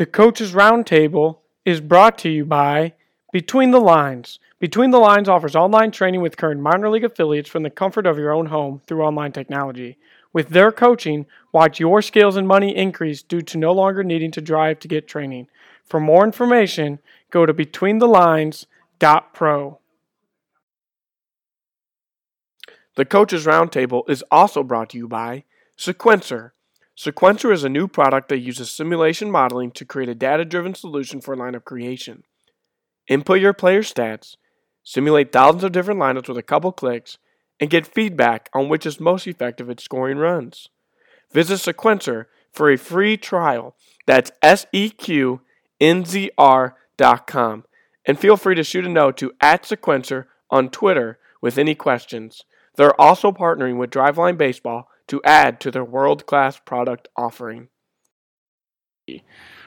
The 0.00 0.06
Coaches 0.06 0.54
Roundtable 0.54 1.40
is 1.66 1.82
brought 1.82 2.16
to 2.20 2.30
you 2.30 2.46
by 2.46 2.94
Between 3.34 3.70
the 3.70 3.82
Lines. 3.82 4.38
Between 4.58 4.92
the 4.92 4.98
Lines 4.98 5.28
offers 5.28 5.54
online 5.54 5.90
training 5.90 6.22
with 6.22 6.38
current 6.38 6.62
minor 6.62 6.88
league 6.88 7.04
affiliates 7.04 7.50
from 7.50 7.64
the 7.64 7.68
comfort 7.68 8.06
of 8.06 8.16
your 8.16 8.32
own 8.32 8.46
home 8.46 8.80
through 8.86 9.04
online 9.04 9.32
technology. 9.32 9.98
With 10.32 10.48
their 10.48 10.72
coaching, 10.72 11.26
watch 11.52 11.78
your 11.78 12.00
skills 12.00 12.36
and 12.36 12.48
money 12.48 12.74
increase 12.74 13.22
due 13.22 13.42
to 13.42 13.58
no 13.58 13.72
longer 13.72 14.02
needing 14.02 14.30
to 14.30 14.40
drive 14.40 14.78
to 14.78 14.88
get 14.88 15.06
training. 15.06 15.48
For 15.84 16.00
more 16.00 16.24
information, 16.24 17.00
go 17.30 17.44
to 17.44 17.52
betweenthelines.pro. 17.52 19.78
The 22.96 23.04
Coaches 23.04 23.44
Roundtable 23.44 24.08
is 24.08 24.24
also 24.30 24.62
brought 24.62 24.88
to 24.88 24.96
you 24.96 25.08
by 25.08 25.44
Seqnzr. 25.76 26.52
Seqnzr 27.00 27.50
is 27.50 27.64
a 27.64 27.70
new 27.70 27.88
product 27.88 28.28
that 28.28 28.40
uses 28.40 28.70
simulation 28.70 29.30
modeling 29.30 29.70
to 29.70 29.86
create 29.86 30.10
a 30.10 30.14
data 30.14 30.44
driven 30.44 30.74
solution 30.74 31.22
for 31.22 31.34
lineup 31.34 31.64
creation. 31.64 32.24
Input 33.08 33.40
your 33.40 33.54
player 33.54 33.80
stats, 33.80 34.36
simulate 34.84 35.32
thousands 35.32 35.64
of 35.64 35.72
different 35.72 35.98
lineups 35.98 36.28
with 36.28 36.36
a 36.36 36.42
couple 36.42 36.72
clicks, 36.72 37.16
and 37.58 37.70
get 37.70 37.86
feedback 37.86 38.50
on 38.52 38.68
which 38.68 38.84
is 38.84 39.00
most 39.00 39.26
effective 39.26 39.70
at 39.70 39.80
scoring 39.80 40.18
runs. 40.18 40.68
Visit 41.32 41.60
Seqnzr 41.60 42.26
for 42.52 42.70
a 42.70 42.76
free 42.76 43.16
trial. 43.16 43.74
That's 44.06 44.30
S-E-Q-N-Z-R 44.42 45.46
dot 46.98 47.26
com. 47.26 47.64
And 48.04 48.18
feel 48.18 48.36
free 48.36 48.56
to 48.56 48.62
shoot 48.62 48.84
a 48.84 48.90
note 48.90 49.16
to 49.16 49.32
at 49.40 49.62
Seqnzr 49.62 50.26
on 50.50 50.68
Twitter 50.68 51.18
with 51.40 51.56
any 51.56 51.74
questions. 51.74 52.44
They're 52.76 53.00
also 53.00 53.32
partnering 53.32 53.78
with 53.78 53.88
Driveline 53.88 54.36
Baseball 54.36 54.90
to 55.10 55.20
add 55.24 55.60
to 55.60 55.70
their 55.72 55.84
world 55.84 56.24
class 56.24 56.58
product 56.58 57.08
offering. 57.16 57.68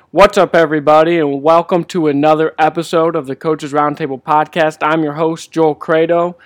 What's 0.09 0.37
up, 0.37 0.55
everybody, 0.55 1.19
and 1.19 1.43
welcome 1.43 1.83
to 1.85 2.07
another 2.07 2.53
episode 2.57 3.17
of 3.17 3.27
the 3.27 3.35
Coaches 3.35 3.73
Roundtable 3.73 4.23
podcast. 4.23 4.77
I'm 4.81 5.03
your 5.03 5.13
host, 5.13 5.51
Joel 5.51 5.75
Credo, 5.75 6.37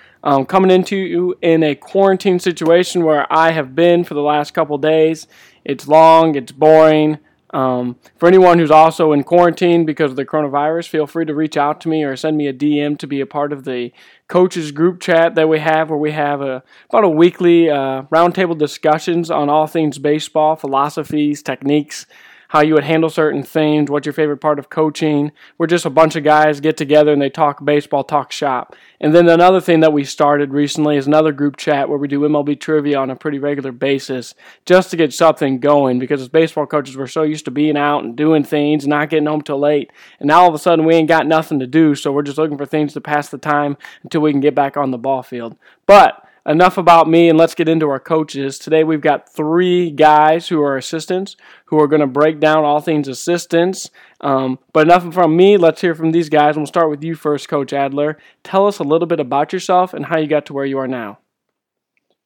coming 0.48 0.72
into 0.72 0.96
you 0.96 1.36
in 1.40 1.62
a 1.62 1.76
quarantine 1.76 2.40
situation 2.40 3.04
where 3.04 3.32
I 3.32 3.52
have 3.52 3.76
been 3.76 4.02
for 4.02 4.14
the 4.14 4.20
last 4.20 4.52
couple 4.52 4.76
days. 4.78 5.28
It's 5.64 5.86
long, 5.86 6.34
it's 6.34 6.50
boring. 6.50 7.18
Um, 7.54 7.96
for 8.16 8.26
anyone 8.26 8.58
who's 8.58 8.70
also 8.70 9.12
in 9.12 9.22
quarantine 9.22 9.86
because 9.86 10.10
of 10.10 10.16
the 10.16 10.26
coronavirus, 10.26 10.88
feel 10.88 11.06
free 11.06 11.24
to 11.24 11.34
reach 11.34 11.56
out 11.56 11.80
to 11.82 11.88
me 11.88 12.02
or 12.02 12.16
send 12.16 12.36
me 12.36 12.48
a 12.48 12.52
DM 12.52 12.98
to 12.98 13.06
be 13.06 13.20
a 13.20 13.26
part 13.26 13.52
of 13.52 13.64
the 13.64 13.92
coaches 14.28 14.72
group 14.72 15.00
chat 15.00 15.34
that 15.34 15.48
we 15.48 15.58
have, 15.58 15.90
where 15.90 15.98
we 15.98 16.12
have 16.12 16.40
a, 16.42 16.62
about 16.90 17.04
a 17.04 17.08
weekly 17.08 17.70
uh, 17.70 18.02
roundtable 18.04 18.56
discussions 18.56 19.30
on 19.30 19.48
all 19.48 19.66
things 19.66 19.98
baseball, 19.98 20.54
philosophies, 20.54 21.42
techniques, 21.42 22.06
how 22.48 22.60
you 22.60 22.74
would 22.74 22.84
handle 22.84 23.10
certain 23.10 23.42
things, 23.42 23.90
what's 23.90 24.06
your 24.06 24.12
favorite 24.12 24.38
part 24.38 24.58
of 24.58 24.70
coaching. 24.70 25.32
We're 25.58 25.66
just 25.66 25.84
a 25.84 25.90
bunch 25.90 26.16
of 26.16 26.24
guys 26.24 26.60
get 26.60 26.76
together 26.76 27.12
and 27.12 27.20
they 27.20 27.30
talk 27.30 27.64
baseball, 27.64 28.04
talk 28.04 28.32
shop. 28.32 28.74
And 29.00 29.14
then 29.14 29.28
another 29.28 29.60
thing 29.60 29.80
that 29.80 29.92
we 29.92 30.04
started 30.04 30.52
recently 30.52 30.96
is 30.96 31.06
another 31.06 31.30
group 31.30 31.56
chat 31.56 31.88
where 31.88 31.98
we 31.98 32.08
do 32.08 32.20
MLB 32.20 32.58
trivia 32.58 32.98
on 32.98 33.10
a 33.10 33.16
pretty 33.16 33.38
regular 33.38 33.70
basis 33.70 34.34
just 34.64 34.90
to 34.90 34.96
get 34.96 35.12
something 35.12 35.60
going 35.60 35.98
because 35.98 36.22
as 36.22 36.28
baseball 36.28 36.66
coaches, 36.66 36.96
we're 36.96 37.06
so 37.06 37.22
used 37.22 37.44
to 37.44 37.50
being 37.50 37.76
out 37.76 38.02
and 38.02 38.16
doing 38.16 38.44
things, 38.44 38.84
and 38.84 38.90
not 38.90 39.10
getting 39.10 39.26
home 39.26 39.42
till 39.42 39.58
late. 39.58 39.92
And 40.18 40.28
now 40.28 40.40
all 40.40 40.48
of 40.48 40.54
a 40.54 40.58
sudden 40.58 40.86
we 40.86 40.94
ain't 40.94 41.08
got 41.08 41.26
nothing 41.26 41.58
to 41.60 41.66
do, 41.66 41.94
so 41.94 42.12
we're 42.12 42.22
just 42.22 42.38
looking 42.38 42.58
for 42.58 42.66
things 42.66 42.94
to 42.94 43.00
pass 43.00 43.28
the 43.28 43.38
time 43.38 43.76
until 44.02 44.22
we 44.22 44.32
can 44.32 44.40
get 44.40 44.54
back 44.54 44.76
on 44.76 44.90
the 44.90 44.98
ball 44.98 45.22
field. 45.22 45.56
But 45.86 46.24
enough 46.48 46.78
about 46.78 47.06
me 47.06 47.28
and 47.28 47.38
let's 47.38 47.54
get 47.54 47.68
into 47.68 47.90
our 47.90 48.00
coaches. 48.00 48.58
Today 48.58 48.82
we've 48.82 49.02
got 49.02 49.32
three 49.32 49.90
guys 49.90 50.48
who 50.48 50.62
are 50.62 50.78
assistants 50.78 51.36
who 51.66 51.78
are 51.78 51.86
going 51.86 52.00
to 52.00 52.06
break 52.06 52.40
down 52.40 52.64
all 52.64 52.80
things 52.80 53.06
assistants. 53.06 53.90
Um, 54.22 54.58
but 54.72 54.86
enough 54.86 55.12
from 55.12 55.36
me. 55.36 55.58
Let's 55.58 55.82
hear 55.82 55.94
from 55.94 56.10
these 56.10 56.30
guys. 56.30 56.56
And 56.56 56.62
we'll 56.62 56.66
start 56.66 56.88
with 56.90 57.04
you 57.04 57.14
first, 57.14 57.48
Coach 57.48 57.72
Adler. 57.72 58.18
Tell 58.42 58.66
us 58.66 58.78
a 58.78 58.84
little 58.84 59.06
bit 59.06 59.20
about 59.20 59.52
yourself 59.52 59.92
and 59.92 60.06
how 60.06 60.18
you 60.18 60.26
got 60.26 60.46
to 60.46 60.54
where 60.54 60.64
you 60.64 60.78
are 60.78 60.88
now. 60.88 61.18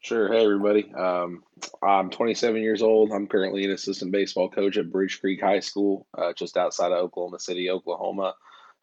Sure. 0.00 0.32
Hey, 0.32 0.44
everybody. 0.44 0.92
Um, 0.94 1.42
I'm 1.82 2.10
27 2.10 2.62
years 2.62 2.82
old. 2.82 3.12
I'm 3.12 3.26
currently 3.26 3.64
an 3.64 3.72
assistant 3.72 4.12
baseball 4.12 4.48
coach 4.48 4.76
at 4.76 4.90
Bridge 4.90 5.20
Creek 5.20 5.40
High 5.40 5.60
School, 5.60 6.06
uh, 6.16 6.32
just 6.32 6.56
outside 6.56 6.92
of 6.92 6.98
Oklahoma 6.98 7.38
City, 7.38 7.70
Oklahoma. 7.70 8.34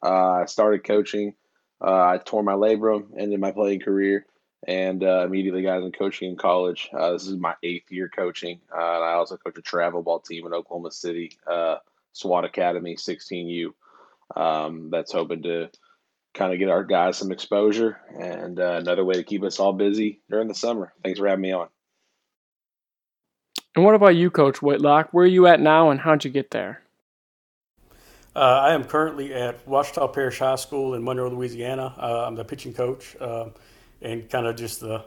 Uh, 0.04 0.42
I 0.42 0.46
started 0.46 0.86
coaching. 0.86 1.34
Uh, 1.82 2.08
I 2.08 2.20
tore 2.24 2.44
my 2.44 2.54
labrum, 2.54 3.08
ended 3.18 3.40
my 3.40 3.52
playing 3.52 3.82
career 3.82 4.26
and 4.68 5.04
uh, 5.04 5.24
immediately 5.26 5.62
got 5.62 5.82
into 5.82 5.98
coaching 5.98 6.32
in 6.32 6.36
college. 6.36 6.90
Uh, 6.94 7.14
this 7.14 7.28
is 7.28 7.38
my 7.38 7.56
eighth 7.64 7.92
year 7.92 8.10
coaching. 8.10 8.60
Uh, 8.72 8.96
and 8.96 9.04
I 9.04 9.14
also 9.14 9.38
coach 9.38 9.58
a 9.58 9.62
travel 9.62 10.02
ball 10.02 10.20
team 10.20 10.46
in 10.46 10.54
Oklahoma 10.54 10.92
City, 10.92 11.38
uh, 11.48 11.78
SWAT 12.14 12.46
Academy 12.46 12.96
16U. 12.96 13.74
Um, 14.36 14.90
that's 14.92 15.12
hoping 15.12 15.44
to 15.44 15.70
kind 16.34 16.54
of 16.54 16.60
get 16.60 16.70
our 16.70 16.84
guys 16.84 17.18
some 17.18 17.32
exposure 17.32 18.00
and 18.18 18.60
uh, 18.60 18.74
another 18.74 19.04
way 19.04 19.16
to 19.16 19.24
keep 19.24 19.44
us 19.44 19.60
all 19.60 19.74
busy 19.74 20.22
during 20.30 20.48
the 20.48 20.56
summer. 20.56 20.94
Thanks 21.04 21.20
for 21.20 21.28
having 21.28 21.42
me 21.42 21.52
on. 21.52 21.70
And 23.76 23.86
what 23.86 23.96
about 23.96 24.16
you, 24.16 24.30
Coach 24.30 24.62
Whitlock? 24.62 25.10
Where 25.12 25.24
are 25.24 25.28
you 25.28 25.48
at 25.48 25.60
now, 25.60 25.90
and 25.90 26.00
how'd 26.00 26.26
you 26.26 26.32
get 26.32 26.52
there? 26.52 26.82
Uh, 28.36 28.40
I 28.40 28.74
am 28.74 28.84
currently 28.84 29.34
at 29.34 29.66
Ouachita 29.66 30.08
Parish 30.14 30.40
High 30.40 30.56
School 30.56 30.96
in 30.96 31.04
Monroe, 31.04 31.30
Louisiana. 31.30 31.94
I'm 31.98 32.36
the 32.36 32.44
pitching 32.44 32.74
coach 32.74 33.16
and 34.02 34.30
kind 34.30 34.48
of 34.48 34.56
just 34.56 34.80
the 34.80 35.06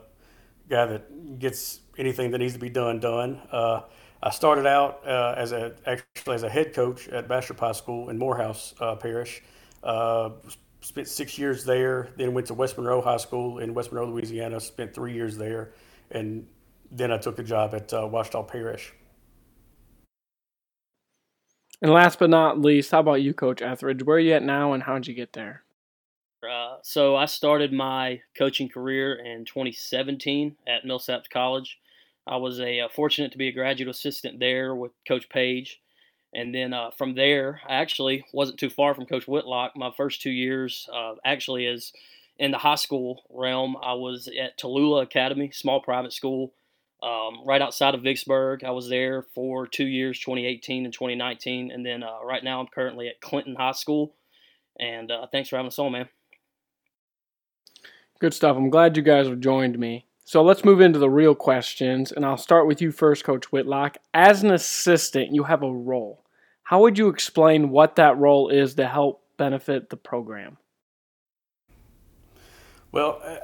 guy 0.69 0.87
that 0.87 1.39
gets 1.39 1.81
anything 1.99 2.31
that 2.31 2.39
needs 2.39 2.55
to 2.55 2.59
be 2.59 2.71
done 2.71 3.01
done. 3.01 3.41
Uh, 3.51 3.83
I 4.23 4.31
started 4.31 4.67
out 4.67 5.07
uh, 5.07 5.35
as 5.37 5.53
a 5.53 5.75
actually 5.87 6.37
as 6.37 6.45
a 6.45 6.49
head 6.49 6.75
coach 6.75 7.09
at 7.09 7.29
Bastrop 7.29 7.59
High 7.59 7.73
School 7.73 8.11
in 8.11 8.19
Morehouse 8.19 8.75
uh, 8.81 8.95
Parish. 8.95 9.43
Uh, 9.83 10.31
spent 10.81 11.09
six 11.09 11.39
years 11.39 11.65
there. 11.65 12.11
Then 12.17 12.33
went 12.35 12.47
to 12.49 12.55
West 12.55 12.77
Monroe 12.77 13.01
High 13.01 13.17
School 13.17 13.59
in 13.59 13.75
West 13.75 13.93
Monroe, 13.93 14.09
Louisiana. 14.09 14.61
Spent 14.61 14.95
three 14.95 15.13
years 15.13 15.37
there, 15.37 15.73
and 16.11 16.47
then 16.91 17.11
I 17.11 17.19
took 17.19 17.39
a 17.39 17.43
job 17.43 17.75
at 17.75 17.93
uh, 17.93 18.43
Parish. 18.45 18.93
And 21.81 21.91
last 21.91 22.21
but 22.21 22.31
not 22.31 22.61
least, 22.61 22.93
how 22.93 23.01
about 23.01 23.23
you, 23.23 23.35
Coach 23.35 23.61
Etheridge? 23.61 24.05
Where 24.05 24.17
are 24.17 24.21
you 24.21 24.35
at 24.35 24.45
now, 24.45 24.73
and 24.73 24.85
how'd 24.85 25.09
you 25.09 25.15
get 25.15 25.33
there? 25.33 25.65
Uh, 26.49 26.77
so 26.83 27.15
I 27.15 27.27
started 27.27 27.73
my 27.73 28.21
coaching 28.37 28.69
career 28.69 29.15
in 29.15 29.45
2017 29.45 30.57
at 30.67 30.85
Millsaps 30.85 31.31
College. 31.31 31.79
I 32.27 32.37
was 32.37 32.61
a 32.61 32.81
uh, 32.81 32.89
fortunate 32.89 33.33
to 33.33 33.39
be 33.39 33.49
a 33.49 33.53
graduate 33.53 33.89
assistant 33.89 34.41
there 34.41 34.75
with 34.75 34.93
Coach 35.07 35.29
Page, 35.29 35.81
and 36.35 36.55
then 36.55 36.73
uh, 36.73 36.91
from 36.91 37.15
there, 37.15 37.61
I 37.69 37.75
actually 37.75 38.25
wasn't 38.33 38.59
too 38.59 38.71
far 38.71 38.95
from 38.95 39.07
Coach 39.07 39.29
Whitlock. 39.29 39.77
My 39.77 39.91
first 39.97 40.23
two 40.23 40.31
years, 40.31 40.89
uh, 40.93 41.15
actually, 41.25 41.67
as 41.67 41.93
in 42.39 42.51
the 42.51 42.59
high 42.59 42.77
school 42.77 43.23
realm, 43.31 43.77
I 43.83 43.95
was 43.95 44.29
at 44.29 44.59
Tallulah 44.59 45.03
Academy, 45.03 45.51
small 45.53 45.81
private 45.81 46.13
school, 46.13 46.53
um, 47.03 47.41
right 47.45 47.63
outside 47.63 47.95
of 47.95 48.03
Vicksburg. 48.03 48.65
I 48.65 48.71
was 48.71 48.89
there 48.89 49.23
for 49.35 49.67
two 49.67 49.87
years, 49.87 50.19
2018 50.21 50.85
and 50.85 50.95
2019, 50.95 51.71
and 51.71 51.85
then 51.85 52.05
right 52.25 52.43
now 52.43 52.61
I'm 52.61 52.69
currently 52.69 53.09
at 53.09 53.21
Clinton 53.21 53.57
High 53.57 53.73
School. 53.73 54.15
And 54.81 55.13
thanks 55.31 55.49
for 55.49 55.57
having 55.57 55.69
us 55.69 55.79
on, 55.79 55.93
man. 55.93 56.09
Good 58.23 58.35
stuff. 58.35 58.57
I'm 58.57 58.71
glad 58.71 58.97
you 58.97 59.03
guys 59.03 59.27
have 59.27 59.41
joined 59.41 59.81
me. 59.81 60.07
So 60.25 60.45
let's 60.45 60.65
move 60.65 60.81
into 60.81 61.01
the 61.01 61.11
real 61.11 61.35
questions, 61.35 62.13
and 62.13 62.25
I'll 62.25 62.37
start 62.37 62.69
with 62.69 62.81
you 62.81 62.93
first, 62.93 63.25
Coach 63.25 63.47
Whitlock. 63.47 63.97
As 64.15 64.45
an 64.45 64.53
assistant, 64.53 65.35
you 65.35 65.43
have 65.43 65.65
a 65.65 65.73
role. 65.73 66.23
How 66.63 66.81
would 66.83 66.97
you 66.99 67.09
explain 67.09 67.71
what 67.71 67.97
that 67.97 68.17
role 68.17 68.49
is 68.49 68.77
to 68.77 68.87
help 68.87 69.25
benefit 69.39 69.91
the 69.91 69.97
program? 69.97 70.59
Well, 72.93 73.21
uh, 73.25 73.39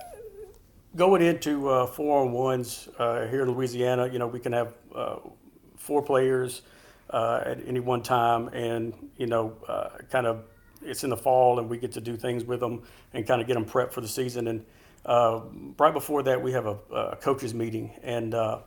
going 0.95 1.23
into 1.23 1.69
uh, 1.69 1.89
four 1.89 2.23
on 2.23 2.31
ones 2.31 2.89
uh, 3.01 3.27
here 3.27 3.43
in 3.43 3.51
Louisiana, 3.51 4.07
you 4.07 4.21
know, 4.21 4.29
we 4.29 4.39
can 4.39 4.53
have 4.53 4.75
uh, 4.95 5.17
four 5.77 6.03
players 6.03 6.63
uh, 7.11 7.43
at 7.45 7.59
any 7.67 7.81
one 7.81 8.05
time, 8.05 8.47
and 8.51 8.95
you 9.17 9.27
know, 9.27 9.57
kind 10.09 10.29
of 10.29 10.45
it's 10.83 11.05
in 11.05 11.11
the 11.11 11.17
fall 11.17 11.59
and 11.59 11.69
we 11.69 11.79
get 11.79 11.93
to 11.93 12.01
do 12.01 12.17
things 12.17 12.45
with 12.45 12.61
them 12.61 12.83
and 13.13 13.27
kind 13.27 13.41
of 13.41 13.47
get 13.47 13.55
them 13.55 13.65
prepped 13.65 13.93
for 13.93 14.01
the 14.01 14.09
season. 14.09 14.49
And 14.49 14.65
uh, 15.05 15.41
right 15.79 15.93
before 15.93 16.23
that, 16.25 16.43
we 16.43 16.53
have 16.53 16.67
a, 16.67 16.77
a 16.93 17.17
coaches 17.17 17.55
meeting, 17.55 17.93
and 18.03 18.35
uh, 18.35 18.61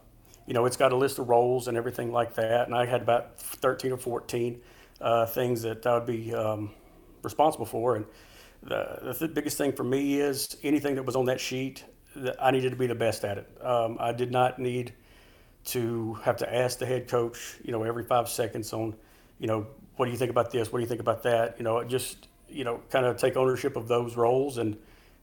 you 0.47 0.53
know 0.53 0.65
it's 0.65 0.77
got 0.77 0.91
a 0.91 0.95
list 0.95 1.19
of 1.19 1.29
roles 1.29 1.67
and 1.67 1.77
everything 1.77 2.11
like 2.11 2.33
that. 2.35 2.67
And 2.67 2.75
I 2.75 2.85
had 2.85 3.01
about 3.01 3.39
13 3.39 3.91
or 3.91 3.97
14 3.97 4.61
uh, 4.99 5.25
things 5.25 5.61
that 5.63 5.85
I 5.85 5.95
would 5.95 6.05
be 6.05 6.33
um, 6.33 6.71
responsible 7.23 7.65
for. 7.65 7.95
And 7.95 8.05
the, 8.63 9.15
the 9.19 9.27
biggest 9.27 9.57
thing 9.57 9.71
for 9.71 9.83
me 9.83 10.19
is 10.19 10.57
anything 10.63 10.95
that 10.95 11.03
was 11.03 11.15
on 11.15 11.25
that 11.25 11.39
sheet, 11.39 11.83
that 12.15 12.35
I 12.41 12.51
needed 12.51 12.71
to 12.71 12.75
be 12.75 12.87
the 12.87 12.95
best 12.95 13.25
at 13.25 13.37
it. 13.37 13.49
Um, 13.61 13.97
I 13.99 14.11
did 14.11 14.31
not 14.31 14.59
need 14.59 14.93
to 15.63 16.15
have 16.23 16.37
to 16.37 16.53
ask 16.53 16.79
the 16.79 16.85
head 16.85 17.07
coach, 17.07 17.57
you 17.63 17.71
know, 17.71 17.83
every 17.83 18.03
five 18.03 18.27
seconds 18.29 18.73
on, 18.73 18.95
you 19.39 19.47
know, 19.47 19.67
what 20.01 20.07
do 20.07 20.11
you 20.13 20.17
think 20.17 20.31
about 20.31 20.49
this? 20.49 20.71
What 20.71 20.79
do 20.79 20.81
you 20.81 20.87
think 20.87 20.99
about 20.99 21.21
that? 21.21 21.59
You 21.59 21.63
know, 21.63 21.83
just 21.83 22.27
you 22.49 22.63
know, 22.63 22.81
kind 22.89 23.05
of 23.05 23.17
take 23.17 23.37
ownership 23.37 23.75
of 23.75 23.87
those 23.87 24.17
roles 24.17 24.57
and 24.57 24.75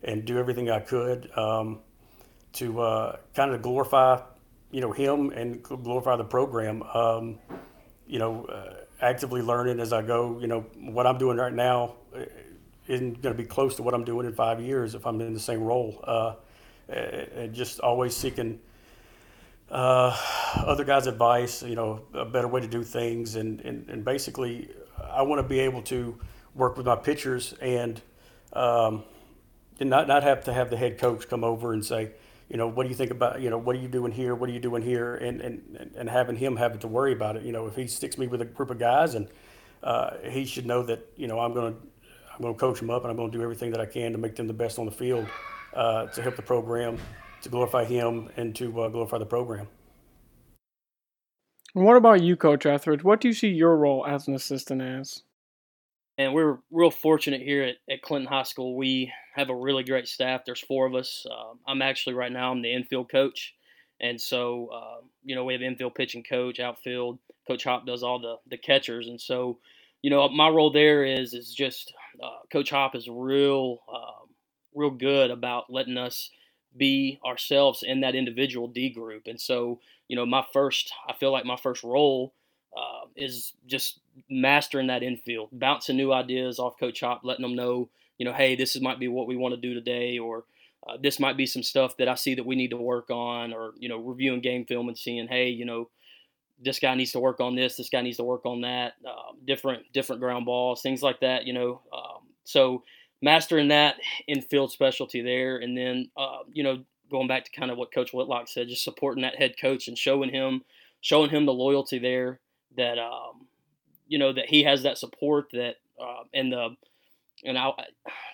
and 0.05 0.25
do 0.25 0.39
everything 0.39 0.71
I 0.71 0.79
could 0.79 1.37
um, 1.37 1.81
to 2.53 2.81
uh, 2.81 3.17
kind 3.35 3.53
of 3.53 3.61
glorify 3.61 4.21
you 4.71 4.81
know 4.81 4.93
him 4.93 5.31
and 5.31 5.61
glorify 5.65 6.15
the 6.15 6.23
program. 6.23 6.85
Um, 6.95 7.41
you 8.07 8.21
know, 8.21 8.45
uh, 8.45 8.75
actively 9.01 9.43
learning 9.43 9.81
as 9.81 9.93
I 9.93 10.01
go. 10.01 10.39
You 10.41 10.47
know, 10.47 10.61
what 10.77 11.09
I'm 11.09 11.19
doing 11.19 11.39
right 11.39 11.53
now 11.53 11.97
uh, 12.15 12.27
isn't 12.87 13.21
going 13.21 13.37
to 13.37 13.43
be 13.43 13.49
close 13.49 13.75
to 13.77 13.83
what 13.83 13.95
I'm 13.95 14.05
doing 14.05 14.29
in 14.29 14.33
five 14.33 14.61
years 14.61 14.95
if 14.95 15.09
I'm 15.09 15.21
in 15.21 15.35
the 15.35 15.41
same 15.41 15.61
role. 15.61 15.99
Uh, 16.05 16.35
and 16.89 17.53
just 17.53 17.81
always 17.81 18.17
seeking 18.17 18.61
uh, 19.71 20.17
other 20.57 20.85
guys' 20.85 21.07
advice, 21.07 21.63
you 21.63 21.75
know, 21.75 22.03
a 22.15 22.25
better 22.25 22.49
way 22.49 22.61
to 22.61 22.69
do 22.69 22.83
things. 22.83 23.37
And, 23.37 23.61
and, 23.61 23.89
and 23.89 24.05
basically, 24.05 24.71
I 25.11 25.23
want 25.23 25.41
to 25.41 25.49
be 25.49 25.61
able 25.61 25.83
to 25.83 26.19
work 26.55 26.77
with 26.77 26.87
my 26.87 26.97
pitchers 26.97 27.55
and, 27.61 28.01
um, 28.53 29.05
and 29.79 29.91
not, 29.91 30.09
not 30.09 30.23
have 30.23 30.45
to 30.45 30.53
have 30.53 30.71
the 30.71 30.77
head 30.77 30.99
coach 30.99 31.29
come 31.29 31.45
over 31.45 31.73
and 31.73 31.85
say, 31.85 32.13
you 32.49 32.57
know, 32.57 32.67
what 32.67 32.85
do 32.85 32.89
you 32.89 32.95
think 32.95 33.11
about, 33.11 33.41
you 33.41 33.51
know, 33.51 33.59
what 33.59 33.77
are 33.77 33.79
you 33.79 33.89
doing 33.89 34.11
here? 34.11 34.35
What 34.35 34.49
are 34.49 34.53
you 34.53 34.59
doing 34.61 34.83
here? 34.83 35.17
And, 35.17 35.41
and, 35.41 35.91
and 35.97 36.09
having 36.09 36.37
him 36.37 36.57
having 36.57 36.79
to 36.81 36.89
worry 36.89 37.13
about 37.13 37.37
it. 37.37 37.43
You 37.43 37.53
know, 37.53 37.67
if 37.67 37.77
he 37.77 37.87
sticks 37.87 38.17
me 38.17 38.27
with 38.27 38.41
a 38.41 38.47
group 38.47 38.71
of 38.71 38.79
guys 38.79 39.15
and 39.15 39.29
uh, 39.83 40.17
he 40.25 40.47
should 40.47 40.65
know 40.65 40.83
that, 40.85 41.07
you 41.17 41.29
know, 41.29 41.39
I'm 41.39 41.53
going 41.53 41.75
to, 41.75 41.81
I'm 42.35 42.45
to 42.45 42.59
coach 42.59 42.79
them 42.79 42.89
up 42.89 43.03
and 43.03 43.11
I'm 43.11 43.17
going 43.17 43.31
to 43.31 43.37
do 43.37 43.43
everything 43.43 43.71
that 43.73 43.81
I 43.81 43.87
can 43.87 44.13
to 44.13 44.19
make 44.19 44.35
them 44.37 44.47
the 44.47 44.53
best 44.55 44.79
on 44.79 44.87
the 44.87 44.93
field 44.93 45.27
uh, 45.75 46.07
to 46.07 46.23
help 46.23 46.37
the 46.37 46.43
program, 46.43 46.99
to 47.43 47.49
glorify 47.49 47.85
him, 47.85 48.31
and 48.37 48.55
to 48.57 48.83
uh, 48.83 48.89
glorify 48.89 49.19
the 49.19 49.27
program. 49.27 49.69
And 51.75 51.85
what 51.85 51.97
about 51.97 52.23
you, 52.23 52.37
Coach 52.37 52.67
Etheridge? 52.67 53.05
What 53.05 53.21
do 53.21 53.29
you 53.29 53.35
see 53.35 53.49
your 53.49 53.77
role 53.77 54.07
as 54.07 54.27
an 54.27 54.35
assistant 54.35 54.83
as? 54.83 55.23
And 56.17 56.35
we're 56.35 56.59
real 56.73 56.91
fortunate 56.91 57.43
here 57.43 57.63
at, 57.63 57.77
at 57.89 58.03
Clinton 58.03 58.29
High 58.29 58.43
School. 58.43 58.77
We 58.77 59.13
have 59.37 59.51
a 59.51 59.55
really 59.55 59.85
great 59.85 60.09
staff. 60.09 60.41
There's 60.45 60.61
four 60.61 60.87
of 60.87 60.95
us. 60.97 61.25
Uh, 61.31 61.55
I'm 61.67 61.81
actually 61.81 62.15
right 62.15 62.33
now 62.33 62.51
I'm 62.51 62.63
the 62.63 62.75
infield 62.75 63.11
coach, 63.11 63.55
and 64.01 64.21
so 64.21 64.69
uh, 64.75 65.05
you 65.23 65.37
know 65.37 65.45
we 65.45 65.53
have 65.53 65.63
infield 65.63 65.95
pitching 65.95 66.25
coach, 66.29 66.59
outfield. 66.59 67.21
Coach 67.47 67.63
Hop 67.65 67.87
does 67.87 68.03
all 68.03 68.19
the 68.19 68.37
the 68.49 68.59
catchers, 68.59 69.07
and 69.07 69.21
so 69.21 69.59
you 70.03 70.11
know 70.11 70.29
my 70.29 70.49
role 70.49 70.73
there 70.73 71.05
is 71.05 71.35
is 71.35 71.55
just 71.55 71.95
uh, 72.21 72.41
Coach 72.51 72.71
Hop 72.71 72.97
is 72.97 73.09
real 73.09 73.79
um, 73.89 74.29
real 74.75 74.91
good 74.91 75.31
about 75.31 75.71
letting 75.71 75.97
us 75.97 76.31
be 76.79 77.21
ourselves 77.25 77.83
in 77.83 78.01
that 78.01 78.15
individual 78.15 78.69
D 78.69 78.91
group, 78.91 79.27
and 79.27 79.41
so 79.41 79.81
you 80.09 80.17
know 80.17 80.25
my 80.27 80.45
first 80.53 80.93
I 81.09 81.13
feel 81.15 81.33
like 81.33 81.45
my 81.45 81.57
first 81.57 81.83
role 81.83 82.33
uh, 82.77 83.07
is 83.17 83.53
just 83.67 84.01
mastering 84.29 84.89
that 84.89 85.03
infield, 85.03 85.49
bouncing 85.53 85.97
new 85.97 86.13
ideas 86.13 86.59
off 86.59 86.79
Coach 86.79 87.01
Hop, 87.01 87.23
letting 87.25 87.43
them 87.43 87.57
know, 87.57 87.89
you 88.19 88.25
know, 88.25 88.33
hey, 88.33 88.57
this 88.57 88.77
is, 88.77 88.83
might 88.83 88.99
be 88.99 89.09
what 89.09 89.27
we 89.27 89.37
want 89.37 89.55
to 89.55 89.61
do 89.61 89.75
today, 89.75 90.19
or 90.19 90.45
uh, 90.87 90.97
this 91.01 91.19
might 91.19 91.37
be 91.37 91.47
some 91.47 91.63
stuff 91.63 91.97
that 91.97 92.09
I 92.09 92.15
see 92.15 92.35
that 92.35 92.47
we 92.47 92.57
need 92.57 92.71
to 92.71 92.77
work 92.77 93.11
on, 93.11 93.53
or 93.53 93.73
you 93.79 93.89
know, 93.89 93.99
reviewing 93.99 94.41
game 94.41 94.65
film 94.65 94.89
and 94.89 94.99
seeing, 94.99 95.29
hey, 95.29 95.49
you 95.49 95.65
know, 95.65 95.89
this 96.63 96.79
guy 96.79 96.95
needs 96.95 97.13
to 97.13 97.21
work 97.21 97.41
on 97.41 97.55
this, 97.55 97.77
this 97.77 97.89
guy 97.89 98.01
needs 98.01 98.17
to 98.17 98.25
work 98.25 98.45
on 98.45 98.63
that, 98.63 98.95
uh, 99.07 99.33
different 99.45 99.91
different 99.93 100.21
ground 100.21 100.45
balls, 100.45 100.83
things 100.83 101.03
like 101.03 101.21
that, 101.21 101.47
you 101.47 101.53
know. 101.53 101.81
Um, 101.93 102.23
so 102.45 102.83
mastering 103.23 103.69
that 103.69 103.97
infield 104.27 104.73
specialty 104.73 105.23
there, 105.23 105.59
and 105.59 105.77
then 105.77 106.11
uh, 106.17 106.39
you 106.53 106.63
know, 106.63 106.85
going 107.11 107.29
back 107.29 107.45
to 107.45 107.51
kind 107.53 107.71
of 107.71 107.79
what 107.79 107.93
Coach 107.93 108.13
Whitlock 108.13 108.49
said, 108.49 108.69
just 108.69 108.85
supporting 108.85 109.23
that 109.23 109.37
head 109.37 109.55
coach 109.61 109.89
and 109.89 109.99
showing 109.99 110.31
him 110.31 110.63
showing 111.01 111.31
him 111.31 111.47
the 111.47 111.53
loyalty 111.53 111.99
there 111.99 112.41
that 112.77 112.99
um, 112.99 113.47
you 114.07 114.19
know 114.19 114.33
that 114.33 114.47
he 114.49 114.63
has 114.65 114.83
that 114.83 114.99
support 114.99 115.47
that 115.53 115.77
uh, 116.01 116.25
and 116.35 116.53
the 116.53 116.71
and 117.45 117.57
I, 117.57 117.71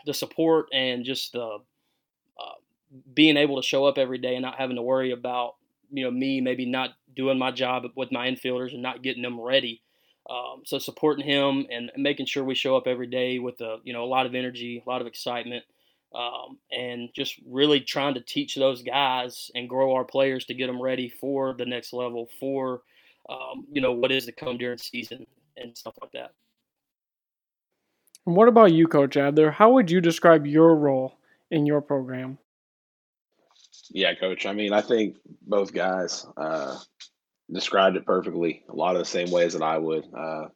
the 0.07 0.15
support 0.15 0.67
and 0.73 1.05
just 1.05 1.33
the 1.33 1.59
uh, 2.41 2.55
being 3.15 3.37
able 3.37 3.61
to 3.61 3.67
show 3.67 3.85
up 3.85 3.99
every 3.99 4.19
day 4.19 4.35
and 4.35 4.43
not 4.43 4.59
having 4.59 4.77
to 4.77 4.83
worry 4.83 5.13
about 5.13 5.55
you 5.91 6.05
know 6.05 6.11
me 6.11 6.41
maybe 6.41 6.67
not 6.67 6.91
doing 7.15 7.39
my 7.39 7.51
job 7.51 7.85
with 7.97 8.13
my 8.13 8.29
infielders 8.29 8.73
and 8.73 8.83
not 8.83 9.03
getting 9.03 9.23
them 9.23 9.41
ready. 9.41 9.83
Um, 10.29 10.63
so 10.65 10.79
supporting 10.79 11.27
him 11.27 11.67
and 11.71 11.91
making 11.97 12.27
sure 12.27 12.45
we 12.45 12.55
show 12.55 12.77
up 12.77 12.87
every 12.87 13.07
day 13.07 13.39
with 13.39 13.61
a 13.61 13.79
you 13.85 13.93
know 13.93 14.05
a 14.05 14.07
lot 14.07 14.27
of 14.27 14.35
energy, 14.35 14.83
a 14.85 14.89
lot 14.89 15.01
of 15.01 15.07
excitement, 15.07 15.65
um, 16.15 16.59
and 16.73 17.11
just 17.15 17.35
really 17.47 17.81
trying 17.81 18.15
to 18.15 18.21
teach 18.21 18.55
those 18.55 18.83
guys 18.83 19.51
and 19.55 19.69
grow 19.69 19.95
our 19.95 20.05
players 20.05 20.47
to 20.47 20.55
get 20.55 20.67
them 20.67 20.81
ready 20.81 21.09
for 21.09 21.55
the 21.55 21.67
next 21.67 21.93
level 21.93 22.29
for 22.41 22.83
um, 23.29 23.67
you 23.73 23.81
know, 23.81 23.93
what 23.93 24.13
is 24.13 24.27
to 24.27 24.33
come 24.33 24.59
during 24.59 24.79
season 24.79 25.27
and 25.57 25.77
stuff 25.77 25.95
like 26.01 26.13
that. 26.13 26.33
And 28.27 28.37
what 28.37 28.49
about 28.49 28.73
you, 28.73 28.87
Coach 28.87 29.17
Adler? 29.17 29.51
How 29.51 29.73
would 29.73 29.91
you 29.91 30.01
describe 30.01 30.47
your 30.47 30.75
role 30.75 31.19
in 31.51 31.67
your 31.67 31.81
program? 31.81 32.39
Yeah, 33.91 34.15
Coach. 34.15 34.47
I 34.47 34.53
mean, 34.53 34.73
I 34.73 34.81
think 34.81 35.17
both 35.43 35.73
guys 35.73 36.27
uh, 36.37 36.79
described 37.53 37.97
it 37.97 38.07
perfectly. 38.07 38.65
A 38.69 38.75
lot 38.75 38.97
of 38.97 39.01
the 39.01 39.05
same 39.05 39.31
ways 39.31 39.53
that 39.53 39.63
I 39.63 39.79
would. 39.79 40.05
Uh, 40.17 40.47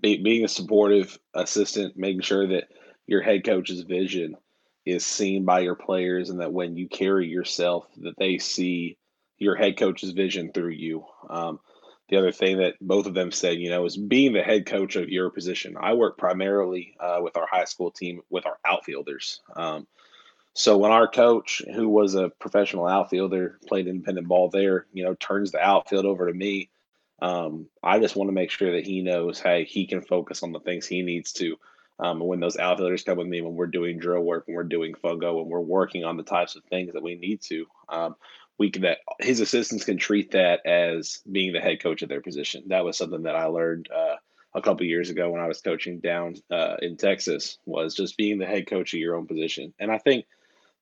be, 0.00 0.22
being 0.22 0.44
a 0.44 0.48
supportive 0.48 1.18
assistant, 1.34 1.96
making 1.96 2.22
sure 2.22 2.46
that 2.48 2.68
your 3.06 3.22
head 3.22 3.44
coach's 3.44 3.82
vision 3.82 4.36
is 4.84 5.04
seen 5.04 5.44
by 5.44 5.60
your 5.60 5.74
players, 5.74 6.30
and 6.30 6.40
that 6.40 6.52
when 6.52 6.76
you 6.76 6.88
carry 6.88 7.28
yourself, 7.28 7.86
that 7.98 8.16
they 8.18 8.38
see 8.38 8.96
your 9.38 9.54
head 9.54 9.76
coach's 9.76 10.10
vision 10.12 10.52
through 10.52 10.70
you. 10.70 11.04
Um, 11.28 11.60
the 12.08 12.16
other 12.18 12.32
thing 12.32 12.58
that 12.58 12.74
both 12.80 13.06
of 13.06 13.14
them 13.14 13.30
said, 13.30 13.58
you 13.58 13.70
know, 13.70 13.84
is 13.86 13.96
being 13.96 14.32
the 14.32 14.42
head 14.42 14.66
coach 14.66 14.96
of 14.96 15.08
your 15.08 15.30
position. 15.30 15.76
I 15.80 15.94
work 15.94 16.18
primarily 16.18 16.94
uh, 17.00 17.18
with 17.22 17.36
our 17.36 17.46
high 17.50 17.64
school 17.64 17.90
team 17.90 18.20
with 18.28 18.44
our 18.44 18.58
outfielders. 18.66 19.40
Um, 19.56 19.86
so 20.54 20.76
when 20.76 20.90
our 20.90 21.08
coach, 21.08 21.62
who 21.74 21.88
was 21.88 22.14
a 22.14 22.28
professional 22.28 22.86
outfielder, 22.86 23.58
played 23.66 23.86
independent 23.86 24.28
ball 24.28 24.50
there, 24.50 24.86
you 24.92 25.04
know, 25.04 25.14
turns 25.14 25.50
the 25.50 25.60
outfield 25.60 26.04
over 26.04 26.26
to 26.26 26.34
me, 26.34 26.68
um, 27.22 27.66
I 27.82 27.98
just 28.00 28.16
want 28.16 28.28
to 28.28 28.34
make 28.34 28.50
sure 28.50 28.72
that 28.72 28.84
he 28.84 29.00
knows, 29.00 29.40
hey, 29.40 29.64
he 29.64 29.86
can 29.86 30.02
focus 30.02 30.42
on 30.42 30.52
the 30.52 30.60
things 30.60 30.86
he 30.86 31.02
needs 31.02 31.32
to. 31.34 31.56
Um, 31.98 32.18
when 32.18 32.40
those 32.40 32.58
outfielders 32.58 33.04
come 33.04 33.18
with 33.18 33.28
me, 33.28 33.40
when 33.40 33.54
we're 33.54 33.66
doing 33.66 33.98
drill 33.98 34.22
work, 34.22 34.46
when 34.46 34.56
we're 34.56 34.64
doing 34.64 34.94
fungo, 34.94 35.36
when 35.36 35.48
we're 35.48 35.60
working 35.60 36.04
on 36.04 36.16
the 36.16 36.24
types 36.24 36.56
of 36.56 36.64
things 36.64 36.92
that 36.92 37.02
we 37.02 37.14
need 37.14 37.40
to, 37.42 37.66
um, 37.88 38.16
we 38.58 38.70
can, 38.70 38.82
that 38.82 38.98
his 39.20 39.40
assistants 39.40 39.84
can 39.84 39.98
treat 39.98 40.32
that 40.32 40.66
as 40.66 41.22
being 41.30 41.52
the 41.52 41.60
head 41.60 41.80
coach 41.80 42.02
of 42.02 42.08
their 42.08 42.20
position. 42.20 42.64
That 42.66 42.84
was 42.84 42.98
something 42.98 43.22
that 43.22 43.36
I 43.36 43.44
learned 43.44 43.88
uh, 43.94 44.16
a 44.54 44.62
couple 44.62 44.84
years 44.84 45.10
ago 45.10 45.30
when 45.30 45.40
I 45.40 45.46
was 45.46 45.60
coaching 45.60 46.00
down 46.00 46.36
uh, 46.50 46.76
in 46.82 46.96
Texas 46.96 47.58
was 47.64 47.94
just 47.94 48.16
being 48.16 48.38
the 48.38 48.46
head 48.46 48.66
coach 48.66 48.92
of 48.92 49.00
your 49.00 49.16
own 49.16 49.26
position. 49.26 49.72
And 49.78 49.90
I 49.90 49.98
think 49.98 50.26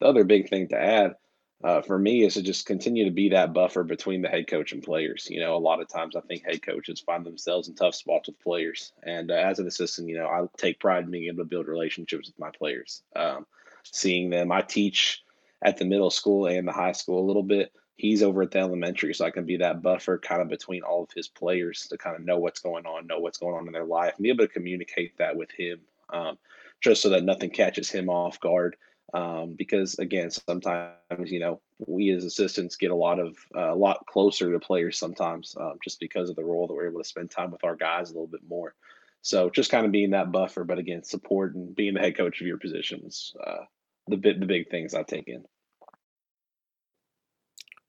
the 0.01 0.07
other 0.07 0.25
big 0.25 0.49
thing 0.49 0.69
to 0.69 0.81
add 0.81 1.15
uh, 1.63 1.83
for 1.83 1.99
me 1.99 2.25
is 2.25 2.35
to 2.35 2.43
just 2.43 2.67
continue 2.67 3.05
to 3.05 3.11
be 3.11 3.29
that 3.29 3.53
buffer 3.53 3.85
between 3.85 4.23
the 4.23 4.29
head 4.29 4.47
coach 4.47 4.73
and 4.73 4.83
players. 4.83 5.29
You 5.31 5.41
know, 5.41 5.55
a 5.55 5.59
lot 5.59 5.81
of 5.81 5.89
times 5.89 6.17
I 6.17 6.21
think 6.21 6.45
head 6.45 6.63
coaches 6.63 7.01
find 7.01 7.25
themselves 7.25 7.69
in 7.69 7.75
tough 7.75 7.95
spots 7.95 8.29
with 8.29 8.41
players, 8.41 8.93
and 9.03 9.31
uh, 9.31 9.35
as 9.35 9.59
an 9.59 9.67
assistant, 9.67 10.09
you 10.09 10.17
know, 10.17 10.27
I 10.27 10.47
take 10.57 10.81
pride 10.81 11.05
in 11.05 11.11
being 11.11 11.27
able 11.27 11.39
to 11.39 11.45
build 11.45 11.69
relationships 11.69 12.29
with 12.29 12.39
my 12.39 12.51
players, 12.51 13.03
um, 13.15 13.47
seeing 13.85 14.31
them. 14.31 14.51
I 14.51 14.63
teach 14.63 15.23
at 15.63 15.77
the 15.77 15.85
middle 15.85 16.11
school 16.11 16.47
and 16.47 16.67
the 16.67 16.73
high 16.73 16.93
school 16.93 17.23
a 17.23 17.27
little 17.27 17.43
bit. 17.43 17.73
He's 17.97 18.23
over 18.23 18.41
at 18.41 18.53
the 18.53 18.61
elementary, 18.61 19.13
so 19.13 19.27
I 19.27 19.31
can 19.31 19.45
be 19.45 19.59
that 19.59 19.83
buffer 19.83 20.17
kind 20.17 20.41
of 20.41 20.49
between 20.49 20.83
all 20.83 21.03
of 21.03 21.11
his 21.15 21.29
players 21.29 21.87
to 21.89 21.99
kind 21.99 22.17
of 22.17 22.25
know 22.25 22.39
what's 22.39 22.61
going 22.61 22.87
on, 22.87 23.07
know 23.07 23.19
what's 23.19 23.37
going 23.37 23.55
on 23.55 23.67
in 23.67 23.75
their 23.75 23.85
life, 23.85 24.15
and 24.17 24.23
be 24.23 24.31
able 24.31 24.47
to 24.47 24.53
communicate 24.53 25.19
that 25.19 25.37
with 25.37 25.51
him, 25.51 25.81
um, 26.09 26.39
just 26.81 27.03
so 27.03 27.11
that 27.11 27.25
nothing 27.25 27.51
catches 27.51 27.91
him 27.91 28.09
off 28.09 28.41
guard. 28.41 28.77
Um, 29.13 29.55
because 29.59 29.99
again, 29.99 30.31
sometimes 30.31 30.93
you 31.27 31.41
know 31.41 31.61
we 31.87 32.11
as 32.11 32.25
assistants 32.25 32.77
get 32.77 32.91
a 32.91 32.97
lot 32.97 33.19
of 33.19 33.37
uh, 33.57 33.73
a 33.73 33.75
lot 33.75 34.07
closer 34.07 34.53
to 34.53 34.61
players 34.61 34.99
sometimes, 34.99 35.57
um, 35.59 35.79
just 35.83 35.99
because 36.01 36.31
of 36.31 36.37
the 36.37 36.45
role 36.45 36.67
that 36.67 36.75
we're 36.75 36.89
able 36.89 37.03
to 37.03 37.09
spend 37.09 37.31
time 37.31 37.51
with 37.51 37.65
our 37.65 37.77
guys 37.77 38.11
a 38.11 38.13
little 38.13 38.29
bit 38.29 38.43
more. 38.49 38.75
So 39.23 39.51
just 39.51 39.71
kind 39.71 39.85
of 39.85 39.93
being 39.93 40.11
that 40.11 40.33
buffer, 40.33 40.65
but 40.65 40.79
again, 40.79 41.03
support 41.03 41.55
and 41.55 41.75
being 41.75 41.95
the 41.95 42.01
head 42.01 42.17
coach 42.17 42.41
of 42.41 42.47
your 42.47 42.59
positions 42.59 43.35
uh, 43.45 43.65
the 44.09 44.17
bit 44.17 44.41
the 44.41 44.47
big 44.47 44.71
things 44.71 44.95
I 44.95 45.03
take 45.03 45.29
in. 45.29 45.45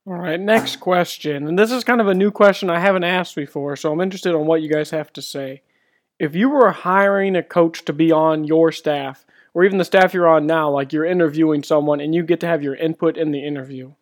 All 0.08 0.14
right, 0.14 0.40
next 0.40 0.78
question. 0.78 1.48
And 1.48 1.60
this 1.60 1.72
is 1.72 1.84
kind 1.84 2.02
of 2.02 2.08
a 2.08 2.16
new 2.16 2.32
question 2.32 2.72
I 2.72 2.80
haven't 2.80 3.04
asked 3.04 3.36
before, 3.36 3.76
so 3.76 3.92
I'm 3.92 4.02
interested 4.02 4.34
on 4.34 4.48
what 4.48 4.64
you 4.64 4.70
guys 4.70 4.90
have 4.90 5.14
to 5.14 5.22
say. 5.22 5.62
If 6.18 6.36
you 6.36 6.50
were 6.50 6.72
hiring 6.72 7.36
a 7.36 7.44
coach 7.44 7.86
to 7.86 7.94
be 7.94 8.12
on 8.12 8.44
your 8.44 8.72
staff, 8.72 9.26
or 9.54 9.64
even 9.64 9.78
the 9.78 9.86
staff 9.86 10.14
you're 10.14 10.28
on 10.28 10.46
now, 10.46 10.70
like 10.70 10.94
you're 10.94 11.06
interviewing 11.06 11.64
someone 11.64 12.00
and 12.00 12.16
you 12.16 12.24
get 12.24 12.40
to 12.42 12.48
have 12.48 12.64
your 12.64 12.76
input 12.76 13.18
in 13.18 13.32
the 13.32 13.46
interview, 13.46 13.94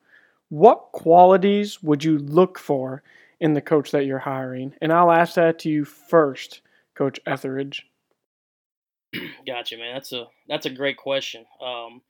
what 0.50 0.92
qualities 0.92 1.82
would 1.82 2.04
you 2.04 2.18
look 2.18 2.60
for 2.60 3.04
in 3.40 3.54
the 3.54 3.62
coach 3.62 3.92
that 3.92 4.06
you're 4.06 4.20
hiring? 4.20 4.74
And 4.82 4.92
I'll 4.92 5.12
ask 5.12 5.36
that 5.36 5.60
to 5.60 5.70
you 5.70 5.86
first, 5.86 6.62
Coach 6.96 7.20
Etheridge. 7.26 7.88
Gotcha, 9.48 9.78
man. 9.78 9.94
That's 9.94 10.12
a 10.12 10.28
that's 10.48 10.66
a 10.66 10.72
great 10.72 10.98
question. 10.98 11.46
Um, 11.64 12.02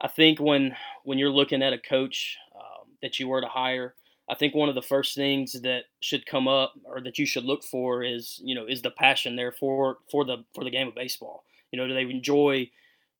I 0.00 0.08
think 0.08 0.40
when 0.40 0.74
when 1.04 1.18
you're 1.18 1.30
looking 1.30 1.62
at 1.62 1.72
a 1.72 1.78
coach 1.78 2.36
um, 2.54 2.88
that 3.02 3.18
you 3.18 3.28
were 3.28 3.40
to 3.40 3.46
hire, 3.46 3.94
I 4.28 4.34
think 4.34 4.54
one 4.54 4.68
of 4.68 4.74
the 4.74 4.82
first 4.82 5.14
things 5.14 5.52
that 5.62 5.84
should 6.00 6.24
come 6.24 6.48
up 6.48 6.74
or 6.84 7.00
that 7.02 7.18
you 7.18 7.26
should 7.26 7.44
look 7.44 7.62
for 7.62 8.02
is 8.02 8.40
you 8.42 8.54
know 8.54 8.66
is 8.66 8.82
the 8.82 8.90
passion 8.90 9.36
there 9.36 9.52
for 9.52 9.98
for 10.10 10.24
the 10.24 10.44
for 10.54 10.64
the 10.64 10.70
game 10.70 10.88
of 10.88 10.94
baseball. 10.94 11.44
You 11.74 11.80
know, 11.80 11.88
do 11.88 11.94
they 11.94 12.02
enjoy 12.02 12.70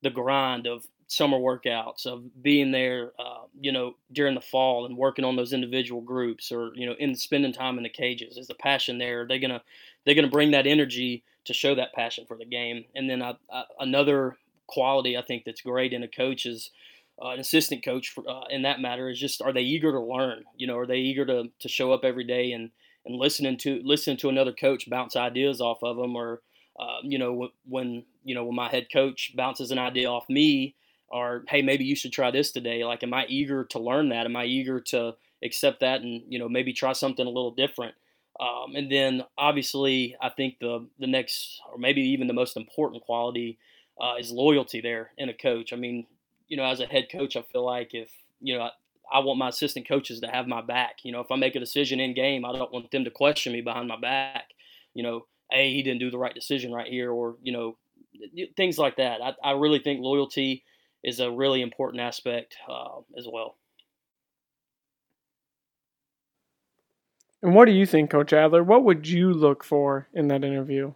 the 0.02 0.10
grind 0.10 0.68
of 0.68 0.86
summer 1.08 1.38
workouts 1.38 2.06
of 2.06 2.22
being 2.40 2.70
there, 2.70 3.10
uh, 3.18 3.46
you 3.60 3.72
know, 3.72 3.96
during 4.12 4.36
the 4.36 4.40
fall 4.40 4.86
and 4.86 4.96
working 4.96 5.24
on 5.24 5.34
those 5.34 5.52
individual 5.52 6.00
groups, 6.00 6.52
or 6.52 6.70
you 6.76 6.86
know, 6.86 6.94
in 7.00 7.16
spending 7.16 7.52
time 7.52 7.78
in 7.78 7.82
the 7.82 7.88
cages? 7.88 8.36
Is 8.36 8.46
the 8.46 8.54
passion 8.54 8.98
there? 8.98 9.22
Are 9.22 9.26
they 9.26 9.40
gonna 9.40 9.60
they're 10.04 10.14
to 10.14 10.28
bring 10.28 10.52
that 10.52 10.68
energy 10.68 11.24
to 11.46 11.52
show 11.52 11.74
that 11.74 11.92
passion 11.94 12.26
for 12.26 12.36
the 12.36 12.44
game. 12.44 12.84
And 12.94 13.10
then 13.10 13.22
I, 13.22 13.34
I, 13.52 13.64
another 13.80 14.36
quality 14.68 15.16
I 15.16 15.22
think 15.22 15.44
that's 15.44 15.60
great 15.62 15.92
in 15.92 16.04
a 16.04 16.08
coach 16.08 16.46
is 16.46 16.70
uh, 17.20 17.30
an 17.30 17.40
assistant 17.40 17.84
coach 17.84 18.10
for, 18.10 18.24
uh, 18.28 18.44
in 18.50 18.62
that 18.62 18.80
matter 18.80 19.08
is 19.08 19.18
just 19.18 19.42
are 19.42 19.52
they 19.52 19.62
eager 19.62 19.90
to 19.90 20.00
learn? 20.00 20.44
You 20.56 20.68
know, 20.68 20.78
are 20.78 20.86
they 20.86 20.98
eager 20.98 21.26
to, 21.26 21.44
to 21.58 21.68
show 21.68 21.92
up 21.92 22.04
every 22.04 22.24
day 22.24 22.52
and 22.52 22.70
and 23.06 23.16
listening 23.16 23.58
to 23.58 23.82
listening 23.84 24.16
to 24.18 24.30
another 24.30 24.52
coach 24.52 24.88
bounce 24.88 25.16
ideas 25.16 25.60
off 25.60 25.82
of 25.82 25.96
them, 25.96 26.16
or 26.16 26.40
uh, 26.78 26.98
you 27.02 27.18
know 27.18 27.48
when 27.66 28.04
you 28.24 28.34
know 28.34 28.44
when 28.44 28.56
my 28.56 28.68
head 28.68 28.86
coach 28.92 29.32
bounces 29.36 29.70
an 29.70 29.78
idea 29.78 30.08
off 30.08 30.28
me, 30.28 30.74
or 31.08 31.44
hey 31.48 31.62
maybe 31.62 31.84
you 31.84 31.96
should 31.96 32.12
try 32.12 32.30
this 32.30 32.52
today. 32.52 32.84
Like, 32.84 33.02
am 33.02 33.14
I 33.14 33.26
eager 33.28 33.64
to 33.64 33.78
learn 33.78 34.08
that? 34.10 34.26
Am 34.26 34.36
I 34.36 34.44
eager 34.44 34.80
to 34.80 35.14
accept 35.42 35.80
that 35.80 36.00
and 36.00 36.22
you 36.28 36.38
know 36.38 36.48
maybe 36.48 36.72
try 36.72 36.92
something 36.92 37.26
a 37.26 37.30
little 37.30 37.52
different? 37.52 37.94
Um, 38.40 38.74
and 38.74 38.90
then 38.90 39.22
obviously, 39.38 40.16
I 40.20 40.28
think 40.28 40.58
the 40.60 40.88
the 40.98 41.06
next, 41.06 41.60
or 41.70 41.78
maybe 41.78 42.00
even 42.00 42.26
the 42.26 42.34
most 42.34 42.56
important 42.56 43.02
quality, 43.04 43.58
uh, 44.00 44.14
is 44.18 44.32
loyalty 44.32 44.80
there 44.80 45.10
in 45.16 45.28
a 45.28 45.34
coach. 45.34 45.72
I 45.72 45.76
mean, 45.76 46.06
you 46.48 46.56
know, 46.56 46.64
as 46.64 46.80
a 46.80 46.86
head 46.86 47.06
coach, 47.10 47.36
I 47.36 47.42
feel 47.42 47.64
like 47.64 47.94
if 47.94 48.10
you 48.40 48.56
know, 48.56 48.64
I, 48.64 48.70
I 49.12 49.18
want 49.20 49.38
my 49.38 49.48
assistant 49.50 49.86
coaches 49.86 50.20
to 50.20 50.26
have 50.26 50.48
my 50.48 50.62
back. 50.62 50.96
You 51.04 51.12
know, 51.12 51.20
if 51.20 51.30
I 51.30 51.36
make 51.36 51.54
a 51.54 51.60
decision 51.60 52.00
in 52.00 52.14
game, 52.14 52.44
I 52.44 52.52
don't 52.52 52.72
want 52.72 52.90
them 52.90 53.04
to 53.04 53.10
question 53.10 53.52
me 53.52 53.60
behind 53.60 53.86
my 53.86 54.00
back. 54.00 54.50
You 54.94 55.04
know, 55.04 55.26
hey, 55.50 55.72
he 55.72 55.82
didn't 55.82 56.00
do 56.00 56.10
the 56.10 56.18
right 56.18 56.34
decision 56.34 56.72
right 56.72 56.90
here, 56.90 57.10
or 57.10 57.36
you 57.42 57.52
know, 57.52 57.76
things 58.56 58.78
like 58.78 58.96
that. 58.96 59.20
I, 59.22 59.34
I 59.42 59.52
really 59.52 59.78
think 59.78 60.00
loyalty 60.00 60.64
is 61.02 61.20
a 61.20 61.30
really 61.30 61.62
important 61.62 62.02
aspect 62.02 62.56
uh, 62.68 63.00
as 63.18 63.26
well. 63.30 63.56
And 67.42 67.54
what 67.54 67.66
do 67.66 67.72
you 67.72 67.84
think, 67.84 68.10
Coach 68.10 68.32
Adler? 68.32 68.64
What 68.64 68.84
would 68.84 69.06
you 69.06 69.32
look 69.34 69.64
for 69.64 70.08
in 70.14 70.28
that 70.28 70.44
interview? 70.44 70.94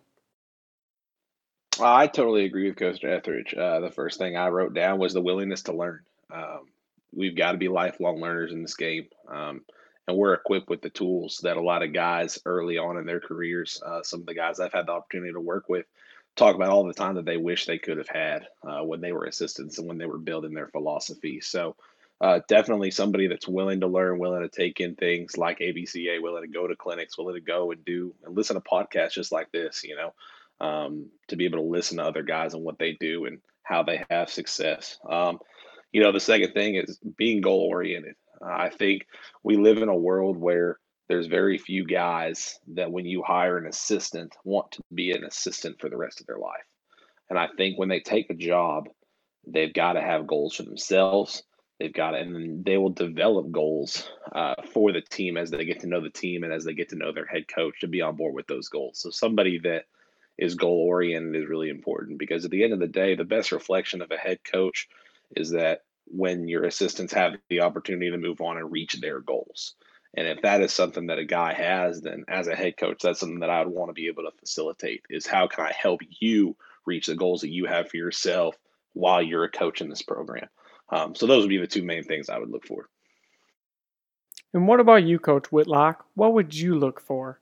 I 1.79 2.07
totally 2.07 2.47
agree 2.47 2.69
with 2.69 2.79
Coach 2.79 3.05
Etheridge. 3.05 3.55
Uh, 3.55 3.81
the 3.81 3.91
first 3.91 4.19
thing 4.19 4.37
I 4.37 4.49
wrote 4.49 4.75
down 4.75 4.99
was 4.99 5.13
the 5.13 5.21
willingness 5.21 5.63
to 5.65 5.77
learn. 5.77 6.01
Um, 6.33 6.69
we've 7.15 7.37
got 7.37 7.53
to 7.53 7.59
be 7.59 7.69
lifelong 7.69 8.21
learners 8.21 8.53
in 8.53 8.63
this 8.63 8.77
game. 8.77 9.09
Um, 9.31 9.61
and 10.09 10.17
we're 10.17 10.33
equipped 10.33 10.71
with 10.71 10.81
the 10.81 10.89
tools 10.89 11.41
that 11.43 11.59
a 11.59 11.63
lot 11.63 11.83
of 11.83 11.93
guys 11.93 12.41
early 12.47 12.79
on 12.79 12.97
in 12.97 13.05
their 13.05 13.21
careers, 13.21 13.81
uh, 13.85 14.03
some 14.03 14.21
of 14.21 14.27
the 14.27 14.35
guys 14.35 14.59
I've 14.59 14.73
had 14.73 14.87
the 14.87 14.93
opportunity 14.93 15.35
to 15.35 15.41
work 15.41 15.69
with, 15.69 15.85
talk 16.35 16.55
about 16.55 16.71
all 16.71 16.85
the 16.85 16.95
time 16.95 17.17
that 17.17 17.27
they 17.27 17.37
wish 17.37 17.67
they 17.67 17.79
could 17.79 17.99
have 17.99 18.09
had 18.09 18.49
uh, 18.67 18.83
when 18.83 19.03
they 19.03 19.13
were 19.13 19.27
assistants 19.27 19.79
and 19.79 19.87
when 19.87 19.99
they 19.99 20.07
were 20.07 20.19
building 20.19 20.55
their 20.55 20.69
philosophy. 20.69 21.41
So, 21.41 21.77
uh, 22.21 22.41
definitely 22.49 22.91
somebody 22.91 23.29
that's 23.29 23.47
willing 23.47 23.81
to 23.81 23.87
learn, 23.87 24.19
willing 24.19 24.43
to 24.43 24.49
take 24.49 24.81
in 24.81 24.97
things 24.97 25.37
like 25.37 25.61
ABCA, 25.61 26.21
willing 26.21 26.43
to 26.43 26.49
go 26.49 26.67
to 26.67 26.75
clinics, 26.75 27.17
willing 27.17 27.35
to 27.35 27.41
go 27.41 27.71
and 27.71 27.85
do 27.85 28.13
and 28.25 28.35
listen 28.35 28.55
to 28.55 28.61
podcasts 28.61 29.13
just 29.13 29.31
like 29.31 29.53
this, 29.53 29.85
you 29.85 29.95
know, 29.95 30.15
um, 30.67 31.07
to 31.29 31.37
be 31.37 31.45
able 31.45 31.59
to 31.59 31.65
listen 31.65 31.99
to 31.99 32.05
other 32.05 32.23
guys 32.23 32.55
and 32.55 32.65
what 32.65 32.79
they 32.79 32.97
do 32.99 33.27
and 33.27 33.39
how 33.63 33.85
they 33.85 34.05
have 34.11 34.31
success. 34.31 34.99
Um, 35.09 35.39
you 35.93 36.03
know, 36.03 36.11
the 36.11 36.19
second 36.19 36.55
thing 36.55 36.75
is 36.75 36.99
being 37.17 37.41
goal 37.41 37.61
oriented. 37.61 38.17
Uh, 38.41 38.49
I 38.51 38.71
think 38.71 39.07
we 39.43 39.57
live 39.57 39.79
in 39.79 39.89
a 39.89 39.97
world 39.97 40.37
where 40.37 40.79
there's 41.09 41.27
very 41.27 41.59
few 41.59 41.87
guys 41.87 42.59
that 42.75 42.93
when 42.93 43.07
you 43.07 43.23
hire 43.23 43.57
an 43.59 43.67
assistant 43.67 44.37
want 44.45 44.73
to 44.73 44.83
be 44.93 45.13
an 45.13 45.25
assistant 45.25 45.81
for 45.81 45.89
the 45.89 45.97
rest 45.97 46.21
of 46.21 46.27
their 46.27 46.39
life. 46.39 46.67
And 47.31 47.39
I 47.39 47.49
think 47.57 47.79
when 47.79 47.89
they 47.89 48.01
take 48.01 48.31
a 48.31 48.35
job, 48.35 48.89
they've 49.47 49.73
got 49.73 49.95
to 49.95 50.01
have 50.01 50.27
goals 50.27 50.55
for 50.55 50.65
themselves 50.65 51.43
They've 51.79 51.93
got 51.93 52.15
it, 52.15 52.27
and 52.27 52.65
they 52.65 52.77
will 52.77 52.91
develop 52.91 53.53
goals 53.53 54.11
uh, 54.33 54.55
for 54.73 54.91
the 54.91 55.01
team 55.01 55.37
as 55.37 55.51
they 55.51 55.65
get 55.65 55.81
to 55.81 55.87
know 55.87 56.01
the 56.01 56.11
team 56.11 56.43
and 56.43 56.53
as 56.53 56.65
they 56.65 56.75
get 56.75 56.89
to 56.89 56.97
know 56.97 57.13
their 57.13 57.27
head 57.27 57.47
coach 57.47 57.81
to 57.81 57.87
be 57.87 58.03
on 58.03 58.17
board 58.17 58.35
with 58.35 58.49
those 58.49 58.69
goals. 58.69 58.99
So 58.99 59.11
somebody 59.11 59.61
that 59.61 59.85
is 60.37 60.57
goal 60.57 60.85
oriented 60.89 61.41
is 61.41 61.49
really 61.49 61.69
important 61.69 62.19
because 62.19 62.45
at 62.45 62.51
the 62.51 62.65
end 62.65 62.73
of 62.73 62.81
the 62.81 62.89
day, 62.89 63.15
the 63.15 63.25
best 63.25 63.53
reflection 63.53 64.03
of 64.03 64.11
a 64.11 64.17
head 64.17 64.39
coach 64.43 64.89
is 65.37 65.51
that 65.51 65.83
when 66.11 66.49
your 66.49 66.65
assistants 66.65 67.13
have 67.13 67.35
the 67.49 67.61
opportunity 67.61 68.11
to 68.11 68.19
move 68.19 68.41
on 68.41 68.57
and 68.57 68.73
reach 68.73 69.01
their 69.01 69.21
goals. 69.21 69.75
And 70.15 70.27
if 70.27 70.43
that 70.43 70.63
is 70.63 70.73
something 70.73 71.07
that 71.07 71.19
a 71.19 71.25
guy 71.25 71.53
has, 71.53 72.01
then 72.01 72.25
as 72.29 72.49
a 72.49 72.57
head 72.57 72.77
coach, 72.77 73.03
that's 73.03 73.21
something 73.21 73.41
that 73.41 73.51
I 73.51 73.63
would 73.63 73.73
want 73.73 73.91
to 73.91 73.95
be 73.95 74.09
able 74.09 74.25
to 74.25 74.37
facilitate 74.39 75.03
is 75.11 75.27
how 75.27 75.47
can 75.47 75.67
I 75.67 75.73
help 75.73 76.01
you 76.19 76.57
reach 76.87 77.07
the 77.07 77.15
goals 77.15 77.43
that 77.43 77.51
you 77.51 77.67
have 77.67 77.91
for 77.91 77.99
yourself 77.99 78.57
while 78.95 79.23
you're 79.23 79.45
a 79.45 79.51
coach 79.51 79.81
in 79.81 79.91
this 79.91 80.03
program. 80.03 80.49
Um, 80.91 81.15
so 81.15 81.27
those 81.27 81.43
would 81.43 81.51
be 81.51 81.59
the 81.59 81.67
two 81.67 81.83
main 81.83 82.05
things 82.05 82.29
I 82.29 82.39
would 82.39 82.51
look 82.51 82.67
for. 82.67 82.89
And 84.55 84.67
what 84.67 84.81
about 84.81 85.05
you, 85.05 85.19
Coach 85.19 85.53
Whitlock? 85.53 86.07
What 86.15 86.33
would 86.33 86.55
you 86.55 86.75
look 86.75 87.01
for? 87.01 87.39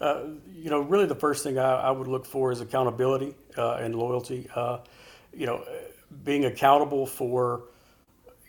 Uh, 0.00 0.24
you 0.54 0.68
know, 0.68 0.80
really 0.80 1.06
the 1.06 1.14
first 1.14 1.42
thing 1.42 1.58
I, 1.58 1.74
I 1.74 1.90
would 1.90 2.08
look 2.08 2.26
for 2.26 2.52
is 2.52 2.60
accountability 2.60 3.34
uh, 3.56 3.76
and 3.76 3.94
loyalty. 3.94 4.48
Uh, 4.54 4.80
you 5.32 5.46
know, 5.46 5.64
being 6.24 6.44
accountable 6.44 7.06
for, 7.06 7.64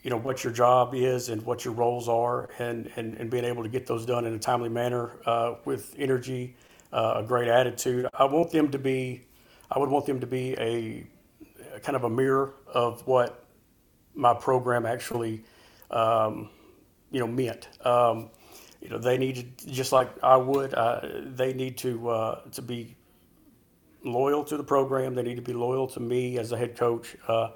you 0.03 0.09
know, 0.09 0.17
what 0.17 0.43
your 0.43 0.53
job 0.53 0.93
is 0.93 1.29
and 1.29 1.41
what 1.43 1.65
your 1.65 1.73
roles 1.73 2.07
are 2.07 2.49
and, 2.59 2.91
and, 2.95 3.15
and 3.15 3.29
being 3.29 3.45
able 3.45 3.63
to 3.63 3.69
get 3.69 3.87
those 3.87 4.05
done 4.05 4.25
in 4.25 4.33
a 4.33 4.39
timely 4.39 4.69
manner 4.69 5.13
uh, 5.25 5.55
with 5.65 5.95
energy, 5.97 6.55
uh, 6.93 7.15
a 7.17 7.23
great 7.23 7.47
attitude. 7.47 8.07
I 8.13 8.25
want 8.25 8.51
them 8.51 8.69
to 8.71 8.77
be, 8.77 9.25
I 9.71 9.79
would 9.79 9.89
want 9.89 10.05
them 10.05 10.19
to 10.19 10.27
be 10.27 10.53
a 10.59 11.07
kind 11.79 11.95
of 11.95 12.03
a 12.03 12.09
mirror 12.09 12.53
of 12.67 13.05
what 13.07 13.45
my 14.13 14.33
program 14.33 14.85
actually, 14.85 15.43
um, 15.91 16.49
you 17.11 17.19
know, 17.19 17.27
meant. 17.27 17.67
Um, 17.85 18.29
you 18.81 18.89
know, 18.89 18.97
they 18.97 19.17
need 19.17 19.57
to, 19.57 19.67
just 19.67 19.91
like 19.91 20.09
I 20.23 20.37
would, 20.37 20.73
uh, 20.73 21.01
they 21.25 21.53
need 21.53 21.77
to 21.79 22.09
uh, 22.09 22.41
to 22.51 22.61
be 22.61 22.95
loyal 24.05 24.43
to 24.45 24.57
the 24.57 24.63
program. 24.63 25.15
They 25.15 25.23
need 25.23 25.35
to 25.35 25.41
be 25.41 25.53
loyal 25.53 25.87
to 25.87 25.99
me 25.99 26.37
as 26.37 26.51
a 26.51 26.57
head 26.57 26.77
coach, 26.77 27.15
uh, 27.27 27.49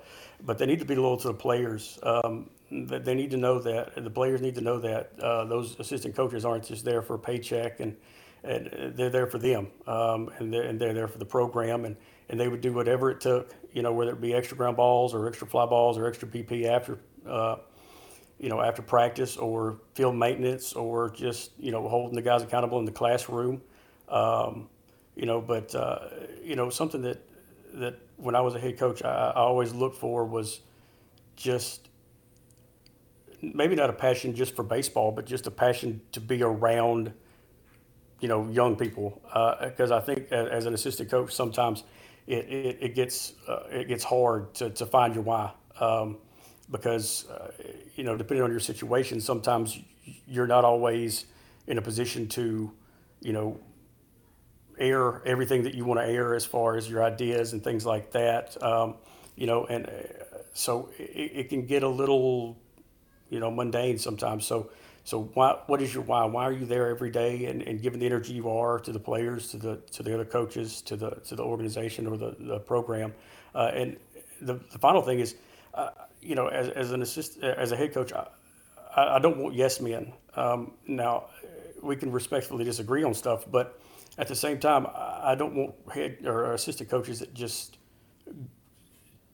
but 0.44 0.58
they 0.58 0.66
need 0.66 0.80
to 0.80 0.86
be 0.86 0.96
loyal 0.96 1.18
to 1.18 1.28
the 1.28 1.34
players. 1.34 2.00
Um, 2.04 2.50
they 2.72 3.16
need 3.16 3.32
to 3.32 3.38
know 3.38 3.60
that 3.60 4.04
the 4.04 4.10
players 4.10 4.42
need 4.42 4.56
to 4.56 4.62
know 4.62 4.80
that 4.80 5.12
uh, 5.22 5.46
those 5.46 5.80
assistant 5.80 6.16
coaches 6.16 6.46
aren't 6.46 6.66
just 6.66 6.86
there 6.86 7.02
for 7.02 7.16
a 7.16 7.20
paycheck 7.20 7.80
and 7.80 7.96
and 8.42 8.96
they're 8.96 9.10
there 9.10 9.28
for 9.28 9.38
them 9.38 9.68
um, 9.86 10.32
and, 10.38 10.54
they're, 10.54 10.64
and 10.64 10.80
they're 10.80 10.94
there 10.94 11.10
for 11.10 11.18
the 11.18 11.26
program 11.26 11.84
and 11.84 11.98
and 12.30 12.40
they 12.40 12.48
would 12.48 12.62
do 12.62 12.74
whatever 12.74 13.10
it 13.10 13.20
took, 13.20 13.56
you 13.74 13.82
know, 13.82 13.92
whether 13.92 14.12
it 14.12 14.22
be 14.22 14.34
extra 14.34 14.56
ground 14.56 14.78
balls 14.78 15.14
or 15.14 15.28
extra 15.28 15.48
fly 15.48 15.66
balls 15.66 15.98
or 15.98 16.08
extra 16.08 16.28
PP 16.28 16.66
after, 16.66 17.00
uh, 17.28 17.56
you 18.40 18.50
know, 18.50 18.62
after 18.62 18.82
practice 18.82 19.36
or 19.36 19.80
field 19.96 20.16
maintenance 20.16 20.74
or 20.74 21.10
just, 21.10 21.52
you 21.60 21.72
know, 21.72 21.88
holding 21.90 22.16
the 22.16 22.22
guys 22.22 22.44
accountable 22.44 22.78
in 22.80 22.86
the 22.86 22.92
classroom. 22.92 23.62
Um, 24.08 24.70
you 25.16 25.26
know, 25.26 25.42
but, 25.42 25.74
uh, 25.76 26.00
you 26.44 26.56
know, 26.56 26.70
something 26.70 27.02
that, 27.02 27.22
that 27.74 28.00
when 28.18 28.36
I 28.36 28.42
was 28.42 28.56
a 28.56 28.60
head 28.60 28.78
coach, 28.78 29.04
I, 29.04 29.32
I 29.36 29.42
always 29.42 29.74
looked 29.74 29.98
for 29.98 30.26
was 30.26 30.62
just 31.36 31.90
maybe 33.42 33.76
not 33.76 33.90
a 33.90 33.94
passion 33.94 34.36
just 34.36 34.56
for 34.56 34.64
baseball, 34.64 35.12
but 35.12 35.26
just 35.26 35.48
a 35.48 35.52
passion 35.52 36.02
to 36.12 36.20
be 36.20 36.44
around, 36.44 37.14
you 38.20 38.28
know, 38.28 38.50
young 38.50 38.76
people. 38.76 39.22
Because 39.62 39.92
uh, 39.92 39.98
I 39.98 40.02
think 40.02 40.32
as, 40.32 40.48
as, 40.50 40.66
an 40.66 40.74
assistant 40.74 41.10
coach, 41.10 41.34
sometimes 41.34 41.84
it, 42.28 42.46
it, 42.50 42.78
it 42.82 42.96
gets 42.96 43.34
uh, 43.48 43.64
it 43.72 43.88
gets 43.88 44.04
hard 44.04 44.54
to, 44.56 44.70
to 44.70 44.86
find 44.86 45.16
your 45.16 45.24
why 45.24 45.52
um, 45.80 46.18
because 46.70 47.28
uh, 47.30 47.52
you 47.96 48.04
know 48.04 48.16
depending 48.16 48.44
on 48.44 48.52
your 48.52 48.60
situation 48.60 49.20
sometimes 49.20 49.80
you're 50.28 50.48
not 50.48 50.64
always 50.64 51.26
in 51.68 51.78
a 51.78 51.82
position 51.82 52.28
to 52.28 52.72
you 53.22 53.34
know 53.34 53.60
air 54.80 55.22
everything 55.26 55.64
that 55.64 55.74
you 55.74 55.86
want 55.86 56.00
to 56.00 56.06
air 56.06 56.34
as 56.34 56.46
far 56.46 56.76
as 56.76 56.90
your 56.90 57.04
ideas 57.04 57.54
and 57.54 57.64
things 57.64 57.86
like 57.86 58.12
that 58.12 58.62
um, 58.64 58.96
you 59.36 59.46
know 59.46 59.66
and 59.66 59.86
uh, 59.88 59.92
so 60.54 60.90
it, 60.98 61.32
it, 61.36 61.50
can 61.50 61.66
get 61.66 61.84
a 61.84 61.88
little 61.88 62.58
you 63.30 63.40
know 63.40 63.52
mundane 63.52 63.98
sometimes 63.98 64.46
so 64.46 64.70
so 65.10 65.24
why, 65.34 65.58
what 65.66 65.82
is 65.82 65.92
your 65.92 66.04
why? 66.04 66.24
Why 66.26 66.44
are 66.44 66.52
you 66.52 66.68
there 66.68 66.88
every 66.90 67.10
day 67.10 67.46
and, 67.46 67.64
and 67.64 67.82
giving 67.82 68.00
the 68.00 68.06
energy 68.06 68.34
you 68.34 68.48
are 68.48 68.80
to 68.80 68.92
the 68.92 69.00
players, 69.00 69.48
to 69.48 69.58
the 69.58 69.78
to 69.94 70.04
the 70.04 70.14
other 70.14 70.24
coaches, 70.24 70.84
to 70.84 70.96
the 70.96 71.10
to 71.26 71.36
the 71.36 71.42
organization 71.42 72.06
or 72.06 72.16
the, 72.16 72.36
the 72.38 72.60
program? 72.60 73.16
Uh, 73.56 73.72
and 73.74 73.98
the, 74.42 74.60
the 74.72 74.78
final 74.78 75.02
thing 75.02 75.20
is, 75.20 75.36
uh, 75.74 75.90
you 76.22 76.36
know, 76.36 76.46
as, 76.48 76.70
as 76.70 76.92
an 76.92 77.02
assist 77.02 77.42
as 77.42 77.72
a 77.72 77.76
head 77.76 77.92
coach, 77.92 78.14
I, 78.14 78.28
I 78.96 79.18
don't 79.18 79.38
want 79.38 79.56
yes 79.56 79.82
men. 79.82 80.14
Um, 80.36 80.74
now, 80.86 81.26
we 81.82 81.96
can 81.96 82.12
respectfully 82.12 82.64
disagree 82.64 83.04
on 83.04 83.16
stuff, 83.16 83.46
but 83.50 83.80
at 84.20 84.28
the 84.28 84.36
same 84.36 84.60
time, 84.60 84.86
I 84.94 85.34
don't 85.36 85.56
want 85.56 85.76
head 85.92 86.20
or 86.26 86.54
assistant 86.54 86.90
coaches 86.90 87.20
that 87.20 87.34
just 87.34 87.78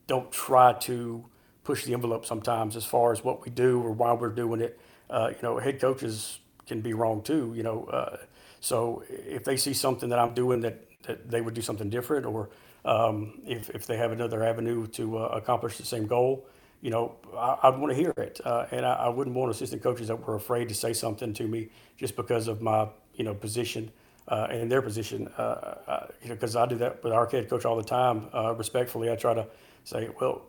don't 0.08 0.32
try 0.32 0.72
to 0.74 1.26
push 1.64 1.84
the 1.84 1.94
envelope 1.94 2.26
sometimes 2.26 2.76
as 2.78 2.86
far 2.86 3.12
as 3.12 3.24
what 3.24 3.44
we 3.44 3.50
do 3.50 3.82
or 3.82 3.92
why 3.92 4.14
we're 4.14 4.30
doing 4.30 4.62
it 4.62 4.80
uh, 5.10 5.30
you 5.30 5.42
know, 5.42 5.58
head 5.58 5.80
coaches 5.80 6.40
can 6.68 6.82
be 6.82 6.94
wrong 6.94 7.22
too. 7.22 7.54
You 7.56 7.64
know, 7.64 7.86
uh, 7.86 8.18
so 8.60 9.04
if 9.10 9.44
they 9.44 9.58
see 9.58 9.74
something 9.74 10.10
that 10.10 10.20
I'm 10.20 10.34
doing 10.34 10.62
that, 10.62 10.82
that 11.04 11.30
they 11.30 11.42
would 11.42 11.54
do 11.54 11.62
something 11.62 11.90
different, 11.90 12.26
or 12.26 12.50
um, 12.84 13.42
if 13.46 13.70
if 13.72 13.86
they 13.86 13.98
have 13.98 14.12
another 14.12 14.44
avenue 14.44 14.88
to 14.88 15.20
uh, 15.20 15.22
accomplish 15.28 15.78
the 15.78 15.86
same 15.86 16.08
goal, 16.08 16.48
you 16.82 16.90
know, 16.90 17.16
I, 17.38 17.70
would 17.70 17.80
want 17.80 17.92
to 17.92 17.96
hear 17.96 18.14
it, 18.18 18.42
uh, 18.44 18.66
and 18.72 18.86
I, 18.86 18.94
I, 18.94 19.10
wouldn't 19.10 19.36
want 19.36 19.52
assistant 19.52 19.84
coaches 19.84 20.08
that 20.08 20.16
were 20.16 20.36
afraid 20.36 20.70
to 20.70 20.76
say 20.76 20.94
something 20.94 21.34
to 21.34 21.48
me 21.48 21.70
just 21.98 22.16
because 22.16 22.48
of 22.48 22.62
my 22.62 22.88
you 23.14 23.24
know 23.24 23.34
position 23.34 23.92
uh, 24.28 24.48
in 24.52 24.70
their 24.70 24.82
position. 24.82 25.28
Uh, 25.38 25.42
uh, 25.42 26.08
you 26.22 26.30
know, 26.30 26.36
because 26.36 26.56
I 26.56 26.66
do 26.66 26.76
that 26.78 27.04
with 27.04 27.14
our 27.14 27.28
head 27.28 27.50
coach 27.50 27.66
all 27.66 27.76
the 27.76 27.84
time. 27.84 28.28
Uh, 28.34 28.54
respectfully, 28.56 29.12
I 29.12 29.16
try 29.16 29.34
to 29.34 29.48
say, 29.84 30.10
well, 30.20 30.44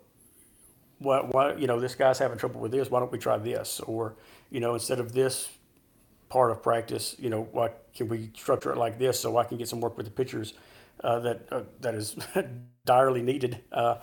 why, 0.99 1.21
why, 1.21 1.55
you 1.55 1.67
know, 1.67 1.79
this 1.79 1.95
guy's 1.95 2.19
having 2.19 2.39
trouble 2.39 2.61
with 2.61 2.73
this. 2.73 2.91
Why 2.91 3.01
don't 3.01 3.13
we 3.13 3.19
try 3.19 3.37
this? 3.37 3.81
Or, 3.81 4.17
you 4.51 4.61
know, 4.61 4.75
instead 4.75 4.99
of 4.99 5.13
this 5.13 5.51
part 6.29 6.51
of 6.51 6.63
practice, 6.63 7.17
you 7.19 7.29
know, 7.29 7.49
why 7.53 7.71
can 7.95 8.09
we 8.09 8.31
structure 8.35 8.73
it 8.73 8.79
like 8.79 8.99
this 8.99 9.21
so 9.21 9.37
I 9.37 9.45
can 9.45 9.59
get 9.59 9.69
some 9.69 9.81
work 9.81 9.97
with 9.97 10.07
the 10.07 10.13
pitchers 10.13 10.55
uh, 11.05 11.19
that 11.21 11.43
uh, 11.53 11.63
that 11.81 11.95
is 11.95 12.17
direly 12.87 13.21
needed 13.21 13.63
uh, 13.71 13.97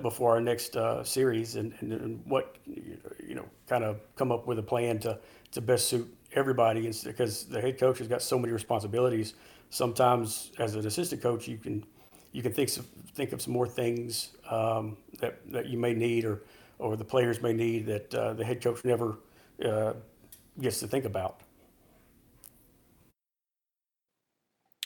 before 0.00 0.32
our 0.32 0.40
next 0.40 0.76
series, 1.04 1.56
and, 1.56 1.74
and, 1.80 1.92
and, 1.92 2.22
what 2.24 2.56
you 2.66 3.34
know, 3.34 3.44
kind 3.68 3.84
of 3.84 4.00
come 4.16 4.32
up 4.32 4.46
with 4.46 4.58
a 4.58 4.62
plan 4.62 4.98
to 5.00 5.18
to 5.52 5.60
best 5.60 5.88
suit 5.88 6.08
everybody, 6.36 6.90
because 7.04 7.44
the 7.44 7.60
head 7.60 7.78
coach 7.78 7.98
has 7.98 8.08
got 8.08 8.22
so 8.22 8.38
many 8.38 8.52
responsibilities. 8.52 9.34
Sometimes, 9.70 10.52
as 10.58 10.74
an 10.74 10.86
assistant 10.86 11.22
coach, 11.22 11.48
you 11.48 11.58
can 11.58 11.84
you 12.32 12.42
can 12.42 12.52
think 12.52 12.76
of, 12.76 12.86
think 13.14 13.32
of 13.32 13.40
some 13.40 13.52
more 13.52 13.66
things 13.66 14.36
um, 14.50 14.96
that 15.20 15.40
that 15.50 15.66
you 15.66 15.78
may 15.78 15.94
need 15.94 16.24
or 16.24 16.42
or 16.78 16.96
the 16.96 17.04
players 17.04 17.40
may 17.40 17.52
need 17.52 17.86
that 17.86 18.14
uh, 18.14 18.34
the 18.34 18.44
head 18.44 18.62
coach 18.62 18.84
never 18.84 19.18
uh, 19.64 19.94
gets 20.60 20.80
to 20.80 20.86
think 20.86 21.04
about. 21.04 21.40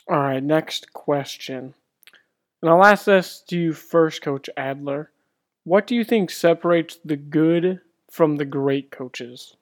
All 0.08 0.18
right, 0.18 0.42
next 0.42 0.92
question. 0.92 1.74
And 2.62 2.70
I'll 2.70 2.84
ask 2.84 3.04
this 3.04 3.42
to 3.48 3.58
you 3.58 3.72
first, 3.72 4.22
Coach 4.22 4.50
Adler. 4.56 5.12
What 5.64 5.86
do 5.86 5.94
you 5.94 6.04
think 6.04 6.30
separates 6.30 6.98
the 7.04 7.16
good 7.16 7.80
from 8.10 8.36
the 8.36 8.44
great 8.44 8.90
coaches? 8.90 9.56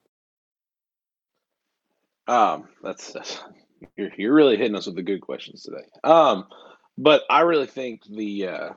Um, 2.28 2.68
that's, 2.82 3.12
that's 3.12 3.40
you're 3.96 4.10
you're 4.16 4.34
really 4.34 4.56
hitting 4.56 4.76
us 4.76 4.86
with 4.86 4.96
the 4.96 5.02
good 5.02 5.20
questions 5.20 5.62
today. 5.62 5.86
Um, 6.04 6.46
but 6.96 7.22
I 7.30 7.40
really 7.40 7.66
think 7.66 8.02
the 8.04 8.48
uh, 8.48 8.70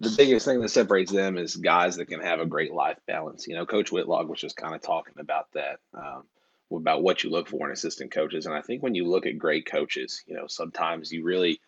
the 0.00 0.14
biggest 0.16 0.46
thing 0.46 0.60
that 0.60 0.68
separates 0.68 1.12
them 1.12 1.36
is 1.38 1.56
guys 1.56 1.96
that 1.96 2.06
can 2.06 2.20
have 2.20 2.40
a 2.40 2.46
great 2.46 2.72
life 2.72 2.98
balance. 3.06 3.46
You 3.46 3.54
know, 3.56 3.66
Coach 3.66 3.90
Whitlock 3.90 4.28
was 4.28 4.40
just 4.40 4.56
kind 4.56 4.74
of 4.74 4.82
talking 4.82 5.14
about 5.18 5.46
that, 5.54 5.78
um, 5.94 6.24
about 6.72 7.02
what 7.02 7.22
you 7.24 7.30
look 7.30 7.48
for 7.48 7.66
in 7.66 7.72
assistant 7.72 8.12
coaches. 8.12 8.46
And 8.46 8.54
I 8.54 8.62
think 8.62 8.82
when 8.82 8.94
you 8.94 9.06
look 9.06 9.26
at 9.26 9.38
great 9.38 9.66
coaches, 9.66 10.22
you 10.26 10.34
know, 10.34 10.46
sometimes 10.46 11.12
you 11.12 11.24
really 11.24 11.60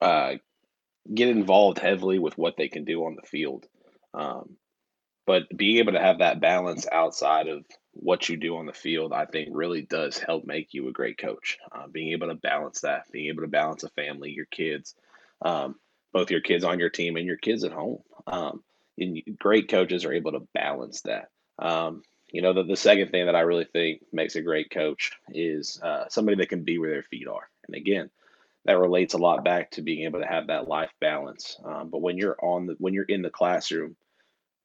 uh, 0.00 0.34
get 1.12 1.28
involved 1.28 1.78
heavily 1.78 2.18
with 2.18 2.38
what 2.38 2.56
they 2.56 2.68
can 2.68 2.84
do 2.84 3.04
on 3.04 3.16
the 3.16 3.26
field. 3.26 3.66
Um, 4.14 4.56
but 5.26 5.44
being 5.54 5.78
able 5.78 5.92
to 5.92 6.00
have 6.00 6.18
that 6.18 6.40
balance 6.40 6.86
outside 6.90 7.48
of 7.48 7.64
what 7.92 8.28
you 8.28 8.36
do 8.36 8.56
on 8.56 8.66
the 8.66 8.72
field, 8.72 9.12
I 9.12 9.26
think 9.26 9.50
really 9.52 9.82
does 9.82 10.18
help 10.18 10.44
make 10.44 10.72
you 10.72 10.88
a 10.88 10.92
great 10.92 11.18
coach. 11.18 11.58
Uh, 11.70 11.86
being 11.88 12.12
able 12.12 12.28
to 12.28 12.34
balance 12.34 12.80
that, 12.80 13.10
being 13.12 13.28
able 13.28 13.42
to 13.42 13.48
balance 13.48 13.84
a 13.84 13.90
family, 13.90 14.30
your 14.30 14.46
kids, 14.46 14.94
um, 15.42 15.76
both 16.12 16.30
your 16.30 16.40
kids 16.40 16.64
on 16.64 16.78
your 16.78 16.90
team 16.90 17.16
and 17.16 17.26
your 17.26 17.36
kids 17.36 17.64
at 17.64 17.72
home. 17.72 17.98
Um, 18.26 18.62
and 18.98 19.22
great 19.38 19.68
coaches 19.68 20.04
are 20.04 20.12
able 20.12 20.32
to 20.32 20.46
balance 20.54 21.02
that. 21.02 21.28
Um, 21.58 22.02
you 22.30 22.40
know, 22.40 22.52
the, 22.54 22.64
the 22.64 22.76
second 22.76 23.10
thing 23.10 23.26
that 23.26 23.36
I 23.36 23.40
really 23.40 23.66
think 23.66 24.02
makes 24.12 24.36
a 24.36 24.42
great 24.42 24.70
coach 24.70 25.12
is 25.30 25.80
uh, 25.82 26.04
somebody 26.08 26.38
that 26.38 26.48
can 26.48 26.64
be 26.64 26.78
where 26.78 26.90
their 26.90 27.02
feet 27.02 27.28
are. 27.28 27.48
And 27.66 27.76
again, 27.76 28.10
that 28.64 28.78
relates 28.78 29.14
a 29.14 29.18
lot 29.18 29.44
back 29.44 29.72
to 29.72 29.82
being 29.82 30.04
able 30.04 30.20
to 30.20 30.26
have 30.26 30.46
that 30.46 30.68
life 30.68 30.92
balance. 31.00 31.58
Um, 31.64 31.90
but 31.90 32.00
when 32.00 32.16
you're 32.16 32.36
on 32.42 32.66
the 32.66 32.76
when 32.78 32.94
you're 32.94 33.04
in 33.04 33.22
the 33.22 33.30
classroom, 33.30 33.96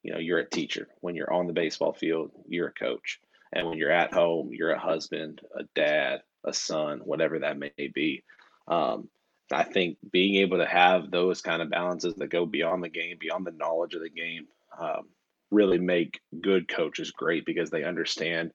you 0.08 0.14
know 0.14 0.20
you're 0.20 0.40
a 0.40 0.50
teacher. 0.50 0.88
When 1.02 1.16
you're 1.16 1.32
on 1.32 1.48
the 1.48 1.54
baseball 1.54 1.94
field 1.94 2.32
you're 2.48 2.70
a 2.70 2.74
coach. 2.74 3.20
And 3.54 3.68
when 3.68 3.78
you're 3.78 3.92
at 3.92 4.14
home 4.14 4.50
you're 4.54 4.72
a 4.72 4.80
husband 4.80 5.42
a 5.56 5.64
dad 5.76 6.22
a 6.46 6.54
son 6.54 7.02
whatever 7.04 7.40
that 7.40 7.60
may 7.60 7.72
be. 7.94 8.24
Um, 8.68 9.10
i 9.52 9.64
think 9.64 9.98
being 10.12 10.36
able 10.36 10.58
to 10.58 10.66
have 10.66 11.10
those 11.10 11.42
kind 11.42 11.62
of 11.62 11.70
balances 11.70 12.16
that 12.16 12.30
go 12.30 12.46
beyond 12.46 12.84
the 12.84 12.90
game 12.90 13.16
beyond 13.18 13.46
the 13.46 13.51
knowledge 13.51 13.94
of 13.94 14.01
the 14.01 14.10
game 14.10 14.46
um, 14.77 15.08
really 15.51 15.77
make 15.77 16.20
good 16.42 16.68
coaches 16.68 17.12
great 17.12 17.46
because 17.46 17.70
they 17.70 17.86
understand 17.86 18.51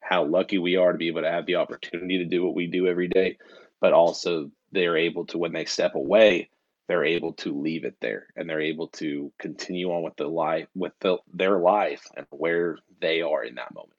how 0.00 0.22
lucky 0.22 0.58
we 0.58 0.76
are 0.76 0.92
to 0.92 0.98
be 0.98 1.08
able 1.08 1.22
to 1.22 1.30
have 1.30 1.46
the 1.46 1.54
opportunity 1.54 2.18
to 2.18 2.26
do 2.26 2.44
what 2.44 2.54
we 2.54 2.66
do 2.66 2.86
every 2.86 3.08
day 3.08 3.38
but 3.80 3.94
also 3.94 4.50
they're 4.72 4.98
able 4.98 5.24
to 5.24 5.38
when 5.38 5.52
they 5.52 5.64
step 5.64 5.94
away 5.94 6.50
they're 6.88 7.04
able 7.04 7.32
to 7.32 7.58
leave 7.58 7.84
it 7.84 7.96
there 8.00 8.26
and 8.36 8.48
they're 8.48 8.60
able 8.60 8.88
to 8.88 9.32
continue 9.38 9.90
on 9.90 10.02
with 10.02 10.16
the 10.16 10.26
life 10.26 10.66
with 10.74 10.92
the, 11.00 11.16
their 11.32 11.58
life 11.58 12.06
and 12.16 12.26
where 12.30 12.76
they 13.00 13.22
are 13.22 13.44
in 13.44 13.54
that 13.54 13.74
moment. 13.74 13.94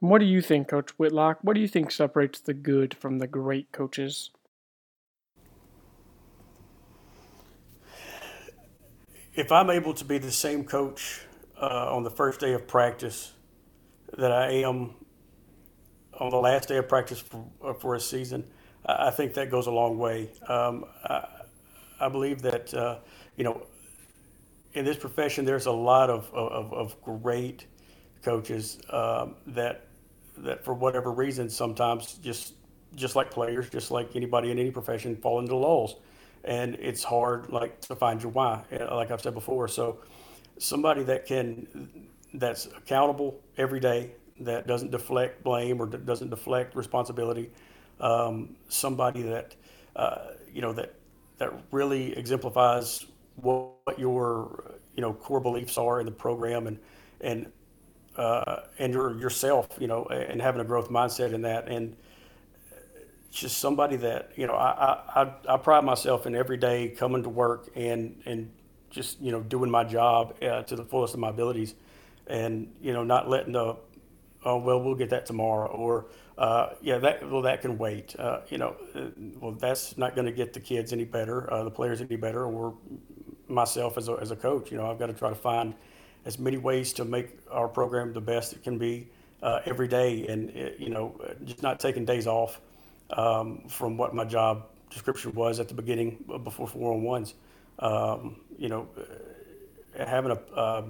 What 0.00 0.18
do 0.18 0.26
you 0.26 0.42
think, 0.42 0.68
Coach 0.68 0.90
Whitlock? 0.98 1.38
What 1.42 1.54
do 1.54 1.60
you 1.60 1.68
think 1.68 1.90
separates 1.90 2.40
the 2.40 2.52
good 2.52 2.94
from 2.94 3.18
the 3.18 3.26
great 3.26 3.72
coaches? 3.72 4.30
If 9.34 9.50
I'm 9.50 9.70
able 9.70 9.94
to 9.94 10.04
be 10.04 10.18
the 10.18 10.30
same 10.30 10.64
coach 10.64 11.22
uh, 11.60 11.94
on 11.94 12.02
the 12.02 12.10
first 12.10 12.40
day 12.40 12.52
of 12.52 12.66
practice 12.66 13.32
that 14.16 14.32
I 14.32 14.50
am 14.52 14.94
on 16.18 16.30
the 16.30 16.36
last 16.36 16.68
day 16.68 16.76
of 16.76 16.88
practice 16.88 17.20
for, 17.20 17.46
uh, 17.62 17.72
for 17.74 17.94
a 17.94 18.00
season, 18.00 18.44
I 18.86 19.10
think 19.10 19.34
that 19.34 19.50
goes 19.50 19.66
a 19.66 19.70
long 19.70 19.98
way. 19.98 20.30
Um, 20.46 20.84
I, 21.04 21.26
I, 22.00 22.08
believe 22.08 22.40
that, 22.42 22.72
uh, 22.72 22.98
you 23.36 23.42
know, 23.42 23.66
in 24.74 24.84
this 24.84 24.96
profession, 24.96 25.44
there's 25.44 25.66
a 25.66 25.72
lot 25.72 26.08
of, 26.08 26.32
of, 26.32 26.72
of 26.72 27.02
great 27.02 27.66
coaches 28.22 28.78
um, 28.90 29.34
that, 29.48 29.86
that 30.38 30.64
for 30.64 30.74
whatever 30.74 31.10
reason, 31.10 31.50
sometimes 31.50 32.14
just, 32.14 32.54
just 32.94 33.16
like 33.16 33.30
players, 33.30 33.68
just 33.68 33.90
like 33.90 34.14
anybody 34.14 34.50
in 34.50 34.58
any 34.58 34.70
profession, 34.70 35.16
fall 35.16 35.40
into 35.40 35.56
lulls. 35.56 35.96
And 36.44 36.76
it's 36.76 37.02
hard, 37.02 37.50
like, 37.50 37.80
to 37.82 37.96
find 37.96 38.22
your 38.22 38.30
why, 38.30 38.62
uh, 38.72 38.94
like 38.94 39.10
I've 39.10 39.20
said 39.20 39.34
before. 39.34 39.66
So, 39.66 39.98
somebody 40.58 41.02
that 41.04 41.26
can, 41.26 42.08
that's 42.34 42.66
accountable 42.66 43.40
every 43.56 43.80
day, 43.80 44.12
that 44.40 44.66
doesn't 44.66 44.90
deflect 44.90 45.42
blame 45.42 45.80
or 45.80 45.86
doesn't 45.86 46.30
deflect 46.30 46.76
responsibility, 46.76 47.50
um, 48.00 48.56
somebody 48.68 49.22
that 49.22 49.54
uh, 49.94 50.28
you 50.52 50.62
know 50.62 50.72
that 50.72 50.94
that 51.38 51.52
really 51.70 52.16
exemplifies 52.16 53.06
what, 53.36 53.72
what, 53.84 53.98
your 53.98 54.74
you 54.94 55.02
know 55.02 55.12
core 55.12 55.40
beliefs 55.40 55.78
are 55.78 56.00
in 56.00 56.06
the 56.06 56.12
program 56.12 56.66
and 56.66 56.78
and 57.20 57.50
uh, 58.16 58.62
and 58.78 58.92
your 58.92 59.18
yourself 59.18 59.68
you 59.78 59.86
know 59.86 60.04
and 60.06 60.40
having 60.40 60.60
a 60.60 60.64
growth 60.64 60.90
mindset 60.90 61.32
in 61.32 61.42
that. 61.42 61.68
And 61.68 61.96
just 63.30 63.58
somebody 63.58 63.96
that 63.96 64.32
you 64.36 64.46
know 64.46 64.54
I, 64.54 65.00
I, 65.14 65.54
I 65.54 65.56
pride 65.58 65.84
myself 65.84 66.26
in 66.26 66.34
every 66.34 66.56
day 66.56 66.88
coming 66.88 67.22
to 67.22 67.28
work 67.28 67.68
and 67.74 68.20
and 68.24 68.50
just 68.90 69.20
you 69.20 69.32
know 69.32 69.40
doing 69.40 69.70
my 69.70 69.84
job 69.84 70.36
uh, 70.42 70.62
to 70.62 70.76
the 70.76 70.84
fullest 70.84 71.14
of 71.14 71.20
my 71.20 71.30
abilities. 71.30 71.74
And 72.28 72.72
you 72.80 72.92
know 72.92 73.04
not 73.04 73.28
letting 73.28 73.52
the 73.52 73.76
oh 74.46 74.56
well 74.56 74.80
we'll 74.80 74.94
get 74.94 75.10
that 75.10 75.26
tomorrow 75.26 75.68
or 75.68 76.06
uh, 76.38 76.74
yeah, 76.82 76.98
that 76.98 77.30
well, 77.30 77.42
that 77.42 77.62
can 77.62 77.78
wait. 77.78 78.14
Uh, 78.18 78.40
you 78.50 78.58
know, 78.58 78.76
uh, 78.94 79.06
well, 79.40 79.52
that's 79.52 79.96
not 79.96 80.14
going 80.14 80.26
to 80.26 80.32
get 80.32 80.52
the 80.52 80.60
kids 80.60 80.92
any 80.92 81.04
better, 81.04 81.50
uh, 81.52 81.64
the 81.64 81.70
players 81.70 82.00
any 82.00 82.16
better, 82.16 82.44
or 82.44 82.74
myself 83.48 83.96
as 83.96 84.08
a, 84.08 84.12
as 84.20 84.30
a 84.30 84.36
coach. 84.36 84.70
You 84.70 84.76
know, 84.76 84.90
I've 84.90 84.98
got 84.98 85.06
to 85.06 85.14
try 85.14 85.30
to 85.30 85.34
find 85.34 85.74
as 86.26 86.38
many 86.38 86.58
ways 86.58 86.92
to 86.94 87.04
make 87.06 87.38
our 87.50 87.68
program 87.68 88.12
the 88.12 88.20
best 88.20 88.52
it 88.52 88.62
can 88.62 88.76
be 88.76 89.08
uh, 89.42 89.60
every 89.64 89.88
day, 89.88 90.26
and 90.26 90.52
you 90.78 90.90
know, 90.90 91.18
just 91.44 91.62
not 91.62 91.80
taking 91.80 92.04
days 92.04 92.26
off 92.26 92.60
um, 93.10 93.62
from 93.68 93.96
what 93.96 94.14
my 94.14 94.24
job 94.24 94.66
description 94.90 95.32
was 95.32 95.58
at 95.58 95.68
the 95.68 95.74
beginning 95.74 96.22
before 96.44 96.68
four 96.68 96.92
on 96.92 97.02
ones. 97.02 97.32
Um, 97.78 98.36
you 98.58 98.68
know, 98.68 98.88
having 99.96 100.32
a 100.32 100.84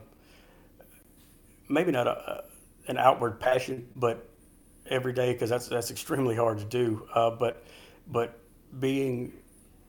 maybe 1.69 1.93
not 1.93 2.09
a, 2.09 2.45
an 2.89 2.99
outward 2.99 3.41
passion, 3.41 3.89
but 3.97 4.29
every 4.89 5.13
day 5.13 5.33
because 5.33 5.51
that's 5.51 5.69
that's 5.69 5.91
extremely 5.91 6.37
hard 6.37 6.59
to 6.59 6.65
do. 6.65 7.07
Uh, 7.15 7.31
but 7.31 7.65
but 8.09 8.39
being 8.79 9.33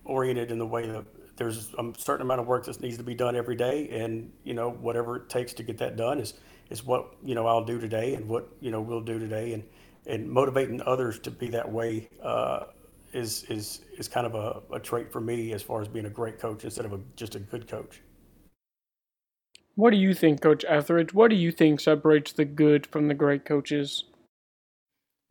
oriented 0.06 0.52
in 0.52 0.58
the 0.58 0.66
way 0.66 0.88
that 0.88 1.06
there's 1.38 1.74
a 1.76 1.94
certain 1.98 2.26
amount 2.26 2.42
of 2.42 2.48
work 2.48 2.66
that 2.66 2.82
needs 2.82 2.98
to 2.98 3.04
be 3.04 3.14
done 3.14 3.36
every 3.36 3.56
day, 3.56 3.90
and 3.90 4.32
you 4.44 4.54
know 4.54 4.72
whatever 4.72 5.18
it 5.18 5.30
takes 5.30 5.54
to 5.54 5.64
get 5.64 5.78
that 5.78 5.96
done 5.96 6.20
is 6.20 6.34
is 6.70 6.84
what 6.84 7.16
you 7.24 7.36
know 7.36 7.46
I'll 7.48 7.64
do 7.64 7.80
today, 7.80 8.16
and 8.16 8.28
what 8.28 8.50
you 8.60 8.72
know 8.72 8.82
we'll 8.82 9.02
do 9.02 9.20
today, 9.20 9.54
and 9.54 9.64
and 10.06 10.30
motivating 10.30 10.82
others 10.82 11.20
to 11.20 11.32
be 11.32 11.50
that 11.50 11.72
way 11.72 12.10
uh, 12.24 12.66
is 13.14 13.44
is 13.44 13.82
is 13.98 14.08
kind 14.08 14.26
of 14.26 14.36
a, 14.36 14.76
a 14.76 14.80
trait 14.80 15.12
for 15.12 15.22
me 15.22 15.54
as 15.54 15.62
far 15.62 15.82
as 15.82 15.88
being 15.88 16.06
a 16.06 16.10
great 16.10 16.40
coach 16.40 16.64
instead 16.64 16.86
of 16.86 16.94
a, 16.94 17.00
just 17.16 17.36
a 17.36 17.40
good 17.40 17.68
coach. 17.68 18.02
What 19.78 19.92
do 19.92 19.98
you 19.98 20.16
think, 20.16 20.42
Coach 20.42 20.66
Etheridge? 20.68 21.14
What 21.14 21.30
do 21.30 21.36
you 21.36 21.52
think 21.52 21.80
separates 21.80 22.32
the 22.32 22.46
good 22.46 22.88
from 22.88 23.08
the 23.08 23.14
great 23.14 23.46
coaches? 23.46 24.06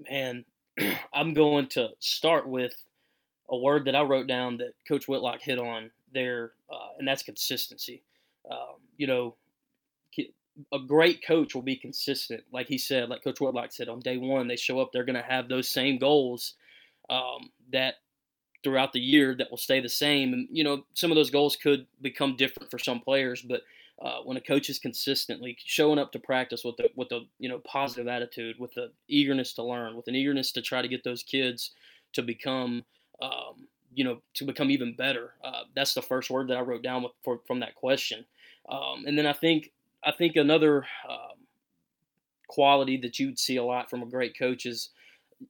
Man, 0.09 0.45
I'm 1.13 1.35
going 1.35 1.67
to 1.71 1.89
start 1.99 2.49
with 2.49 2.73
a 3.51 3.59
word 3.59 3.87
that 3.87 3.97
I 3.97 4.03
wrote 4.03 4.29
down 4.29 4.59
that 4.59 4.75
Coach 4.87 5.09
Whitlock 5.09 5.41
hit 5.41 5.59
on 5.59 5.91
there, 6.15 6.53
uh, 6.73 6.91
and 6.97 7.09
that's 7.09 7.25
consistency. 7.25 8.05
Um, 8.49 8.77
you 8.97 9.09
know, 9.09 9.35
a 10.73 10.79
great 10.79 11.27
coach 11.27 11.53
will 11.53 11.63
be 11.63 11.75
consistent. 11.75 12.45
Like 12.53 12.69
he 12.69 12.79
said, 12.79 13.09
like 13.09 13.25
Coach 13.25 13.41
Whitlock 13.41 13.73
said 13.73 13.89
on 13.89 13.99
day 13.99 14.17
one, 14.17 14.47
they 14.47 14.55
show 14.55 14.79
up, 14.79 14.91
they're 14.93 15.05
going 15.05 15.17
to 15.17 15.23
have 15.23 15.49
those 15.49 15.69
same 15.69 15.99
goals 15.99 16.55
um, 17.11 17.51
that 17.73 17.95
throughout 18.63 18.93
the 18.93 19.01
year 19.01 19.35
that 19.35 19.51
will 19.51 19.59
stay 19.59 19.81
the 19.81 19.89
same. 19.89 20.33
And, 20.33 20.47
you 20.53 20.63
know, 20.63 20.85
some 20.95 21.11
of 21.11 21.17
those 21.17 21.31
goals 21.31 21.57
could 21.57 21.89
become 22.01 22.37
different 22.37 22.71
for 22.71 22.79
some 22.79 23.01
players, 23.01 23.43
but 23.43 23.63
uh, 24.03 24.19
when 24.25 24.37
a 24.37 24.41
coach 24.41 24.69
is 24.69 24.79
consistently 24.79 25.57
showing 25.65 25.99
up 25.99 26.13
to 26.13 26.19
practice 26.19 26.65
with 26.65 26.77
the 26.77 26.91
with 26.97 27.11
a 27.13 27.21
you 27.39 27.49
know 27.49 27.61
positive 27.61 28.07
attitude, 28.07 28.57
with 28.59 28.75
the 28.75 28.91
eagerness 29.09 29.55
to 29.55 29.63
learn, 29.63 29.97
with 29.97 30.09
an 30.09 30.15
eagerness 30.15 30.53
to 30.53 30.63
try 30.63 30.83
to 30.83 30.89
get 30.89 31.03
those 31.03 31.23
kids 31.23 31.71
to 32.13 32.23
become 32.23 32.85
um, 33.23 33.67
you 33.95 34.05
know 34.05 34.21
to 34.35 34.45
become 34.45 34.71
even 34.71 34.95
better. 34.95 35.33
Uh, 35.43 35.63
that's 35.75 35.95
the 35.95 36.03
first 36.03 36.31
word 36.31 36.49
that 36.49 36.59
I 36.59 36.61
wrote 36.61 36.83
down 36.83 37.03
with, 37.03 37.13
for, 37.25 37.41
from 37.47 37.61
that 37.61 37.75
question. 37.75 38.25
Um, 38.69 39.05
and 39.07 39.17
then 39.17 39.27
I 39.27 39.33
think 39.33 39.73
I 40.05 40.13
think 40.13 40.37
another 40.37 40.85
um, 41.09 41.39
quality 42.49 42.99
that 42.99 43.19
you'd 43.19 43.39
see 43.39 43.57
a 43.57 43.65
lot 43.65 43.89
from 43.89 44.03
a 44.03 44.07
great 44.07 44.39
coach 44.39 44.67
is 44.67 44.91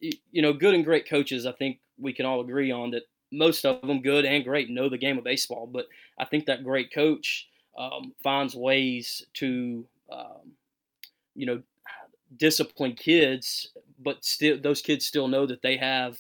you 0.01 0.43
know 0.43 0.53
good 0.53 0.75
and 0.75 0.85
great 0.85 1.09
coaches. 1.09 1.47
I 1.47 1.53
think 1.53 1.81
we 1.99 2.13
can 2.13 2.27
all 2.27 2.41
agree 2.41 2.71
on 2.71 2.93
that 2.93 3.03
most 3.33 3.65
of 3.65 3.81
them 3.81 4.03
good 4.03 4.25
and 4.25 4.45
great 4.45 4.71
know 4.71 4.89
the 4.89 4.99
game 4.99 5.19
of 5.19 5.25
baseball, 5.25 5.67
but 5.67 5.87
I 6.17 6.25
think 6.25 6.47
that 6.47 6.63
great 6.63 6.93
coach 6.95 7.49
um, 7.79 8.13
finds 8.23 8.55
ways 8.55 9.27
to, 9.35 9.85
um, 10.11 10.53
you 11.35 11.47
know, 11.47 11.63
discipline 12.37 12.95
kids, 12.95 13.71
but 13.99 14.25
still 14.25 14.59
those 14.61 14.83
kids 14.83 15.07
still 15.07 15.29
know 15.29 15.47
that 15.47 15.63
they 15.63 15.77
have 15.77 16.19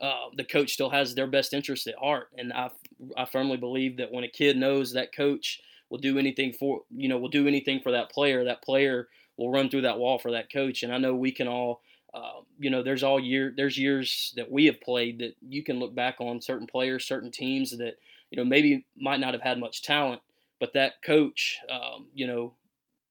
uh, 0.00 0.28
the 0.36 0.44
coach 0.44 0.72
still 0.72 0.90
has 0.90 1.14
their 1.14 1.26
best 1.26 1.52
interest 1.52 1.86
at 1.86 1.96
heart. 1.96 2.28
And 2.36 2.52
I, 2.52 2.70
I 3.16 3.24
firmly 3.24 3.56
believe 3.56 3.96
that 3.96 4.12
when 4.12 4.24
a 4.24 4.28
kid 4.28 4.56
knows 4.56 4.92
that 4.92 5.14
coach 5.14 5.60
will 5.90 5.98
do 5.98 6.18
anything 6.18 6.52
for, 6.52 6.82
you 6.94 7.08
know, 7.08 7.18
will 7.18 7.28
do 7.28 7.48
anything 7.48 7.80
for 7.80 7.92
that 7.92 8.10
player, 8.10 8.44
that 8.44 8.62
player 8.62 9.08
will 9.36 9.50
run 9.50 9.68
through 9.68 9.82
that 9.82 9.98
wall 9.98 10.18
for 10.18 10.32
that 10.32 10.52
coach. 10.52 10.82
And 10.82 10.92
I 10.92 10.98
know 10.98 11.14
we 11.14 11.32
can 11.32 11.48
all, 11.48 11.82
uh, 12.14 12.42
you 12.58 12.70
know, 12.70 12.82
there's 12.82 13.02
all 13.02 13.18
year, 13.18 13.52
there's 13.56 13.76
years 13.76 14.32
that 14.36 14.50
we 14.50 14.66
have 14.66 14.80
played 14.80 15.18
that 15.18 15.34
you 15.46 15.64
can 15.64 15.78
look 15.78 15.94
back 15.94 16.16
on 16.20 16.40
certain 16.40 16.66
players, 16.66 17.04
certain 17.04 17.32
teams 17.32 17.76
that, 17.78 17.94
you 18.30 18.36
know, 18.36 18.44
maybe 18.44 18.86
might 18.96 19.20
not 19.20 19.34
have 19.34 19.42
had 19.42 19.58
much 19.58 19.82
talent, 19.82 20.20
but 20.60 20.72
that 20.74 21.02
coach, 21.02 21.58
um, 21.70 22.06
you 22.14 22.26
know, 22.26 22.54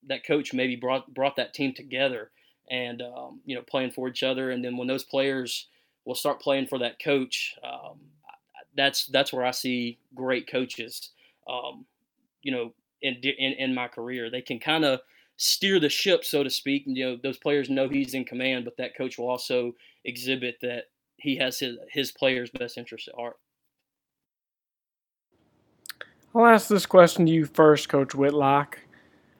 that 0.08 0.26
coach 0.26 0.54
maybe 0.54 0.76
brought 0.76 1.14
brought 1.14 1.36
that 1.36 1.54
team 1.54 1.74
together 1.74 2.32
and 2.70 3.02
um, 3.02 3.42
you 3.46 3.56
know 3.56 3.62
playing 3.62 3.92
for 3.92 4.08
each 4.08 4.24
other. 4.24 4.52
And 4.52 4.64
then 4.64 4.78
when 4.78 4.88
those 4.88 5.04
players 5.04 5.68
will 6.06 6.16
start 6.16 6.42
playing 6.42 6.68
for 6.68 6.80
that 6.80 7.02
coach, 7.02 7.56
um, 7.64 8.00
that's 8.76 9.08
that's 9.08 9.34
where 9.34 9.46
I 9.46 9.52
see 9.52 10.00
great 10.16 10.50
coaches. 10.50 11.10
Um, 11.50 11.86
you 12.42 12.52
know, 12.52 12.74
in, 13.02 13.16
in 13.16 13.54
in 13.54 13.74
my 13.74 13.88
career, 13.88 14.30
they 14.30 14.42
can 14.42 14.60
kind 14.60 14.86
of 14.86 15.02
steer 15.38 15.80
the 15.80 15.90
ship, 15.90 16.24
so 16.24 16.44
to 16.44 16.50
speak. 16.50 16.84
You 16.86 17.06
know, 17.06 17.18
those 17.22 17.38
players 17.38 17.70
know 17.70 17.90
he's 17.90 18.14
in 18.14 18.26
command, 18.26 18.66
but 18.66 18.78
that 18.78 18.96
coach 18.96 19.18
will 19.18 19.30
also 19.30 19.76
exhibit 20.06 20.58
that 20.62 20.86
he 21.18 21.36
has 21.38 21.60
his 21.60 21.78
his 21.92 22.12
players' 22.12 22.52
best 22.52 22.78
interest 22.78 23.08
at 23.08 23.16
heart. 23.16 23.38
I'll 26.36 26.46
ask 26.46 26.68
this 26.68 26.86
question 26.86 27.26
to 27.26 27.32
you 27.32 27.46
first, 27.46 27.90
Coach 27.90 28.14
Whitlock. 28.14 28.80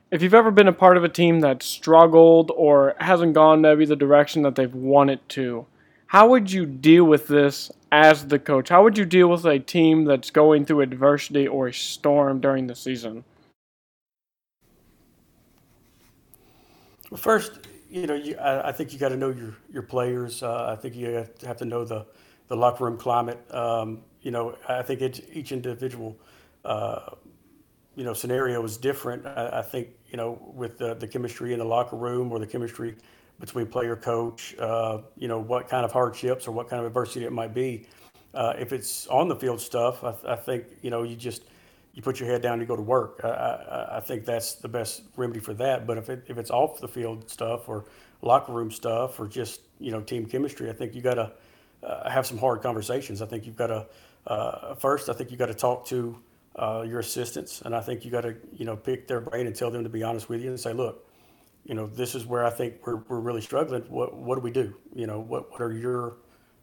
If 0.10 0.22
you've 0.22 0.34
ever 0.34 0.52
been 0.52 0.68
a 0.68 0.74
part 0.74 0.98
of 0.98 1.04
a 1.04 1.10
team 1.10 1.42
that 1.42 1.62
struggled 1.62 2.52
or 2.56 2.96
hasn't 3.00 3.34
gone 3.34 3.62
maybe 3.62 3.86
the 3.86 3.96
direction 3.96 4.42
that 4.44 4.56
they've 4.56 4.74
wanted 4.74 5.28
to, 5.30 5.68
how 6.08 6.30
would 6.30 6.52
you 6.52 6.66
deal 6.66 7.04
with 7.04 7.28
this 7.28 7.70
as 7.92 8.28
the 8.28 8.40
coach? 8.40 8.70
How 8.70 8.84
would 8.84 8.98
you 8.98 9.06
deal 9.06 9.28
with 9.28 9.46
a 9.46 9.60
team 9.60 10.06
that's 10.06 10.30
going 10.30 10.66
through 10.66 10.82
adversity 10.82 11.46
or 11.46 11.68
a 11.68 11.74
storm 11.74 12.40
during 12.40 12.68
the 12.68 12.76
season? 12.76 13.26
Well, 17.12 17.18
first, 17.18 17.60
you 17.90 18.08
know, 18.08 18.16
you, 18.16 18.38
I, 18.38 18.70
I, 18.70 18.72
think 18.72 18.94
you 18.94 19.00
got 19.00 19.10
to 19.10 19.18
know 19.18 19.30
your 19.30 19.56
your 19.72 19.84
players. 19.84 20.44
Uh, 20.44 20.76
I 20.78 20.82
think 20.82 20.96
you 20.96 21.26
have 21.46 21.58
to 21.58 21.66
know 21.66 21.86
the 21.86 22.06
the 22.48 22.56
locker 22.56 22.86
room 22.86 22.98
climate. 22.98 23.40
Um, 23.54 24.02
you 24.22 24.32
know, 24.32 24.58
I 24.68 24.82
think 24.82 25.02
each 25.32 25.52
individual 25.52 26.18
you 27.98 28.04
know, 28.04 28.14
scenario 28.14 28.64
is 28.64 28.78
different. 28.78 29.26
I, 29.26 29.60
I, 29.60 29.62
think, 29.64 29.90
you 30.10 30.18
know, 30.18 30.40
with 30.54 30.78
the, 30.78 30.94
the 30.94 31.08
chemistry 31.08 31.52
in 31.52 31.60
the 31.60 31.66
locker 31.66 31.96
room 31.96 32.32
or 32.32 32.38
the 32.38 32.46
chemistry 32.46 32.96
between 33.40 33.66
player 33.66 33.96
coach, 33.96 34.56
uh, 34.60 35.00
you 35.18 35.28
know, 35.28 35.40
what 35.40 35.68
kind 35.68 35.84
of 35.84 35.92
hardships 35.92 36.48
or 36.48 36.52
what 36.52 36.70
kind 36.70 36.80
of 36.80 36.86
adversity 36.86 37.26
it 37.26 37.32
might 37.32 37.56
be. 37.56 37.88
Uh, 38.36 38.54
if 38.58 38.72
it's 38.72 39.08
on 39.08 39.28
the 39.28 39.36
field 39.36 39.60
stuff, 39.60 40.04
I, 40.04 40.14
I, 40.28 40.36
think, 40.36 40.66
you 40.84 40.92
know, 40.92 41.02
you 41.02 41.16
just, 41.16 41.46
you 41.94 42.04
put 42.04 42.20
your 42.20 42.30
head 42.30 42.44
down, 42.44 42.60
you 42.60 42.68
go 42.68 42.76
to 42.76 42.84
work. 42.84 43.22
I, 43.24 43.30
I, 43.30 43.98
I 43.98 44.00
think 44.00 44.26
that's 44.26 44.54
the 44.54 44.68
best 44.68 45.02
remedy 45.16 45.40
for 45.40 45.56
that. 45.56 45.88
But 45.88 45.98
if, 45.98 46.10
it, 46.10 46.24
if 46.28 46.38
it's 46.38 46.52
off 46.52 46.80
the 46.80 46.88
field 46.88 47.28
stuff 47.30 47.68
or 47.68 47.86
locker 48.22 48.52
room 48.52 48.70
stuff 48.70 49.20
or 49.20 49.28
just, 49.28 49.62
you 49.80 49.92
know, 49.92 50.02
team 50.02 50.28
chemistry, 50.28 50.70
I 50.70 50.74
think 50.74 50.94
you 50.94 51.02
got 51.02 51.16
to 51.16 51.32
uh, 51.82 52.10
have 52.10 52.28
some 52.28 52.38
hard 52.38 52.62
conversations. 52.62 53.24
I 53.24 53.26
think 53.26 53.48
you've 53.48 53.56
got 53.56 53.68
to, 53.68 53.88
uh, 54.28 54.76
first, 54.76 55.10
I 55.10 55.14
think 55.14 55.32
you 55.32 55.38
got 55.38 55.48
to 55.48 55.56
talk 55.56 55.88
to, 55.88 56.20
uh, 56.58 56.84
your 56.88 57.00
assistants, 57.00 57.62
and 57.62 57.76
I 57.76 57.82
think 57.82 58.04
you 58.04 58.12
got 58.12 58.22
to 58.22 58.36
you 58.52 58.66
know 58.66 58.76
pick 58.76 59.08
their 59.08 59.22
brain 59.22 59.46
and 59.46 59.56
tell 59.56 59.70
them 59.70 59.84
to 59.84 59.90
be 59.90 60.04
honest 60.04 60.28
with 60.28 60.42
you 60.42 60.50
and 60.50 60.60
say, 60.60 60.74
look, 60.74 61.08
you 61.66 61.76
know 61.76 61.86
this 61.86 62.16
is 62.16 62.26
where 62.26 62.46
I 62.46 62.50
think 62.50 62.86
we're, 62.86 62.98
we're 63.08 63.20
really 63.20 63.42
struggling. 63.42 63.84
What 63.84 64.16
what 64.16 64.36
do 64.36 64.42
we 64.42 64.52
do? 64.52 64.76
You 64.96 65.08
know 65.08 65.20
what 65.20 65.52
what 65.52 65.62
are 65.62 65.74
your 65.74 66.18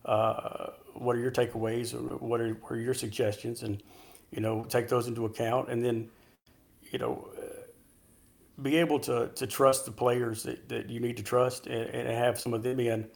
uh, 0.04 0.70
what 0.94 1.16
are 1.16 1.20
your 1.20 1.30
takeaways? 1.30 1.94
What 2.20 2.40
are, 2.40 2.54
what 2.54 2.72
are 2.72 2.80
your 2.80 2.94
suggestions? 2.94 3.62
And 3.62 3.83
you 4.33 4.40
know 4.40 4.64
take 4.64 4.88
those 4.88 5.07
into 5.07 5.26
account, 5.26 5.70
and 5.70 5.85
then 5.85 6.11
you 6.90 6.98
know 6.98 7.28
be 8.62 8.76
able 8.76 8.98
to 9.00 9.30
to 9.37 9.46
trust 9.46 9.85
the 9.85 9.92
players 9.92 10.42
that, 10.42 10.68
that 10.68 10.90
you 10.90 10.98
need 10.98 11.16
to 11.18 11.22
trust, 11.22 11.68
and, 11.68 11.88
and 11.90 12.09
have 12.09 12.40
some 12.40 12.52
of 12.52 12.64
them 12.64 12.80
in 12.80 13.07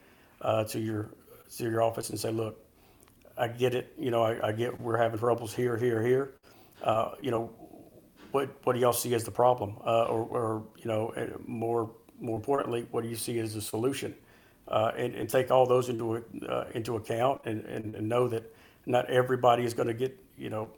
uh, 0.41 0.63
to 0.65 0.79
your 0.79 1.09
to 1.57 1.63
your 1.63 1.81
office 1.81 2.09
and 2.09 2.17
say, 2.17 2.31
look, 2.31 2.57
I 3.37 3.49
get 3.49 3.75
it. 3.75 3.93
You 3.97 4.11
know, 4.11 4.23
I, 4.23 4.49
I, 4.49 4.51
get 4.53 4.79
we're 4.79 4.97
having 4.97 5.19
troubles 5.19 5.53
here, 5.53 5.75
here, 5.75 6.01
here 6.01 6.38
uh, 6.83 7.11
you 7.21 7.31
know, 7.31 7.51
what 8.31 8.49
what 8.63 8.73
do 8.73 8.79
y'all 8.79 8.93
see 8.93 9.13
as 9.13 9.23
the 9.23 9.31
problem, 9.31 9.77
uh, 9.85 10.03
or, 10.03 10.23
or, 10.23 10.63
you 10.77 10.85
know, 10.85 11.09
eh, 11.09 11.27
more 11.45 11.91
more 12.19 12.35
importantly, 12.35 12.85
what 12.91 13.03
do 13.03 13.09
you 13.09 13.15
see 13.15 13.39
as 13.39 13.53
the 13.53 13.61
solution, 13.61 14.13
uh, 14.67 14.91
and, 14.97 15.15
and 15.15 15.29
take 15.29 15.51
all 15.51 15.65
those 15.65 15.89
into 15.89 16.23
uh, 16.47 16.65
into 16.73 16.95
account, 16.95 17.41
and, 17.45 17.65
and, 17.65 17.95
and 17.95 18.07
know 18.07 18.27
that 18.27 18.43
not 18.85 19.09
everybody 19.09 19.63
is 19.63 19.73
going 19.73 19.87
to 19.87 19.93
get 19.93 20.17
you 20.39 20.49
know, 20.49 20.69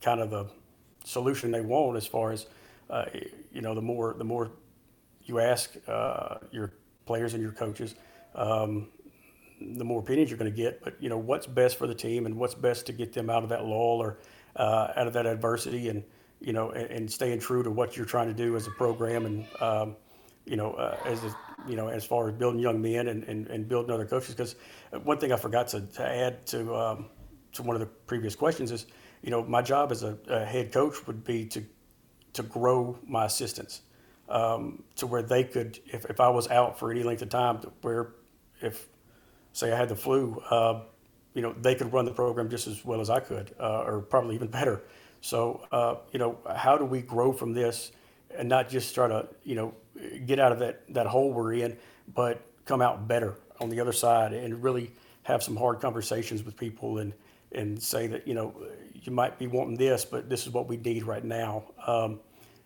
kind 0.00 0.20
of 0.20 0.30
the 0.30 0.46
solution 1.04 1.50
they 1.50 1.60
want 1.60 1.96
as 1.96 2.06
far 2.06 2.30
as 2.30 2.46
uh, 2.88 3.04
you 3.52 3.60
know 3.60 3.74
the 3.74 3.82
more 3.82 4.14
the 4.16 4.24
more 4.24 4.50
you 5.24 5.40
ask 5.40 5.76
uh, 5.88 6.36
your 6.50 6.72
players 7.04 7.34
and 7.34 7.42
your 7.42 7.52
coaches. 7.52 7.94
Um, 8.34 8.88
the 9.60 9.84
more 9.84 10.00
opinions 10.00 10.30
you're 10.30 10.38
going 10.38 10.50
to 10.50 10.56
get, 10.56 10.82
but 10.82 10.96
you 11.00 11.10
know 11.10 11.18
what's 11.18 11.46
best 11.46 11.76
for 11.76 11.86
the 11.86 11.94
team 11.94 12.24
and 12.24 12.34
what's 12.36 12.54
best 12.54 12.86
to 12.86 12.92
get 12.92 13.12
them 13.12 13.28
out 13.28 13.42
of 13.42 13.50
that 13.50 13.64
lull 13.64 14.00
or 14.00 14.18
uh, 14.56 14.92
out 14.96 15.06
of 15.06 15.12
that 15.12 15.26
adversity 15.26 15.88
and 15.88 16.04
you 16.40 16.52
know 16.52 16.70
and, 16.70 16.90
and, 16.90 17.12
staying 17.12 17.38
true 17.38 17.62
to 17.62 17.70
what 17.70 17.96
you're 17.96 18.06
trying 18.06 18.28
to 18.28 18.34
do 18.34 18.56
as 18.56 18.66
a 18.66 18.70
program 18.70 19.26
and 19.26 19.46
um, 19.60 19.96
you 20.44 20.56
know 20.56 20.72
uh, 20.72 20.96
as 21.04 21.22
a, 21.24 21.36
you 21.68 21.76
know 21.76 21.88
as 21.88 22.04
far 22.04 22.28
as 22.28 22.34
building 22.34 22.60
young 22.60 22.80
men 22.80 23.08
and, 23.08 23.24
and, 23.24 23.46
and 23.48 23.68
building 23.68 23.90
other 23.90 24.06
coaches. 24.06 24.34
Because 24.34 24.56
one 25.04 25.18
thing 25.18 25.32
I 25.32 25.36
forgot 25.36 25.68
to, 25.68 25.80
to 25.80 26.06
add 26.06 26.46
to 26.48 26.74
um, 26.74 27.06
to 27.52 27.62
one 27.62 27.76
of 27.76 27.80
the 27.80 27.86
previous 27.86 28.34
questions 28.34 28.72
is 28.72 28.86
you 29.22 29.30
know 29.30 29.44
my 29.44 29.62
job 29.62 29.92
as 29.92 30.02
a, 30.02 30.16
a 30.28 30.44
head 30.44 30.72
coach 30.72 31.06
would 31.06 31.24
be 31.24 31.46
to 31.46 31.62
to 32.32 32.42
grow 32.42 32.98
my 33.06 33.26
assistants 33.26 33.82
um, 34.28 34.82
to 34.96 35.06
where 35.06 35.22
they 35.22 35.44
could 35.44 35.78
if, 35.86 36.04
if 36.06 36.20
I 36.20 36.28
was 36.28 36.48
out 36.48 36.78
for 36.78 36.90
any 36.90 37.02
length 37.02 37.22
of 37.22 37.28
time 37.28 37.60
where 37.82 38.12
if 38.60 38.88
say 39.52 39.72
I 39.72 39.76
had 39.76 39.88
the 39.88 39.96
flu 39.96 40.42
uh, 40.50 40.82
you 41.34 41.42
know, 41.42 41.54
they 41.60 41.74
could 41.74 41.92
run 41.92 42.04
the 42.04 42.12
program 42.12 42.48
just 42.48 42.66
as 42.66 42.84
well 42.84 43.00
as 43.00 43.10
I 43.10 43.20
could, 43.20 43.54
uh, 43.60 43.84
or 43.84 44.00
probably 44.00 44.34
even 44.34 44.48
better. 44.60 44.82
So, 45.20 45.66
uh, 45.70 45.96
you 46.12 46.18
know, 46.18 46.38
how 46.56 46.78
do 46.78 46.84
we 46.84 47.02
grow 47.02 47.32
from 47.32 47.52
this 47.52 47.92
and 48.36 48.48
not 48.48 48.68
just 48.68 48.94
try 48.94 49.08
to, 49.08 49.28
you 49.44 49.54
know, 49.54 49.74
get 50.24 50.38
out 50.38 50.52
of 50.52 50.58
that, 50.60 50.82
that 50.94 51.06
hole 51.06 51.32
we're 51.32 51.54
in, 51.54 51.76
but 52.14 52.42
come 52.64 52.80
out 52.80 53.06
better 53.06 53.36
on 53.60 53.68
the 53.68 53.80
other 53.80 53.92
side 53.92 54.32
and 54.32 54.62
really 54.62 54.92
have 55.24 55.42
some 55.42 55.56
hard 55.56 55.80
conversations 55.80 56.42
with 56.42 56.56
people 56.56 56.98
and, 56.98 57.12
and 57.52 57.82
say 57.82 58.06
that, 58.06 58.26
you 58.26 58.34
know, 58.34 58.54
you 58.94 59.12
might 59.12 59.38
be 59.38 59.46
wanting 59.46 59.76
this, 59.76 60.04
but 60.04 60.28
this 60.30 60.46
is 60.46 60.52
what 60.52 60.68
we 60.68 60.76
need 60.76 61.04
right 61.04 61.24
now. 61.24 61.64
Um, 61.86 62.20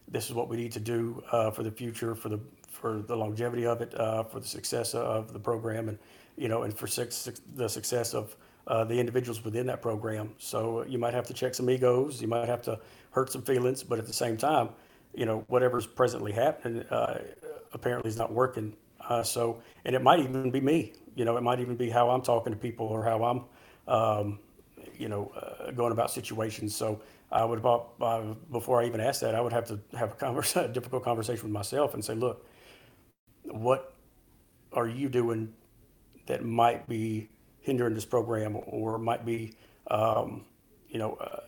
this 0.09 0.27
is 0.27 0.35
what 0.35 0.49
we 0.49 0.57
need 0.57 0.73
to 0.73 0.81
do 0.81 1.23
uh, 1.33 1.51
for 1.51 1.63
the 1.63 1.71
future, 1.71 2.15
for 2.15 2.29
the 2.29 2.41
for 2.71 3.01
the 3.01 3.17
longevity 3.17 3.65
of 3.65 3.81
it, 3.81 3.99
uh, 3.99 4.25
for 4.25 4.41
the 4.41 4.47
success 4.47 4.95
of 4.95 5.33
the 5.33 5.39
program, 5.39 5.89
and 5.89 5.99
you 6.37 6.49
know, 6.49 6.65
and 6.65 6.77
for 6.77 6.87
six 6.87 7.31
the 7.55 7.69
success 7.69 8.15
of 8.15 8.37
uh, 8.67 8.85
the 8.85 8.99
individuals 8.99 9.45
within 9.45 9.67
that 9.67 9.83
program. 9.83 10.33
So 10.39 10.85
you 10.85 10.99
might 10.99 11.15
have 11.15 11.27
to 11.27 11.35
check 11.35 11.55
some 11.55 11.69
egos, 11.69 12.21
you 12.23 12.29
might 12.29 12.49
have 12.49 12.63
to 12.63 12.79
hurt 13.11 13.31
some 13.31 13.43
feelings, 13.43 13.83
but 13.83 13.99
at 13.99 14.07
the 14.07 14.13
same 14.13 14.37
time, 14.37 14.71
you 15.15 15.27
know, 15.27 15.45
whatever's 15.49 15.87
presently 15.87 16.33
happening 16.33 16.83
uh, 16.91 17.21
apparently 17.73 18.09
is 18.09 18.17
not 18.17 18.33
working. 18.33 18.75
Uh, 19.09 19.23
so, 19.23 19.61
and 19.85 19.95
it 19.95 20.03
might 20.03 20.21
even 20.21 20.51
be 20.51 20.61
me. 20.61 20.93
You 21.15 21.25
know, 21.25 21.37
it 21.37 21.43
might 21.43 21.61
even 21.61 21.77
be 21.77 21.91
how 21.91 22.11
I'm 22.11 22.23
talking 22.23 22.53
to 22.53 22.59
people 22.59 22.87
or 22.87 23.05
how 23.05 23.23
I'm, 23.25 23.45
um, 23.93 24.39
you 24.99 25.09
know, 25.09 25.31
uh, 25.37 25.71
going 25.71 25.93
about 25.93 26.11
situations. 26.11 26.75
So 26.75 27.01
I 27.31 27.45
would, 27.45 27.65
uh, 27.65 28.23
before 28.51 28.83
I 28.83 28.87
even 28.87 29.01
ask 29.01 29.21
that, 29.21 29.35
I 29.35 29.41
would 29.41 29.53
have 29.53 29.67
to 29.67 29.79
have 29.97 30.13
a, 30.13 30.15
converse, 30.15 30.57
a 30.57 30.69
difficult 30.69 31.05
conversation 31.05 31.45
with 31.45 31.53
myself 31.53 31.95
and 31.95 32.05
say, 32.05 32.15
look, 32.15 32.47
what 33.43 33.95
are 34.73 34.89
you 34.89 35.09
doing 35.09 35.53
that 36.27 36.45
might 36.45 36.89
be 36.89 37.29
hindering 37.65 37.95
this 37.95 38.05
program 38.05 38.59
or 38.67 38.99
might 38.99 39.25
be, 39.25 39.55
um, 39.91 40.45
you 40.89 40.99
know, 40.99 41.15
uh, 41.15 41.41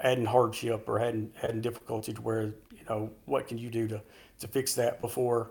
adding 0.00 0.24
hardship 0.24 0.88
or 0.88 1.00
adding, 1.00 1.30
adding 1.42 1.60
difficulty 1.60 2.12
to 2.12 2.22
where, 2.22 2.42
you 2.70 2.84
know, 2.88 3.10
what 3.24 3.48
can 3.48 3.58
you 3.58 3.68
do 3.68 3.88
to, 3.88 4.00
to 4.38 4.48
fix 4.48 4.74
that 4.74 5.00
before 5.00 5.50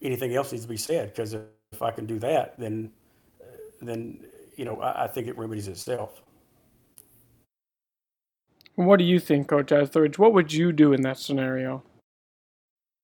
anything 0.00 0.34
else 0.34 0.52
needs 0.52 0.64
to 0.64 0.68
be 0.68 0.76
said? 0.76 1.08
Because 1.08 1.34
if, 1.34 1.42
if 1.72 1.82
I 1.82 1.90
can 1.90 2.06
do 2.06 2.18
that, 2.20 2.58
then, 2.58 2.92
then, 3.80 4.24
you 4.56 4.64
know, 4.64 4.80
I, 4.80 5.04
I 5.04 5.06
think 5.08 5.26
it 5.26 5.36
remedies 5.36 5.66
itself. 5.66 6.22
What 8.76 8.98
do 8.98 9.04
you 9.04 9.18
think, 9.18 9.48
Coach 9.48 9.72
Etheridge? 9.72 10.18
What 10.18 10.32
would 10.34 10.52
you 10.52 10.72
do 10.72 10.92
in 10.92 11.02
that 11.02 11.18
scenario? 11.18 11.82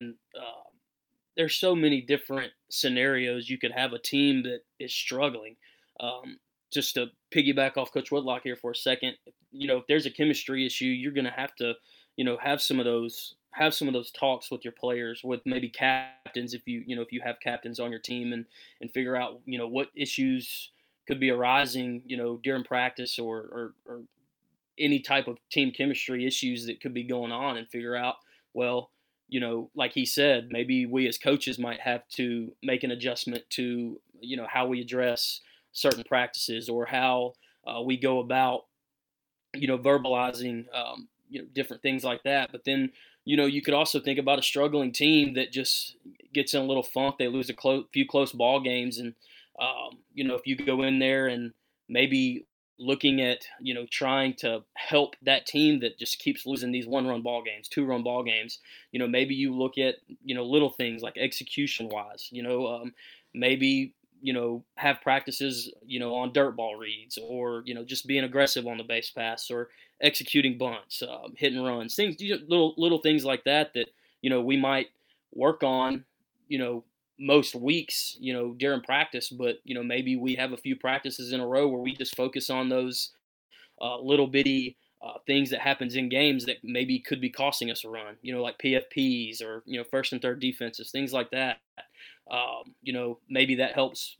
Uh, 0.02 0.06
there's 1.36 1.56
so 1.56 1.74
many 1.74 2.00
different 2.00 2.52
scenarios 2.70 3.50
you 3.50 3.58
could 3.58 3.72
have 3.72 3.92
a 3.92 3.98
team 3.98 4.42
that 4.44 4.60
is 4.78 4.94
struggling. 4.94 5.56
Um, 6.00 6.38
just 6.70 6.94
to 6.94 7.06
piggyback 7.34 7.76
off 7.76 7.92
Coach 7.92 8.10
Whitlock 8.10 8.42
here 8.42 8.56
for 8.56 8.72
a 8.72 8.76
second, 8.76 9.14
you 9.50 9.66
know, 9.66 9.78
if 9.78 9.86
there's 9.86 10.06
a 10.06 10.10
chemistry 10.10 10.66
issue, 10.66 10.84
you're 10.84 11.12
going 11.12 11.24
to 11.24 11.30
have 11.30 11.54
to, 11.56 11.74
you 12.16 12.24
know, 12.24 12.36
have 12.42 12.60
some 12.60 12.78
of 12.78 12.84
those 12.84 13.34
have 13.52 13.74
some 13.74 13.88
of 13.88 13.94
those 13.94 14.10
talks 14.12 14.50
with 14.50 14.62
your 14.64 14.74
players, 14.78 15.22
with 15.24 15.40
maybe 15.46 15.68
captains, 15.68 16.54
if 16.54 16.62
you 16.66 16.84
you 16.86 16.94
know 16.94 17.02
if 17.02 17.12
you 17.12 17.20
have 17.24 17.40
captains 17.40 17.80
on 17.80 17.90
your 17.90 18.00
team, 18.00 18.32
and 18.32 18.44
and 18.80 18.90
figure 18.92 19.16
out 19.16 19.40
you 19.46 19.58
know 19.58 19.66
what 19.66 19.88
issues 19.96 20.70
could 21.06 21.18
be 21.18 21.30
arising, 21.30 22.02
you 22.06 22.16
know, 22.16 22.38
during 22.44 22.62
practice 22.62 23.18
or 23.18 23.38
or, 23.38 23.74
or 23.86 24.00
any 24.78 25.00
type 25.00 25.26
of 25.26 25.38
team 25.50 25.72
chemistry 25.72 26.26
issues 26.26 26.66
that 26.66 26.80
could 26.80 26.94
be 26.94 27.02
going 27.02 27.32
on, 27.32 27.56
and 27.56 27.68
figure 27.68 27.96
out 27.96 28.16
well 28.52 28.90
you 29.28 29.40
know, 29.40 29.70
like 29.74 29.92
he 29.92 30.06
said, 30.06 30.48
maybe 30.50 30.86
we 30.86 31.06
as 31.06 31.18
coaches 31.18 31.58
might 31.58 31.80
have 31.80 32.08
to 32.08 32.50
make 32.62 32.82
an 32.82 32.90
adjustment 32.90 33.44
to, 33.50 34.00
you 34.20 34.36
know, 34.36 34.46
how 34.50 34.66
we 34.66 34.80
address 34.80 35.40
certain 35.78 36.04
practices 36.04 36.68
or 36.68 36.86
how 36.86 37.34
uh, 37.66 37.80
we 37.80 37.96
go 37.96 38.20
about, 38.20 38.66
you 39.54 39.68
know, 39.68 39.78
verbalizing, 39.78 40.64
um, 40.74 41.08
you 41.28 41.40
know, 41.40 41.48
different 41.54 41.82
things 41.82 42.04
like 42.04 42.22
that. 42.24 42.50
But 42.52 42.64
then, 42.64 42.90
you 43.24 43.36
know, 43.36 43.46
you 43.46 43.62
could 43.62 43.74
also 43.74 44.00
think 44.00 44.18
about 44.18 44.38
a 44.38 44.42
struggling 44.42 44.92
team 44.92 45.34
that 45.34 45.52
just 45.52 45.96
gets 46.32 46.54
in 46.54 46.62
a 46.62 46.66
little 46.66 46.82
funk. 46.82 47.16
They 47.18 47.28
lose 47.28 47.50
a 47.50 47.54
close, 47.54 47.84
few 47.92 48.06
close 48.06 48.32
ball 48.32 48.60
games, 48.60 48.98
and 48.98 49.14
um, 49.60 49.98
you 50.14 50.24
know, 50.24 50.34
if 50.34 50.46
you 50.46 50.56
go 50.56 50.82
in 50.82 50.98
there 50.98 51.26
and 51.26 51.52
maybe 51.88 52.46
looking 52.78 53.20
at 53.20 53.44
you 53.60 53.74
know 53.74 53.86
trying 53.90 54.32
to 54.32 54.62
help 54.74 55.16
that 55.22 55.46
team 55.46 55.80
that 55.80 55.98
just 55.98 56.18
keeps 56.20 56.46
losing 56.46 56.70
these 56.70 56.86
one 56.86 57.06
run 57.06 57.22
ball 57.22 57.42
games 57.42 57.68
two 57.68 57.84
run 57.84 58.04
ball 58.04 58.22
games 58.22 58.60
you 58.92 59.00
know 59.00 59.08
maybe 59.08 59.34
you 59.34 59.52
look 59.52 59.78
at 59.78 59.96
you 60.24 60.34
know 60.34 60.44
little 60.44 60.70
things 60.70 61.02
like 61.02 61.16
execution 61.16 61.88
wise 61.88 62.28
you 62.30 62.42
know 62.42 62.66
um, 62.68 62.92
maybe 63.34 63.94
you 64.20 64.32
know 64.32 64.64
have 64.76 65.00
practices 65.00 65.72
you 65.86 66.00
know 66.00 66.14
on 66.14 66.32
dirt 66.32 66.56
ball 66.56 66.76
reads 66.76 67.18
or 67.22 67.62
you 67.64 67.74
know 67.74 67.84
just 67.84 68.06
being 68.06 68.24
aggressive 68.24 68.66
on 68.66 68.78
the 68.78 68.84
base 68.84 69.10
paths 69.10 69.50
or 69.50 69.68
executing 70.00 70.58
bunts 70.58 71.02
um, 71.02 71.34
hit 71.36 71.52
and 71.52 71.64
runs 71.64 71.94
things 71.94 72.16
little 72.20 72.74
little 72.76 72.98
things 72.98 73.24
like 73.24 73.44
that 73.44 73.72
that 73.74 73.88
you 74.22 74.30
know 74.30 74.40
we 74.40 74.56
might 74.56 74.88
work 75.32 75.62
on 75.62 76.04
you 76.48 76.58
know 76.58 76.84
most 77.18 77.54
weeks, 77.54 78.16
you 78.20 78.32
know, 78.32 78.54
during 78.54 78.80
practice, 78.80 79.28
but 79.28 79.56
you 79.64 79.74
know, 79.74 79.82
maybe 79.82 80.16
we 80.16 80.34
have 80.36 80.52
a 80.52 80.56
few 80.56 80.76
practices 80.76 81.32
in 81.32 81.40
a 81.40 81.46
row 81.46 81.66
where 81.66 81.80
we 81.80 81.94
just 81.94 82.16
focus 82.16 82.48
on 82.48 82.68
those 82.68 83.10
uh, 83.80 83.98
little 84.00 84.26
bitty 84.26 84.76
uh, 85.02 85.18
things 85.26 85.50
that 85.50 85.60
happens 85.60 85.96
in 85.96 86.08
games 86.08 86.46
that 86.46 86.58
maybe 86.62 86.98
could 86.98 87.20
be 87.20 87.30
costing 87.30 87.70
us 87.70 87.84
a 87.84 87.88
run. 87.88 88.16
You 88.22 88.34
know, 88.34 88.42
like 88.42 88.58
PFPs 88.58 89.42
or 89.42 89.62
you 89.66 89.78
know 89.78 89.84
first 89.90 90.12
and 90.12 90.22
third 90.22 90.40
defenses, 90.40 90.90
things 90.90 91.12
like 91.12 91.30
that. 91.32 91.58
Um, 92.30 92.74
you 92.82 92.92
know, 92.92 93.18
maybe 93.28 93.56
that 93.56 93.74
helps. 93.74 94.16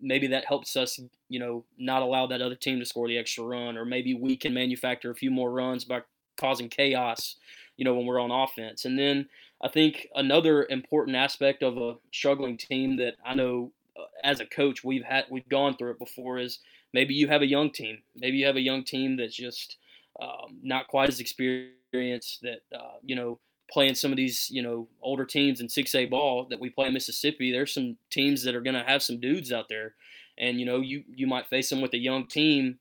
Maybe 0.00 0.26
that 0.28 0.44
helps 0.44 0.76
us, 0.76 1.00
you 1.30 1.38
know, 1.38 1.64
not 1.78 2.02
allow 2.02 2.26
that 2.26 2.42
other 2.42 2.56
team 2.56 2.78
to 2.78 2.84
score 2.84 3.08
the 3.08 3.16
extra 3.16 3.44
run, 3.44 3.78
or 3.78 3.86
maybe 3.86 4.12
we 4.12 4.36
can 4.36 4.52
manufacture 4.52 5.10
a 5.10 5.14
few 5.14 5.30
more 5.30 5.50
runs 5.50 5.84
by 5.84 6.02
causing 6.36 6.68
chaos, 6.68 7.36
you 7.76 7.84
know, 7.84 7.94
when 7.94 8.04
we're 8.04 8.20
on 8.20 8.30
offense. 8.30 8.84
And 8.84 8.98
then 8.98 9.28
I 9.62 9.68
think 9.68 10.08
another 10.14 10.66
important 10.68 11.16
aspect 11.16 11.62
of 11.62 11.78
a 11.78 11.96
struggling 12.12 12.58
team 12.58 12.96
that 12.98 13.14
I 13.24 13.34
know 13.34 13.72
uh, 13.96 14.04
as 14.22 14.40
a 14.40 14.46
coach 14.46 14.84
we've 14.84 15.04
had 15.04 15.24
we've 15.30 15.48
gone 15.48 15.76
through 15.76 15.92
it 15.92 15.98
before 15.98 16.38
is 16.38 16.58
maybe 16.92 17.14
you 17.14 17.28
have 17.28 17.42
a 17.42 17.46
young 17.46 17.70
team, 17.70 18.02
maybe 18.16 18.36
you 18.36 18.46
have 18.46 18.56
a 18.56 18.60
young 18.60 18.84
team 18.84 19.16
that's 19.16 19.36
just 19.36 19.78
um, 20.20 20.58
not 20.62 20.88
quite 20.88 21.08
as 21.08 21.20
experienced 21.20 22.42
that 22.42 22.60
uh, 22.74 22.98
you 23.02 23.16
know 23.16 23.38
playing 23.70 23.94
some 23.94 24.10
of 24.10 24.16
these 24.16 24.50
you 24.50 24.62
know 24.62 24.88
older 25.02 25.24
teams 25.24 25.60
in 25.60 25.68
6A 25.68 26.10
ball 26.10 26.46
that 26.50 26.60
we 26.60 26.70
play 26.70 26.88
in 26.88 26.94
Mississippi. 26.94 27.50
There's 27.52 27.74
some 27.74 27.96
teams 28.10 28.42
that 28.44 28.54
are 28.54 28.60
going 28.60 28.74
to 28.74 28.84
have 28.84 29.02
some 29.02 29.20
dudes 29.20 29.52
out 29.52 29.68
there, 29.68 29.94
and 30.38 30.58
you 30.58 30.66
know 30.66 30.80
you 30.80 31.04
you 31.14 31.26
might 31.26 31.48
face 31.48 31.70
them 31.70 31.80
with 31.80 31.94
a 31.94 31.98
young 31.98 32.26
team. 32.26 32.78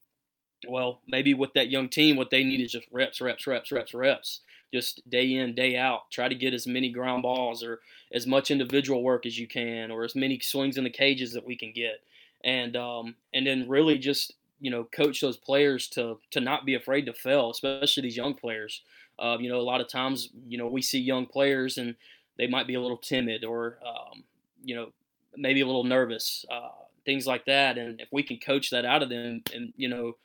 Well, 0.68 1.02
maybe 1.08 1.34
with 1.34 1.54
that 1.56 1.70
young 1.70 1.90
team, 1.90 2.16
what 2.16 2.30
they 2.30 2.44
need 2.44 2.62
is 2.62 2.72
just 2.72 2.88
reps, 2.90 3.20
reps, 3.20 3.46
reps, 3.48 3.72
reps, 3.72 3.94
reps 3.94 4.40
just 4.74 5.08
day 5.08 5.36
in 5.36 5.54
day 5.54 5.78
out 5.78 6.10
try 6.12 6.28
to 6.28 6.34
get 6.34 6.54
as 6.54 6.66
many 6.66 6.90
ground 6.90 7.22
balls 7.22 7.64
or 7.64 7.80
as 8.12 8.26
much 8.26 8.50
individual 8.50 9.04
work 9.04 9.26
as 9.26 9.38
you 9.38 9.48
can 9.48 9.92
or 9.92 10.04
as 10.04 10.16
many 10.16 10.40
swings 10.40 10.78
in 10.78 10.84
the 10.84 10.90
cages 10.90 11.32
that 11.32 11.46
we 11.46 11.56
can 11.56 11.72
get 11.72 12.02
and 12.44 12.76
um, 12.76 13.16
and 13.34 13.46
then 13.46 13.70
really 13.70 13.98
just 13.98 14.34
you 14.60 14.72
know 14.72 14.84
coach 14.86 15.22
those 15.22 15.38
players 15.38 15.88
to 15.88 16.20
to 16.32 16.40
not 16.40 16.66
be 16.66 16.74
afraid 16.74 17.06
to 17.06 17.14
fail 17.14 17.52
especially 17.52 18.02
these 18.02 18.18
young 18.18 18.34
players 18.34 18.82
uh, 19.20 19.38
you 19.40 19.50
know 19.50 19.60
a 19.60 19.62
lot 19.62 19.82
of 19.82 19.88
times 19.88 20.30
you 20.48 20.58
know 20.58 20.68
we 20.68 20.82
see 20.82 21.00
young 21.00 21.26
players 21.26 21.78
and 21.78 21.96
they 22.38 22.48
might 22.48 22.68
be 22.68 22.74
a 22.74 22.82
little 22.82 22.98
timid 22.98 23.44
or 23.44 23.78
um, 23.86 24.24
you 24.64 24.76
know 24.76 24.92
maybe 25.36 25.62
a 25.62 25.66
little 25.66 25.84
nervous 25.84 26.46
uh, 26.52 26.70
things 27.06 27.28
like 27.28 27.46
that 27.46 27.78
and 27.78 28.00
if 28.00 28.08
we 28.12 28.24
can 28.24 28.38
coach 28.38 28.70
that 28.70 28.86
out 28.86 29.04
of 29.04 29.10
them 29.10 29.42
and 29.54 29.74
you 29.76 29.88
know 29.88 30.16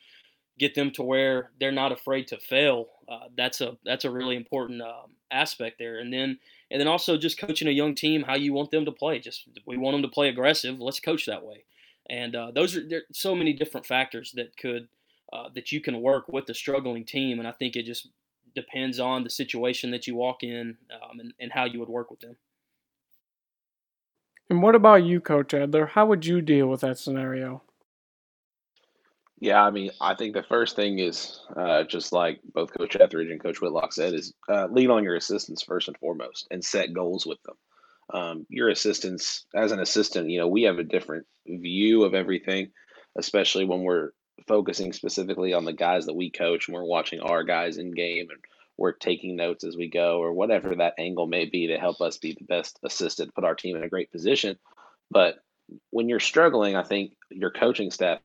get 0.59 0.75
them 0.75 0.91
to 0.91 1.03
where 1.03 1.51
they're 1.61 1.73
not 1.73 1.93
afraid 1.93 2.27
to 2.29 2.39
fail. 2.39 2.87
Uh, 3.09 3.29
that's 3.37 3.61
a 3.61 3.77
that's 3.85 4.05
a 4.05 4.11
really 4.11 4.37
important 4.37 4.83
um, 4.83 5.13
aspect 5.31 5.79
there. 5.79 5.99
And 5.99 6.13
then 6.13 6.39
and 6.71 6.81
then 6.81 6.89
also 6.89 7.17
just 7.17 7.39
coaching 7.39 7.69
a 7.69 7.73
young 7.73 7.95
team 7.95 8.23
how 8.23 8.37
you 8.37 8.53
want 8.53 8.71
them 8.71 8.85
to 8.85 8.93
play. 8.93 9.19
Just 9.19 9.49
we 9.67 9.77
want 9.77 9.95
them 9.95 10.03
to 10.03 10.09
play 10.09 10.29
aggressive. 10.29 10.81
Let's 10.81 11.01
coach 11.01 11.27
that 11.27 11.45
way. 11.45 11.65
And 12.11 12.35
uh, 12.35 12.51
those 12.51 12.77
are 12.77 12.87
there 12.87 13.01
are 13.01 13.13
so 13.13 13.35
many 13.35 13.53
different 13.53 13.87
factors 13.87 14.33
that 14.33 14.57
could 14.57 14.89
uh, 15.33 15.49
that 15.55 15.73
you 15.73 15.81
can 15.81 16.01
work 16.03 16.29
with 16.29 16.47
the 16.47 16.55
struggling 16.55 17.05
team. 17.05 17.39
And 17.39 17.49
I 17.49 17.53
think 17.53 17.77
it 17.77 17.85
just 17.85 18.09
depends 18.61 18.99
on 18.99 19.25
the 19.25 19.31
situation 19.31 19.91
that 19.93 20.07
you 20.07 20.15
walk 20.17 20.43
in 20.43 20.77
um, 20.95 21.21
and, 21.21 21.33
and 21.39 21.53
how 21.53 21.65
you 21.65 21.79
would 21.81 21.89
work 21.89 22.11
with 22.11 22.21
them. 22.21 22.37
And 24.51 24.63
what 24.63 24.75
about 24.75 25.05
you, 25.05 25.21
Coach 25.21 25.55
Adler? 25.55 25.87
How 25.87 26.07
would 26.07 26.25
you 26.25 26.41
deal 26.41 26.67
with 26.69 26.81
that 26.81 26.99
scenario? 26.99 27.63
Yeah, 29.41 29.63
I 29.63 29.71
mean, 29.71 29.91
I 30.01 30.15
think 30.15 30.35
the 30.35 30.43
first 30.43 30.75
thing 30.75 30.99
is 30.99 31.41
uh, 31.57 31.85
just 31.85 32.13
like 32.13 32.41
both 32.53 32.77
Coach 32.77 32.97
Etheridge 32.97 33.31
and 33.31 33.43
Coach 33.43 33.61
Whitlock 33.61 33.93
said, 33.93 34.15
is 34.15 34.35
uh, 34.49 34.67
lean 34.71 34.91
on 34.91 35.05
your 35.05 35.15
assistants 35.15 35.63
first 35.63 35.87
and 35.87 35.97
foremost, 35.99 36.49
and 36.51 36.65
set 36.65 36.93
goals 36.93 37.25
with 37.25 37.39
them. 37.45 37.57
Um, 38.13 38.47
your 38.49 38.69
assistants, 38.71 39.47
as 39.55 39.71
an 39.71 39.81
assistant, 39.81 40.31
you 40.31 40.39
know, 40.41 40.49
we 40.49 40.63
have 40.63 40.79
a 40.79 40.83
different 40.95 41.27
view 41.47 42.05
of 42.05 42.15
everything, 42.15 42.73
especially 43.17 43.65
when 43.65 43.83
we're 43.83 44.11
focusing 44.47 44.93
specifically 44.93 45.53
on 45.53 45.65
the 45.65 45.73
guys 45.73 46.07
that 46.07 46.15
we 46.15 46.31
coach 46.31 46.69
and 46.69 46.75
we're 46.75 46.85
watching 46.85 47.21
our 47.21 47.43
guys 47.43 47.79
in 47.79 47.93
game 47.93 48.29
and 48.31 48.39
we're 48.77 48.93
taking 48.93 49.37
notes 49.37 49.65
as 49.65 49.77
we 49.77 49.89
go 49.89 50.19
or 50.19 50.33
whatever 50.33 50.75
that 50.77 50.95
angle 50.99 51.27
may 51.27 51.47
be 51.47 51.67
to 51.67 51.79
help 51.79 52.01
us 52.01 52.19
be 52.19 52.33
the 52.33 52.45
best 52.45 52.79
assistant, 52.85 53.35
put 53.35 53.45
our 53.45 53.57
team 53.57 53.77
in 53.77 53.83
a 53.83 53.89
great 53.89 54.13
position. 54.13 54.57
But 55.11 55.39
when 55.91 56.09
you're 56.09 56.21
struggling, 56.21 56.77
I 56.77 56.85
think 56.85 57.13
your 57.31 57.51
coaching 57.51 57.91
staff 57.91 58.21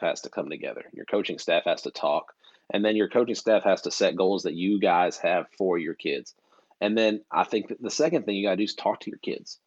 has 0.00 0.22
to 0.22 0.30
come 0.30 0.48
together. 0.48 0.84
Your 0.92 1.06
coaching 1.06 1.38
staff 1.38 1.64
has 1.64 1.82
to 1.82 1.90
talk. 1.90 2.32
And 2.72 2.84
then 2.84 2.96
your 2.96 3.08
coaching 3.08 3.34
staff 3.34 3.64
has 3.64 3.82
to 3.82 3.90
set 3.90 4.16
goals 4.16 4.44
that 4.44 4.54
you 4.54 4.80
guys 4.80 5.18
have 5.18 5.46
for 5.56 5.78
your 5.78 5.94
kids. 5.94 6.34
And 6.80 6.96
then 6.96 7.22
I 7.30 7.44
think 7.44 7.72
the 7.80 7.90
second 7.90 8.24
thing 8.24 8.36
you 8.36 8.46
got 8.46 8.52
to 8.52 8.56
do 8.56 8.64
is 8.64 8.74
talk 8.74 9.00
to 9.00 9.10
your 9.10 9.18
kids. 9.18 9.58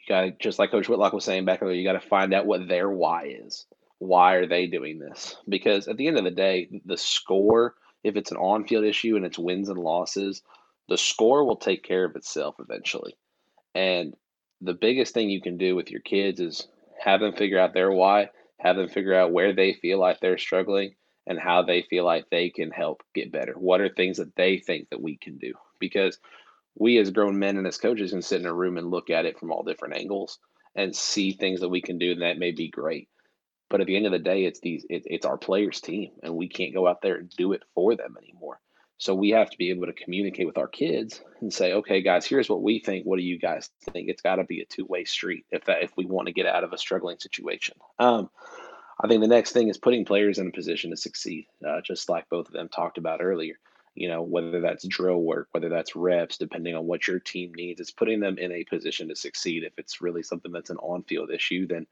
You 0.00 0.14
got 0.14 0.20
to, 0.22 0.30
just 0.40 0.58
like 0.58 0.70
Coach 0.70 0.88
Whitlock 0.88 1.12
was 1.12 1.24
saying 1.24 1.44
back 1.44 1.62
earlier, 1.62 1.76
you 1.76 1.84
got 1.84 2.00
to 2.00 2.08
find 2.08 2.32
out 2.32 2.46
what 2.46 2.66
their 2.68 2.88
why 2.88 3.36
is. 3.44 3.66
Why 3.98 4.34
are 4.34 4.46
they 4.46 4.66
doing 4.66 4.98
this? 4.98 5.36
Because 5.48 5.88
at 5.88 5.96
the 5.96 6.06
end 6.06 6.18
of 6.18 6.24
the 6.24 6.30
day, 6.30 6.68
the 6.84 6.96
score, 6.96 7.74
if 8.04 8.16
it's 8.16 8.30
an 8.30 8.36
on 8.36 8.66
field 8.66 8.84
issue 8.84 9.16
and 9.16 9.24
it's 9.24 9.38
wins 9.38 9.68
and 9.68 9.78
losses, 9.78 10.42
the 10.88 10.98
score 10.98 11.44
will 11.44 11.56
take 11.56 11.82
care 11.82 12.04
of 12.04 12.16
itself 12.16 12.56
eventually. 12.58 13.16
And 13.74 14.14
the 14.60 14.74
biggest 14.74 15.14
thing 15.14 15.30
you 15.30 15.40
can 15.40 15.56
do 15.56 15.74
with 15.74 15.90
your 15.90 16.00
kids 16.00 16.40
is 16.40 16.66
have 17.02 17.20
them 17.20 17.34
figure 17.34 17.58
out 17.58 17.74
their 17.74 17.90
why 17.90 18.30
have 18.58 18.76
them 18.76 18.88
figure 18.88 19.14
out 19.14 19.32
where 19.32 19.52
they 19.52 19.74
feel 19.74 19.98
like 19.98 20.20
they're 20.20 20.38
struggling 20.38 20.94
and 21.26 21.38
how 21.38 21.62
they 21.62 21.82
feel 21.82 22.04
like 22.04 22.28
they 22.30 22.50
can 22.50 22.70
help 22.70 23.02
get 23.14 23.32
better. 23.32 23.54
What 23.54 23.80
are 23.80 23.88
things 23.88 24.16
that 24.18 24.34
they 24.36 24.58
think 24.58 24.90
that 24.90 25.02
we 25.02 25.16
can 25.16 25.38
do? 25.38 25.54
Because 25.78 26.18
we 26.78 26.98
as 26.98 27.10
grown 27.10 27.38
men 27.38 27.56
and 27.56 27.66
as 27.66 27.78
coaches 27.78 28.12
can 28.12 28.22
sit 28.22 28.40
in 28.40 28.46
a 28.46 28.52
room 28.52 28.76
and 28.76 28.90
look 28.90 29.10
at 29.10 29.26
it 29.26 29.38
from 29.38 29.50
all 29.50 29.62
different 29.62 29.96
angles 29.96 30.38
and 30.74 30.94
see 30.94 31.32
things 31.32 31.60
that 31.60 31.68
we 31.68 31.80
can 31.80 31.98
do 31.98 32.12
and 32.12 32.22
that 32.22 32.38
may 32.38 32.52
be 32.52 32.68
great. 32.68 33.08
But 33.68 33.80
at 33.80 33.86
the 33.86 33.96
end 33.96 34.06
of 34.06 34.12
the 34.12 34.18
day, 34.18 34.44
it's 34.44 34.60
these 34.60 34.84
it, 34.88 35.02
it's 35.06 35.26
our 35.26 35.36
players' 35.36 35.80
team, 35.80 36.12
and 36.22 36.36
we 36.36 36.48
can't 36.48 36.74
go 36.74 36.86
out 36.86 37.02
there 37.02 37.16
and 37.16 37.30
do 37.30 37.52
it 37.52 37.62
for 37.74 37.96
them 37.96 38.16
anymore. 38.22 38.60
So 38.98 39.14
we 39.14 39.30
have 39.30 39.50
to 39.50 39.58
be 39.58 39.70
able 39.70 39.86
to 39.86 39.92
communicate 39.92 40.46
with 40.46 40.56
our 40.56 40.68
kids 40.68 41.20
and 41.40 41.52
say, 41.52 41.74
okay, 41.74 42.00
guys, 42.00 42.24
here's 42.24 42.48
what 42.48 42.62
we 42.62 42.78
think. 42.78 43.04
What 43.04 43.18
do 43.18 43.24
you 43.24 43.38
guys 43.38 43.68
think? 43.92 44.08
It's 44.08 44.22
got 44.22 44.36
to 44.36 44.44
be 44.44 44.62
a 44.62 44.64
two 44.64 44.86
way 44.86 45.04
street 45.04 45.44
if 45.50 45.64
that 45.66 45.82
if 45.82 45.92
we 45.96 46.06
want 46.06 46.28
to 46.28 46.32
get 46.32 46.46
out 46.46 46.64
of 46.64 46.72
a 46.72 46.78
struggling 46.78 47.18
situation. 47.18 47.76
Um, 47.98 48.30
I 48.98 49.08
think 49.08 49.20
the 49.20 49.28
next 49.28 49.52
thing 49.52 49.68
is 49.68 49.76
putting 49.76 50.06
players 50.06 50.38
in 50.38 50.46
a 50.46 50.52
position 50.52 50.90
to 50.90 50.96
succeed, 50.96 51.46
uh, 51.66 51.82
just 51.82 52.08
like 52.08 52.28
both 52.30 52.46
of 52.46 52.54
them 52.54 52.68
talked 52.68 52.96
about 52.96 53.20
earlier. 53.20 53.58
You 53.94 54.08
know, 54.08 54.22
whether 54.22 54.60
that's 54.60 54.86
drill 54.86 55.22
work, 55.22 55.48
whether 55.52 55.68
that's 55.70 55.96
reps, 55.96 56.36
depending 56.36 56.74
on 56.74 56.86
what 56.86 57.06
your 57.06 57.18
team 57.18 57.52
needs, 57.54 57.80
it's 57.80 57.90
putting 57.90 58.20
them 58.20 58.38
in 58.38 58.52
a 58.52 58.64
position 58.64 59.08
to 59.08 59.16
succeed. 59.16 59.64
If 59.64 59.78
it's 59.78 60.02
really 60.02 60.22
something 60.22 60.52
that's 60.52 60.70
an 60.70 60.76
on 60.78 61.02
field 61.02 61.30
issue, 61.30 61.66
then 61.66 61.86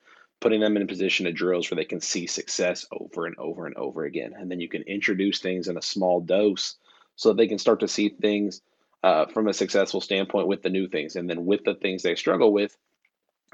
putting 0.45 0.61
them 0.61 0.77
in 0.77 0.83
a 0.83 0.87
position 0.87 1.27
of 1.27 1.35
drills 1.35 1.71
where 1.71 1.77
they 1.77 1.87
can 1.87 2.03
see 2.03 2.27
success 2.27 2.85
over 2.93 3.25
and 3.25 3.35
over 3.39 3.65
and 3.65 3.75
over 3.77 4.05
again. 4.05 4.35
And 4.39 4.51
then 4.51 4.61
you 4.61 4.69
can 4.69 4.83
introduce 4.83 5.39
things 5.39 5.69
in 5.69 5.79
a 5.79 5.83
small 5.83 6.21
dose 6.21 6.77
so 7.17 7.31
that 7.31 7.39
they 7.39 7.49
can 7.49 7.57
start 7.57 7.81
to 7.81 7.89
see 7.89 8.11
things 8.11 8.61
uh, 9.03 9.25
from 9.25 9.49
a 9.49 9.55
successful 9.55 10.03
standpoint 10.03 10.47
with 10.47 10.61
the 10.61 10.69
new 10.69 10.87
things. 10.87 11.17
And 11.17 11.31
then 11.31 11.47
with 11.47 11.65
the 11.65 11.75
things 11.75 12.03
they 12.03 12.15
struggle 12.15 12.53
with, 12.53 12.77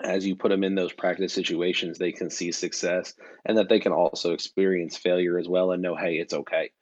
as 0.03 0.27
you 0.27 0.35
put 0.35 0.49
them 0.49 0.65
in 0.65 0.75
those 0.75 0.93
practice 0.93 1.33
situations, 1.33 1.97
they 1.97 2.11
can 2.11 2.29
see 2.29 2.51
success 2.51 3.15
and 3.47 3.57
that 3.57 3.69
they 3.69 3.79
can 3.79 3.93
also 3.93 4.33
experience 4.33 4.97
failure 4.97 5.39
as 5.39 5.47
well 5.49 5.71
and 5.71 5.81
know, 5.81 5.95
hey, 5.95 6.15
it's 6.15 6.35
okay. 6.35 6.73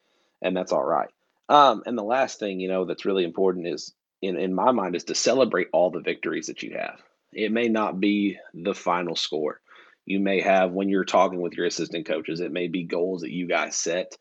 And 0.40 0.56
that's 0.56 0.72
all 0.72 0.84
right. 0.84 1.10
Um, 1.50 1.82
and 1.84 1.98
the 1.98 2.02
last 2.02 2.38
thing, 2.38 2.60
you 2.60 2.68
know, 2.68 2.86
that's 2.86 3.04
really 3.04 3.24
important 3.24 3.66
is 3.66 3.92
in, 4.22 4.38
in 4.38 4.54
my 4.54 4.72
mind 4.72 4.96
is 4.96 5.04
to 5.04 5.14
celebrate 5.14 5.68
all 5.74 5.90
the 5.90 6.00
victories 6.00 6.46
that 6.46 6.62
you 6.62 6.78
have. 6.78 6.98
It 7.34 7.52
may 7.52 7.68
not 7.68 8.00
be 8.00 8.38
the 8.54 8.74
final 8.74 9.14
score. 9.14 9.60
You 10.08 10.20
may 10.20 10.40
have 10.40 10.72
when 10.72 10.88
you're 10.88 11.04
talking 11.04 11.40
with 11.40 11.52
your 11.52 11.66
assistant 11.66 12.06
coaches, 12.06 12.40
it 12.40 12.52
may 12.52 12.68
be 12.68 12.84
goals 12.84 13.20
that 13.20 13.32
you 13.32 13.46
guys 13.46 13.76
set 13.76 14.16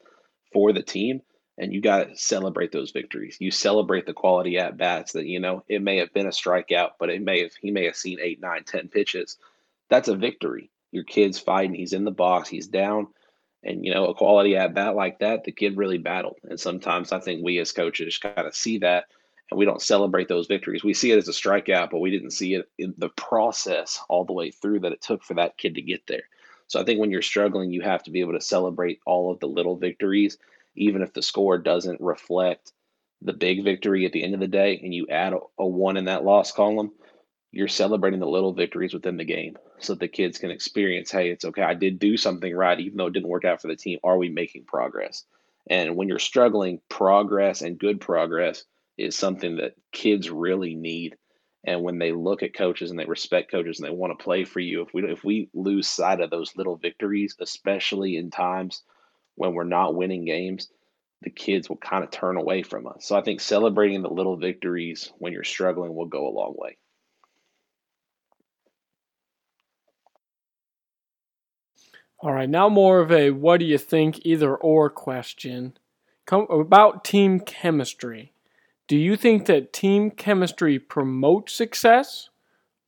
for 0.52 0.73
the 0.73 0.84
team 0.84 1.21
and 1.58 1.73
you 1.73 1.82
got 1.82 2.10
to 2.10 2.17
celebrate 2.17 2.71
those 2.71 2.91
victories. 2.91 3.38
You 3.39 3.52
celebrate 3.52 4.06
the 4.06 4.13
quality 4.13 4.58
at 4.58 4.78
bats 4.78 5.13
that 5.13 5.26
you 5.26 5.39
know 5.39 5.63
it 5.67 5.82
may 5.82 5.97
have 5.97 6.13
been 6.13 6.28
a 6.28 6.32
strikeout, 6.32 6.91
but 7.00 7.10
it 7.10 7.21
may 7.21 7.41
have 7.43 7.52
he 7.62 7.71
may 7.71 7.86
have 7.86 7.95
seen 7.95 8.19
eight, 8.21 8.39
nine, 8.41 8.63
ten 8.63 8.89
pitches. 8.89 9.38
That's 9.89 10.08
a 10.08 10.15
victory. 10.15 10.69
Your 10.91 11.04
kid's 11.04 11.39
fighting. 11.39 11.73
He's 11.73 11.93
in 11.93 12.04
the 12.04 12.12
box. 12.12 12.50
He's 12.50 12.67
down, 12.67 13.08
and 13.63 13.84
you 13.84 13.93
know 13.93 14.08
a 14.08 14.13
quality 14.13 14.56
at 14.56 14.76
bat 14.76 14.95
like 14.95 15.19
that, 15.19 15.43
the 15.43 15.52
kid 15.52 15.78
really 15.78 15.97
battled. 15.97 16.38
And 16.43 16.60
sometimes 16.60 17.12
I 17.12 17.19
think 17.19 17.43
we 17.43 17.60
as 17.60 17.71
coaches 17.71 18.17
kind 18.17 18.47
of 18.47 18.56
see 18.56 18.80
that, 18.80 19.06
and 19.49 19.57
we 19.57 19.65
don't 19.65 19.81
celebrate 19.81 20.27
those 20.27 20.47
victories. 20.47 20.83
We 20.83 20.93
see 20.93 21.12
it 21.12 21.17
as 21.17 21.27
a 21.27 21.31
strikeout, 21.31 21.89
but 21.89 21.99
we 21.99 22.12
didn't 22.12 22.31
see 22.31 22.55
it 22.55 22.69
in 22.77 22.93
the 22.97 23.10
process 23.10 23.99
all 24.10 24.25
the 24.25 24.33
way 24.33 24.51
through 24.51 24.81
that 24.81 24.91
it 24.91 25.01
took 25.01 25.23
for 25.23 25.36
that 25.36 25.57
kid 25.57 25.75
to 25.75 25.81
get 25.81 26.05
there. 26.07 26.23
So 26.67 26.81
I 26.81 26.83
think 26.83 26.99
when 26.99 27.12
you're 27.12 27.21
struggling, 27.21 27.71
you 27.71 27.81
have 27.81 28.03
to 28.03 28.12
be 28.12 28.19
able 28.19 28.33
to 28.33 28.41
celebrate 28.41 28.99
all 29.05 29.31
of 29.31 29.39
the 29.39 29.47
little 29.47 29.77
victories 29.77 30.38
even 30.77 31.01
if 31.01 31.13
the 31.13 31.21
score 31.21 31.57
doesn't 31.57 31.99
reflect 31.99 32.71
the 33.21 33.33
big 33.33 33.63
victory 33.63 34.05
at 34.05 34.12
the 34.12 34.23
end 34.23 34.33
of 34.33 34.39
the 34.39 34.47
day 34.47 34.79
and 34.81 34.93
you 34.93 35.07
add 35.10 35.33
a, 35.33 35.39
a 35.57 35.65
one 35.67 35.97
in 35.97 36.05
that 36.05 36.23
loss 36.23 36.51
column, 36.51 36.91
you're 37.51 37.67
celebrating 37.67 38.19
the 38.19 38.27
little 38.27 38.53
victories 38.53 38.93
within 38.93 39.17
the 39.17 39.25
game 39.25 39.57
so 39.79 39.93
that 39.93 39.99
the 39.99 40.07
kids 40.07 40.38
can 40.38 40.51
experience 40.51 41.12
hey, 41.12 41.31
it's 41.31 41.45
okay. 41.45 41.63
I 41.63 41.73
did 41.73 41.99
do 41.99 42.15
something 42.15 42.55
right, 42.55 42.79
even 42.79 42.97
though 42.97 43.07
it 43.07 43.13
didn't 43.13 43.29
work 43.29 43.45
out 43.45 43.62
for 43.62 43.67
the 43.67 43.75
team. 43.75 43.99
Are 44.03 44.17
we 44.17 44.29
making 44.29 44.65
progress? 44.65 45.25
And 45.69 45.95
when 45.95 46.07
you're 46.07 46.19
struggling, 46.19 46.79
progress 46.89 47.62
and 47.62 47.79
good 47.79 47.99
progress 47.99 48.63
is 48.97 49.15
something 49.15 49.57
that 49.57 49.75
kids 49.91 50.29
really 50.29 50.75
need. 50.75 51.17
And 51.63 51.83
when 51.83 51.99
they 51.99 52.12
look 52.12 52.43
at 52.43 52.53
coaches 52.53 52.91
and 52.91 52.99
they 52.99 53.05
respect 53.05 53.51
coaches 53.51 53.79
and 53.79 53.88
they 53.88 53.93
want 53.93 54.17
to 54.17 54.23
play 54.23 54.45
for 54.45 54.60
you, 54.60 54.81
if 54.81 54.93
we 54.93 55.03
if 55.12 55.23
we 55.23 55.49
lose 55.53 55.88
sight 55.88 56.21
of 56.21 56.29
those 56.29 56.55
little 56.55 56.77
victories, 56.77 57.36
especially 57.39 58.15
in 58.15 58.31
times 58.31 58.83
when 59.36 59.53
we're 59.53 59.65
not 59.65 59.95
winning 59.95 60.25
games, 60.25 60.69
the 61.21 61.29
kids 61.29 61.67
will 61.67 61.77
kind 61.77 62.03
of 62.03 62.12
turn 62.12 62.38
away 62.38 62.63
from 62.63 62.88
us. 62.88 63.05
So 63.05 63.15
I 63.15 63.21
think 63.21 63.41
celebrating 63.41 64.01
the 64.01 64.10
little 64.10 64.38
victories 64.38 65.12
when 65.17 65.33
you're 65.33 65.43
struggling 65.43 65.93
will 65.93 66.05
go 66.05 66.27
a 66.27 66.29
long 66.29 66.53
way. 66.57 66.77
All 72.19 72.33
right, 72.33 72.49
now 72.49 72.67
more 72.67 72.99
of 72.99 73.12
a 73.12 73.29
what 73.31 73.60
do 73.60 73.65
you 73.65 73.77
think 73.77 74.25
either 74.25 74.55
or 74.55 74.89
question. 74.89 75.77
Come 76.25 76.47
about 76.49 77.05
team 77.05 77.39
chemistry. 77.39 78.33
Do 78.88 78.97
you 78.97 79.15
think 79.17 79.45
that 79.45 79.73
team 79.73 80.12
chemistry 80.12 80.80
promotes 80.80 81.54
success 81.54 82.30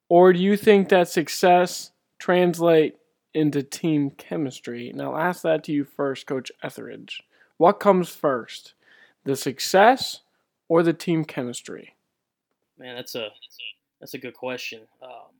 or 0.08 0.34
do 0.34 0.40
you 0.40 0.58
think 0.58 0.90
that 0.90 1.08
success 1.08 1.92
translate 2.20 2.98
into 3.34 3.64
team 3.64 4.12
chemistry. 4.12 4.92
Now, 4.94 5.14
I'll 5.14 5.22
ask 5.22 5.42
that 5.44 5.64
to 5.66 5.72
you 5.72 5.84
first, 5.84 6.28
Coach 6.28 6.52
Etheridge. 6.64 7.24
What 7.58 7.80
comes 7.80 8.10
first, 8.10 8.74
the 9.24 9.36
success 9.36 10.22
or 10.68 10.84
the 10.84 10.94
team 10.94 11.26
chemistry? 11.26 11.96
Man, 12.78 12.96
that's 12.96 13.16
a 13.16 13.30
that's 14.00 14.14
a 14.14 14.18
good 14.18 14.34
question. 14.34 14.82
Um, 15.04 15.34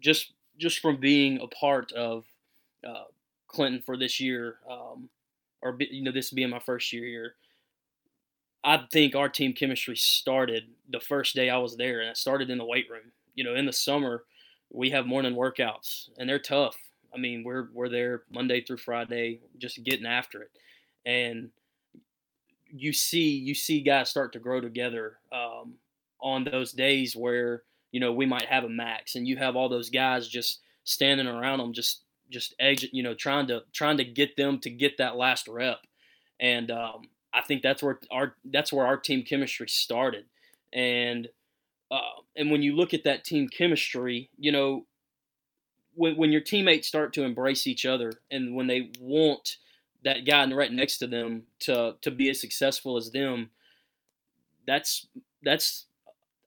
just 0.00 0.32
just 0.58 0.80
from 0.80 0.98
being 0.98 1.40
a 1.40 1.46
part 1.46 1.92
of 1.92 2.24
uh, 2.86 3.04
Clinton 3.48 3.82
for 3.84 3.96
this 3.96 4.20
year, 4.20 4.56
um, 4.70 5.08
or 5.62 5.76
you 5.80 6.02
know, 6.02 6.12
this 6.12 6.30
being 6.30 6.50
my 6.50 6.58
first 6.58 6.92
year 6.92 7.04
here, 7.04 7.34
I 8.66 8.84
think 8.92 9.14
our 9.14 9.28
team 9.28 9.52
chemistry 9.52 9.96
started 9.96 10.64
the 10.90 10.98
first 10.98 11.36
day 11.36 11.48
I 11.48 11.56
was 11.58 11.76
there, 11.76 12.00
and 12.00 12.10
it 12.10 12.16
started 12.16 12.50
in 12.50 12.58
the 12.58 12.64
weight 12.64 12.90
room. 12.90 13.12
You 13.36 13.44
know, 13.44 13.54
in 13.54 13.64
the 13.64 13.72
summer, 13.72 14.24
we 14.72 14.90
have 14.90 15.06
morning 15.06 15.36
workouts, 15.36 16.10
and 16.18 16.28
they're 16.28 16.40
tough. 16.40 16.76
I 17.14 17.18
mean, 17.18 17.44
we're 17.44 17.68
we're 17.72 17.88
there 17.88 18.24
Monday 18.28 18.60
through 18.60 18.78
Friday, 18.78 19.40
just 19.58 19.84
getting 19.84 20.04
after 20.04 20.42
it, 20.42 20.50
and 21.06 21.50
you 22.68 22.92
see 22.92 23.30
you 23.30 23.54
see 23.54 23.80
guys 23.82 24.10
start 24.10 24.32
to 24.32 24.40
grow 24.40 24.60
together 24.60 25.18
um, 25.32 25.74
on 26.20 26.42
those 26.42 26.72
days 26.72 27.14
where 27.14 27.62
you 27.92 28.00
know 28.00 28.12
we 28.12 28.26
might 28.26 28.46
have 28.46 28.64
a 28.64 28.68
max, 28.68 29.14
and 29.14 29.28
you 29.28 29.36
have 29.36 29.54
all 29.54 29.68
those 29.68 29.90
guys 29.90 30.26
just 30.26 30.58
standing 30.82 31.28
around 31.28 31.58
them, 31.58 31.72
just 31.72 32.00
just 32.30 32.52
edge, 32.58 32.88
you 32.90 33.04
know, 33.04 33.14
trying 33.14 33.46
to 33.46 33.62
trying 33.72 33.98
to 33.98 34.04
get 34.04 34.36
them 34.36 34.58
to 34.58 34.70
get 34.70 34.98
that 34.98 35.14
last 35.14 35.46
rep, 35.46 35.78
and 36.40 36.72
um, 36.72 37.02
I 37.36 37.42
think 37.42 37.62
that's 37.62 37.82
where 37.82 38.00
our 38.10 38.34
that's 38.44 38.72
where 38.72 38.86
our 38.86 38.96
team 38.96 39.22
chemistry 39.22 39.68
started, 39.68 40.24
and 40.72 41.28
uh, 41.90 42.00
and 42.34 42.50
when 42.50 42.62
you 42.62 42.74
look 42.74 42.94
at 42.94 43.04
that 43.04 43.24
team 43.24 43.48
chemistry, 43.48 44.30
you 44.38 44.50
know, 44.50 44.86
when, 45.94 46.16
when 46.16 46.32
your 46.32 46.40
teammates 46.40 46.88
start 46.88 47.12
to 47.12 47.24
embrace 47.24 47.66
each 47.66 47.84
other 47.86 48.12
and 48.30 48.54
when 48.56 48.66
they 48.66 48.90
want 49.00 49.58
that 50.02 50.24
guy 50.24 50.50
right 50.52 50.72
next 50.72 50.98
to 50.98 51.06
them 51.06 51.42
to 51.60 51.94
to 52.00 52.10
be 52.10 52.30
as 52.30 52.40
successful 52.40 52.96
as 52.96 53.10
them, 53.10 53.50
that's 54.66 55.06
that's 55.42 55.86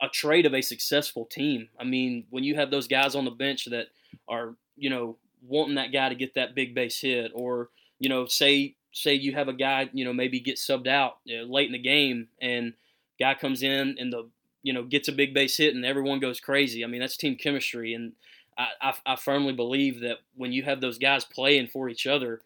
a 0.02 0.10
trait 0.10 0.46
of 0.46 0.54
a 0.54 0.62
successful 0.62 1.26
team. 1.26 1.70
I 1.80 1.84
mean, 1.84 2.26
when 2.30 2.44
you 2.44 2.56
have 2.56 2.72
those 2.72 2.88
guys 2.88 3.16
on 3.16 3.26
the 3.26 3.32
bench 3.32 3.66
that 3.66 3.88
are, 4.28 4.56
you 4.76 4.90
know, 4.90 5.18
wanting 5.46 5.76
that 5.76 5.92
guy 5.92 6.10
to 6.10 6.16
get 6.16 6.36
that 6.36 6.56
big 6.56 6.74
base 6.74 7.00
hit, 7.00 7.32
or 7.36 7.70
you 8.00 8.10
know, 8.10 8.26
say 8.26 8.76
say 8.92 9.14
you 9.14 9.34
have 9.34 9.48
a 9.48 9.54
guy, 9.54 9.90
you 9.94 10.06
know, 10.06 10.14
maybe 10.14 10.40
get 10.40 10.58
subbed 10.58 10.88
out 10.88 11.18
you 11.24 11.38
know, 11.38 11.44
late 11.52 11.68
in 11.68 11.74
the 11.74 11.80
game, 11.80 12.28
and 12.42 12.74
guy 13.20 13.34
comes 13.34 13.64
in 13.64 13.96
and 14.00 14.12
the 14.12 14.30
you 14.64 14.74
know 14.74 14.84
gets 14.84 15.08
a 15.08 15.14
big 15.14 15.34
base 15.34 15.58
hit, 15.58 15.76
and 15.76 15.86
everyone 15.86 16.20
goes 16.20 16.40
crazy. 16.40 16.84
I 16.84 16.88
mean, 16.88 17.02
that's 17.02 17.18
team 17.18 17.36
chemistry, 17.36 17.94
and 17.94 18.14
I, 18.60 18.68
I, 18.82 18.94
I 19.06 19.16
firmly 19.16 19.54
believe 19.54 20.02
that 20.02 20.18
when 20.36 20.52
you 20.52 20.64
have 20.64 20.82
those 20.82 20.98
guys 20.98 21.24
playing 21.24 21.68
for 21.68 21.90
each 21.90 22.06
other, 22.06 22.42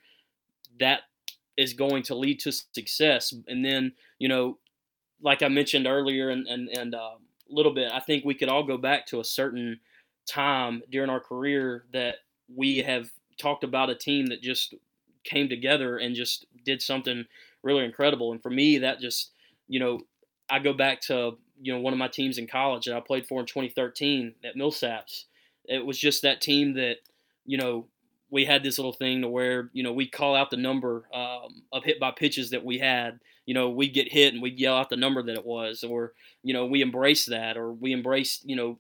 that 0.80 1.02
is 1.58 1.74
going 1.74 2.04
to 2.04 2.16
lead 2.16 2.40
to 2.42 2.52
success. 2.52 3.34
And 3.48 3.66
then, 3.66 3.94
you 4.20 4.28
know, 4.28 4.58
like 5.22 5.42
I 5.42 5.48
mentioned 5.48 5.88
earlier 5.88 6.30
and, 6.30 6.48
and, 6.48 6.70
and 6.70 6.96
uh, 6.96 6.98
a 6.98 7.20
little 7.50 7.74
bit, 7.74 7.92
I 7.92 8.00
think 8.00 8.24
we 8.24 8.36
could 8.36 8.50
all 8.50 8.64
go 8.64 8.78
back 8.78 9.08
to 9.08 9.20
a 9.20 9.26
certain 9.26 9.80
time 10.28 10.84
during 10.92 11.10
our 11.10 11.20
career 11.20 11.86
that 11.94 12.16
we 12.54 12.78
have 12.78 13.10
talked 13.38 13.64
about 13.64 13.90
a 13.90 13.96
team 13.96 14.28
that 14.28 14.42
just 14.42 14.76
came 15.24 15.50
together 15.50 15.98
and 15.98 16.16
just 16.16 16.46
did 16.66 16.82
something 16.82 17.26
really 17.62 17.86
incredible. 17.86 18.32
And 18.32 18.42
for 18.42 18.50
me, 18.50 18.80
that 18.80 19.00
just, 19.00 19.32
you 19.68 19.80
know, 19.80 20.02
I 20.50 20.60
go 20.60 20.74
back 20.74 21.02
to, 21.02 21.38
you 21.62 21.74
know, 21.74 21.80
one 21.80 21.94
of 21.94 22.00
my 22.00 22.08
teams 22.08 22.38
in 22.38 22.48
college 22.48 22.86
that 22.86 22.96
I 22.96 23.00
played 23.00 23.28
for 23.28 23.40
in 23.40 23.46
2013 23.46 24.36
at 24.44 24.56
Millsaps 24.56 25.26
it 25.66 25.86
was 25.86 25.97
just 25.97 26.22
that 26.22 26.41
team 26.41 26.74
that, 26.74 26.97
you 27.45 27.58
know, 27.58 27.88
we 28.30 28.45
had 28.45 28.64
this 28.64 28.78
little 28.78 28.93
thing 28.93 29.22
to 29.22 29.28
where, 29.28 29.70
you 29.74 29.84
know, 29.84 29.93
we 29.93 30.08
call 30.08 30.36
out 30.36 30.50
the 30.50 30.58
number 30.58 31.04
um, 31.14 31.64
of 31.72 31.84
hit 31.84 32.00
by 32.00 32.12
pitches 32.12 32.50
that 32.50 32.66
we 32.66 32.80
had. 32.80 33.20
You 33.45 33.54
know, 33.54 33.70
we'd 33.70 33.93
get 33.93 34.12
hit 34.12 34.34
and 34.34 34.41
we'd 34.41 34.60
yell 34.60 34.76
out 34.76 34.89
the 34.89 34.97
number 34.97 35.22
that 35.22 35.36
it 35.36 35.45
was, 35.45 35.84
or, 35.84 36.14
you 36.43 36.54
know, 36.54 36.66
we 36.66 36.82
embrace 36.82 37.26
that, 37.26 37.58
or 37.58 37.72
we 37.72 37.91
embrace, 37.91 38.41
you 38.43 38.56
know, 38.56 38.80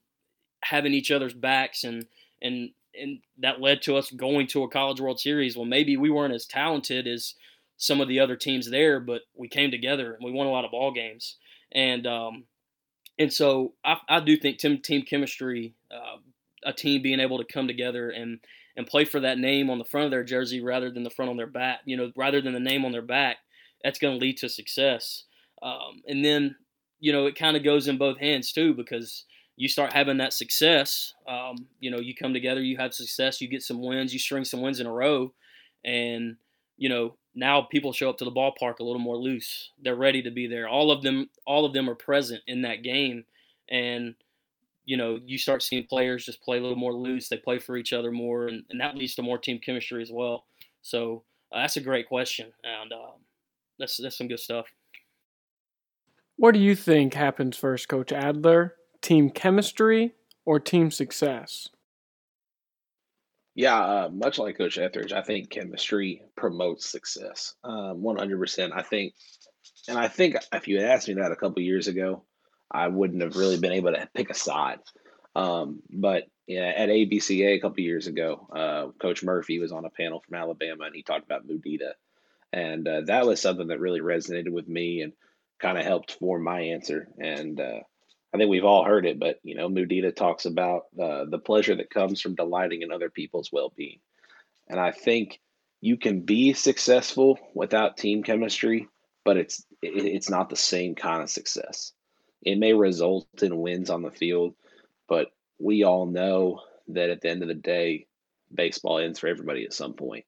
having 0.63 0.93
each 0.93 1.11
other's 1.11 1.33
backs 1.33 1.83
and, 1.83 2.07
and, 2.41 2.71
and 2.99 3.19
that 3.39 3.61
led 3.61 3.81
to 3.81 3.95
us 3.95 4.11
going 4.11 4.47
to 4.47 4.63
a 4.63 4.69
college 4.69 4.99
world 4.99 5.19
series 5.19 5.55
well 5.55 5.65
maybe 5.65 5.97
we 5.97 6.09
weren't 6.09 6.33
as 6.33 6.45
talented 6.45 7.07
as 7.07 7.35
some 7.77 8.01
of 8.01 8.07
the 8.07 8.19
other 8.19 8.35
teams 8.35 8.69
there 8.69 8.99
but 8.99 9.21
we 9.35 9.47
came 9.47 9.71
together 9.71 10.13
and 10.13 10.23
we 10.23 10.31
won 10.31 10.47
a 10.47 10.51
lot 10.51 10.65
of 10.65 10.71
ball 10.71 10.91
games 10.91 11.37
and 11.71 12.05
um, 12.05 12.45
and 13.17 13.31
so 13.31 13.73
I, 13.83 13.97
I 14.07 14.19
do 14.19 14.37
think 14.37 14.57
team 14.57 14.79
team 14.81 15.03
chemistry 15.03 15.75
uh, 15.91 16.17
a 16.65 16.73
team 16.73 17.01
being 17.01 17.19
able 17.19 17.37
to 17.37 17.53
come 17.53 17.67
together 17.67 18.09
and 18.09 18.39
and 18.75 18.87
play 18.87 19.05
for 19.05 19.19
that 19.19 19.37
name 19.37 19.69
on 19.69 19.77
the 19.77 19.85
front 19.85 20.05
of 20.05 20.11
their 20.11 20.23
jersey 20.23 20.61
rather 20.61 20.89
than 20.89 21.03
the 21.03 21.09
front 21.09 21.29
on 21.29 21.37
their 21.37 21.47
back. 21.47 21.81
You 21.85 21.97
know, 21.97 22.11
rather 22.15 22.41
than 22.41 22.53
the 22.53 22.59
name 22.59 22.85
on 22.85 22.91
their 22.91 23.01
back, 23.03 23.37
that's 23.83 23.99
going 23.99 24.17
to 24.17 24.23
lead 24.23 24.37
to 24.37 24.49
success. 24.49 25.25
Um, 25.61 26.01
and 26.07 26.25
then, 26.25 26.55
you 26.99 27.11
know, 27.11 27.25
it 27.27 27.37
kind 27.37 27.55
of 27.55 27.63
goes 27.63 27.87
in 27.87 27.97
both 27.97 28.19
hands 28.19 28.51
too 28.51 28.73
because 28.73 29.25
you 29.55 29.67
start 29.67 29.93
having 29.93 30.17
that 30.17 30.33
success. 30.33 31.13
Um, 31.27 31.67
you 31.79 31.91
know, 31.91 31.99
you 31.99 32.15
come 32.15 32.33
together, 32.33 32.61
you 32.61 32.77
have 32.77 32.93
success, 32.93 33.41
you 33.41 33.47
get 33.47 33.63
some 33.63 33.81
wins, 33.81 34.13
you 34.13 34.19
string 34.19 34.45
some 34.45 34.61
wins 34.61 34.79
in 34.79 34.87
a 34.87 34.91
row, 34.91 35.33
and 35.85 36.37
you 36.77 36.89
know 36.89 37.15
now 37.35 37.61
people 37.61 37.93
show 37.93 38.09
up 38.09 38.17
to 38.17 38.25
the 38.25 38.31
ballpark 38.31 38.79
a 38.79 38.83
little 38.83 38.99
more 38.99 39.17
loose. 39.17 39.71
They're 39.81 39.95
ready 39.95 40.21
to 40.23 40.31
be 40.31 40.47
there. 40.47 40.67
All 40.67 40.91
of 40.91 41.01
them, 41.01 41.29
all 41.45 41.65
of 41.65 41.73
them 41.73 41.89
are 41.89 41.95
present 41.95 42.41
in 42.47 42.63
that 42.63 42.83
game, 42.83 43.25
and 43.69 44.15
you 44.85 44.97
know 44.97 45.19
you 45.23 45.37
start 45.37 45.61
seeing 45.61 45.85
players 45.85 46.25
just 46.25 46.41
play 46.41 46.57
a 46.57 46.61
little 46.61 46.77
more 46.77 46.93
loose. 46.93 47.29
They 47.29 47.37
play 47.37 47.59
for 47.59 47.77
each 47.77 47.93
other 47.93 48.11
more, 48.11 48.47
and, 48.47 48.63
and 48.69 48.81
that 48.81 48.97
leads 48.97 49.15
to 49.15 49.21
more 49.21 49.37
team 49.37 49.59
chemistry 49.59 50.01
as 50.01 50.11
well. 50.11 50.45
So 50.81 51.23
uh, 51.51 51.61
that's 51.61 51.77
a 51.77 51.81
great 51.81 52.07
question, 52.07 52.51
and 52.63 52.91
um, 52.91 53.21
that's 53.77 53.97
that's 53.97 54.17
some 54.17 54.27
good 54.27 54.39
stuff. 54.39 54.65
What 56.37 56.55
do 56.55 56.59
you 56.59 56.75
think 56.75 57.13
happens 57.13 57.55
first, 57.55 57.87
Coach 57.87 58.11
Adler? 58.11 58.75
Team 59.03 59.29
chemistry 59.29 60.13
or 60.45 60.59
team 60.59 60.89
success? 60.89 61.69
Yeah, 63.55 63.79
uh, 63.79 64.09
much 64.11 64.39
like 64.39 64.57
Coach 64.57 64.79
Etheridge, 64.79 65.13
I 65.13 65.21
think 65.21 65.51
chemistry 65.51 66.23
promotes 66.35 66.89
success. 66.89 67.53
Um, 67.63 68.01
100%. 68.01 68.71
I 68.73 68.81
think, 68.81 69.13
and 69.87 69.97
I 69.97 70.07
think 70.07 70.37
if 70.51 70.67
you 70.67 70.79
had 70.79 70.89
asked 70.89 71.07
me 71.07 71.13
that 71.15 71.31
a 71.31 71.35
couple 71.35 71.61
years 71.61 71.87
ago, 71.87 72.23
I 72.71 72.87
wouldn't 72.87 73.21
have 73.21 73.35
really 73.35 73.59
been 73.59 73.71
able 73.71 73.93
to 73.93 74.09
pick 74.15 74.31
a 74.31 74.33
side. 74.33 74.79
Um, 75.35 75.81
but 75.91 76.23
yeah, 76.47 76.71
at 76.75 76.89
ABCA 76.89 77.55
a 77.55 77.59
couple 77.59 77.83
years 77.83 78.07
ago, 78.07 78.47
uh, 78.51 78.87
Coach 78.99 79.23
Murphy 79.23 79.59
was 79.59 79.71
on 79.71 79.85
a 79.85 79.89
panel 79.89 80.21
from 80.21 80.35
Alabama 80.35 80.85
and 80.85 80.95
he 80.95 81.03
talked 81.03 81.25
about 81.25 81.47
Mudita. 81.47 81.91
And 82.51 82.87
uh, 82.87 83.01
that 83.01 83.25
was 83.25 83.39
something 83.39 83.67
that 83.67 83.79
really 83.79 84.01
resonated 84.01 84.49
with 84.49 84.67
me 84.67 85.01
and 85.01 85.13
kind 85.59 85.77
of 85.77 85.85
helped 85.85 86.13
form 86.13 86.43
my 86.43 86.59
answer. 86.59 87.07
And 87.19 87.59
uh, 87.59 87.79
I 88.33 88.37
think 88.37 88.49
we've 88.49 88.65
all 88.65 88.83
heard 88.83 89.05
it, 89.05 89.19
but 89.19 89.39
you 89.43 89.55
know, 89.55 89.69
Mudita 89.69 90.15
talks 90.15 90.45
about 90.45 90.85
uh, 90.99 91.25
the 91.25 91.37
pleasure 91.37 91.75
that 91.75 91.91
comes 91.91 92.19
from 92.19 92.35
delighting 92.35 92.81
in 92.81 92.91
other 92.91 93.09
people's 93.09 93.51
well-being, 93.51 93.99
and 94.67 94.79
I 94.79 94.91
think 94.91 95.39
you 95.81 95.97
can 95.97 96.21
be 96.21 96.53
successful 96.53 97.37
without 97.53 97.97
team 97.97 98.23
chemistry, 98.23 98.87
but 99.23 99.37
it's 99.37 99.63
it, 99.81 100.05
it's 100.05 100.29
not 100.29 100.49
the 100.49 100.55
same 100.55 100.95
kind 100.95 101.21
of 101.21 101.29
success. 101.29 101.93
It 102.41 102.57
may 102.57 102.73
result 102.73 103.27
in 103.41 103.59
wins 103.59 103.89
on 103.89 104.01
the 104.01 104.11
field, 104.11 104.55
but 105.07 105.27
we 105.59 105.83
all 105.83 106.07
know 106.07 106.61
that 106.87 107.09
at 107.09 107.21
the 107.21 107.29
end 107.29 107.43
of 107.43 107.47
the 107.47 107.53
day, 107.53 108.07
baseball 108.53 108.97
ends 108.97 109.19
for 109.19 109.27
everybody 109.27 109.63
at 109.63 109.73
some 109.73 109.93
point, 109.93 110.25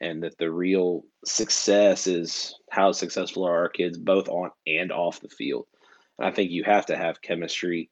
and 0.00 0.22
that 0.22 0.38
the 0.38 0.50
real 0.50 1.04
success 1.24 2.06
is 2.06 2.54
how 2.70 2.92
successful 2.92 3.44
are 3.44 3.56
our 3.56 3.68
kids 3.68 3.98
both 3.98 4.28
on 4.28 4.52
and 4.64 4.92
off 4.92 5.20
the 5.20 5.28
field 5.28 5.66
I 6.18 6.30
think 6.30 6.50
you 6.50 6.64
have 6.64 6.86
to 6.86 6.96
have 6.96 7.22
chemistry 7.22 7.90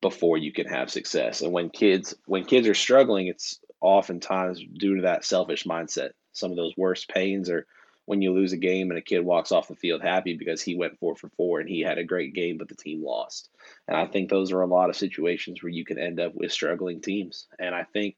before 0.00 0.38
you 0.38 0.52
can 0.52 0.66
have 0.66 0.90
success. 0.90 1.42
And 1.42 1.52
when 1.52 1.70
kids 1.70 2.14
when 2.26 2.44
kids 2.44 2.68
are 2.68 2.74
struggling, 2.74 3.28
it's 3.28 3.58
oftentimes 3.80 4.62
due 4.78 4.96
to 4.96 5.02
that 5.02 5.24
selfish 5.24 5.64
mindset. 5.64 6.10
Some 6.32 6.50
of 6.50 6.56
those 6.56 6.74
worst 6.76 7.08
pains 7.08 7.50
are 7.50 7.66
when 8.04 8.22
you 8.22 8.32
lose 8.32 8.52
a 8.52 8.56
game 8.56 8.90
and 8.90 8.98
a 8.98 9.02
kid 9.02 9.20
walks 9.20 9.50
off 9.52 9.68
the 9.68 9.74
field 9.74 10.00
happy 10.00 10.34
because 10.34 10.62
he 10.62 10.76
went 10.76 10.98
four 10.98 11.16
for 11.16 11.28
four 11.30 11.60
and 11.60 11.68
he 11.68 11.80
had 11.80 11.98
a 11.98 12.04
great 12.04 12.34
game, 12.34 12.56
but 12.56 12.68
the 12.68 12.76
team 12.76 13.04
lost. 13.04 13.48
And 13.88 13.96
I 13.96 14.06
think 14.06 14.30
those 14.30 14.52
are 14.52 14.60
a 14.60 14.66
lot 14.66 14.90
of 14.90 14.96
situations 14.96 15.62
where 15.62 15.72
you 15.72 15.84
can 15.84 15.98
end 15.98 16.20
up 16.20 16.34
with 16.34 16.52
struggling 16.52 17.00
teams. 17.00 17.46
And 17.58 17.74
I 17.74 17.82
think 17.82 18.16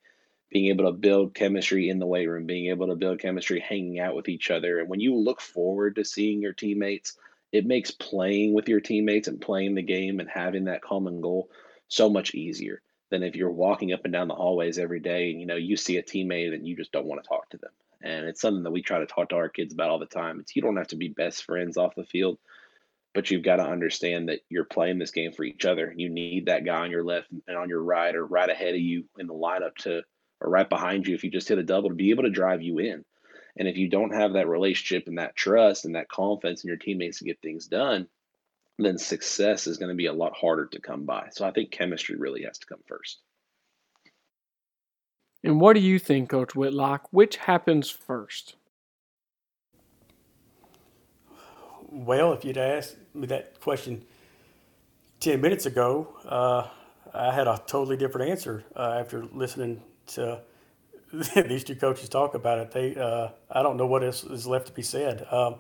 being 0.50 0.66
able 0.66 0.84
to 0.84 0.92
build 0.92 1.34
chemistry 1.34 1.88
in 1.88 1.98
the 1.98 2.06
weight 2.06 2.26
room, 2.26 2.44
being 2.44 2.70
able 2.70 2.88
to 2.88 2.96
build 2.96 3.20
chemistry 3.20 3.61
hanging 3.61 3.98
out 3.98 4.14
with 4.14 4.28
each 4.28 4.50
other. 4.50 4.78
And 4.78 4.88
when 4.88 5.00
you 5.00 5.16
look 5.16 5.40
forward 5.40 5.96
to 5.96 6.04
seeing 6.04 6.42
your 6.42 6.52
teammates 6.52 7.16
it 7.53 7.66
makes 7.66 7.90
playing 7.90 8.55
with 8.55 8.68
your 8.68 8.80
teammates 8.80 9.28
and 9.28 9.40
playing 9.40 9.74
the 9.74 9.82
game 9.82 10.20
and 10.20 10.28
having 10.28 10.64
that 10.64 10.82
common 10.82 11.20
goal 11.20 11.51
so 11.88 12.09
much 12.09 12.34
easier 12.34 12.82
than 13.11 13.22
if 13.22 13.36
you're 13.36 13.51
walking 13.51 13.92
up 13.92 14.05
and 14.05 14.12
down 14.12 14.28
the 14.28 14.34
hallways 14.34 14.78
every 14.78 15.01
day 15.01 15.30
and 15.30 15.40
you 15.40 15.46
know 15.46 15.57
you 15.57 15.76
see 15.76 15.96
a 15.96 16.03
teammate 16.03 16.53
and 16.53 16.66
you 16.66 16.76
just 16.76 16.92
don't 16.92 17.07
want 17.07 17.22
to 17.22 17.28
talk 17.28 17.49
to 17.51 17.57
them. 17.57 17.70
And 18.01 18.26
it's 18.26 18.40
something 18.40 18.62
that 18.62 18.70
we 18.70 18.82
try 18.82 19.01
to 19.01 19.07
talk 19.07 19.30
to 19.30 19.36
our 19.36 19.49
kids 19.49 19.74
about 19.74 19.90
all 19.90 19.99
the 19.99 20.07
time. 20.07 20.38
It's 20.38 20.55
you 20.55 20.62
don't 20.62 20.76
have 20.76 20.88
to 20.88 20.96
be 20.96 21.09
best 21.09 21.44
friends 21.44 21.76
off 21.76 21.96
the 21.96 22.05
field 22.05 22.38
but 23.14 23.30
you've 23.30 23.42
got 23.42 23.57
to 23.57 23.64
understand 23.64 24.28
that 24.28 24.40
you're 24.49 24.64
playing 24.64 24.99
this 24.99 25.11
game 25.11 25.32
for 25.32 25.42
each 25.42 25.64
other. 25.64 25.92
You 25.96 26.09
need 26.09 26.46
that 26.46 26.64
guy 26.64 26.82
on 26.82 26.90
your 26.90 27.05
left 27.05 27.28
and 27.49 27.57
on 27.57 27.68
your 27.68 27.82
right 27.82 28.14
or 28.14 28.24
right 28.24 28.49
ahead 28.49 28.74
of 28.74 28.80
you 28.80 29.05
in 29.18 29.26
the 29.26 29.34
lineup 29.34 29.74
to 29.78 30.03
or 30.40 30.49
right 30.49 30.68
behind 30.68 31.07
you 31.07 31.16
if 31.16 31.24
you 31.24 31.30
just 31.32 31.49
hit 31.49 31.59
a 31.59 31.64
double 31.64 31.88
to 31.88 31.96
be 31.96 32.11
able 32.11 32.22
to 32.22 32.30
drive 32.30 32.62
you 32.62 32.78
in 32.78 33.05
and 33.59 33.66
if 33.66 33.76
you 33.76 33.88
don't 33.88 34.14
have 34.14 34.34
that 34.34 34.48
relationship 34.48 35.09
and 35.09 35.18
that 35.18 35.34
trust 35.34 35.84
and 35.84 35.96
that 35.96 36.09
confidence 36.09 36.62
in 36.62 36.68
your 36.68 36.76
teammates 36.76 37.18
to 37.18 37.24
get 37.24 37.42
things 37.42 37.66
done, 37.66 38.06
then 38.78 38.96
success 38.96 39.66
is 39.66 39.78
going 39.78 39.88
to 39.88 39.96
be 39.96 40.06
a 40.06 40.12
lot 40.12 40.32
harder 40.36 40.66
to 40.66 40.80
come 40.80 41.04
by. 41.04 41.28
So 41.32 41.44
I 41.44 41.50
think 41.50 41.72
chemistry 41.72 42.16
really 42.16 42.44
has 42.44 42.59
to 42.59 42.66
come 42.66 42.78
first. 42.86 43.18
And 45.42 45.61
what 45.61 45.74
do 45.74 45.80
you 45.80 45.98
think, 45.98 46.30
Coach 46.30 46.54
Whitlock? 46.54 47.09
Which 47.11 47.36
happens 47.36 47.90
first? 47.90 48.54
Well, 51.90 52.32
if 52.32 52.44
you'd 52.44 52.59
asked 52.59 52.96
me 53.14 53.26
that 53.26 53.61
question 53.61 54.04
10 55.20 55.40
minutes 55.40 55.66
ago, 55.66 56.09
uh, 56.24 56.68
I 57.12 57.32
had 57.32 57.48
a 57.48 57.61
totally 57.66 57.96
different 57.96 58.30
answer 58.30 58.64
uh, 58.76 58.98
after 59.00 59.24
listening 59.32 59.82
to 60.09 60.42
these 61.48 61.64
two 61.64 61.74
coaches 61.74 62.09
talk 62.09 62.34
about 62.34 62.59
it. 62.59 62.70
They, 62.70 62.94
uh, 62.94 63.28
I 63.50 63.62
don't 63.62 63.76
know 63.76 63.86
what 63.86 64.04
else 64.04 64.24
is 64.24 64.46
left 64.46 64.66
to 64.66 64.72
be 64.72 64.82
said. 64.82 65.26
Um, 65.30 65.56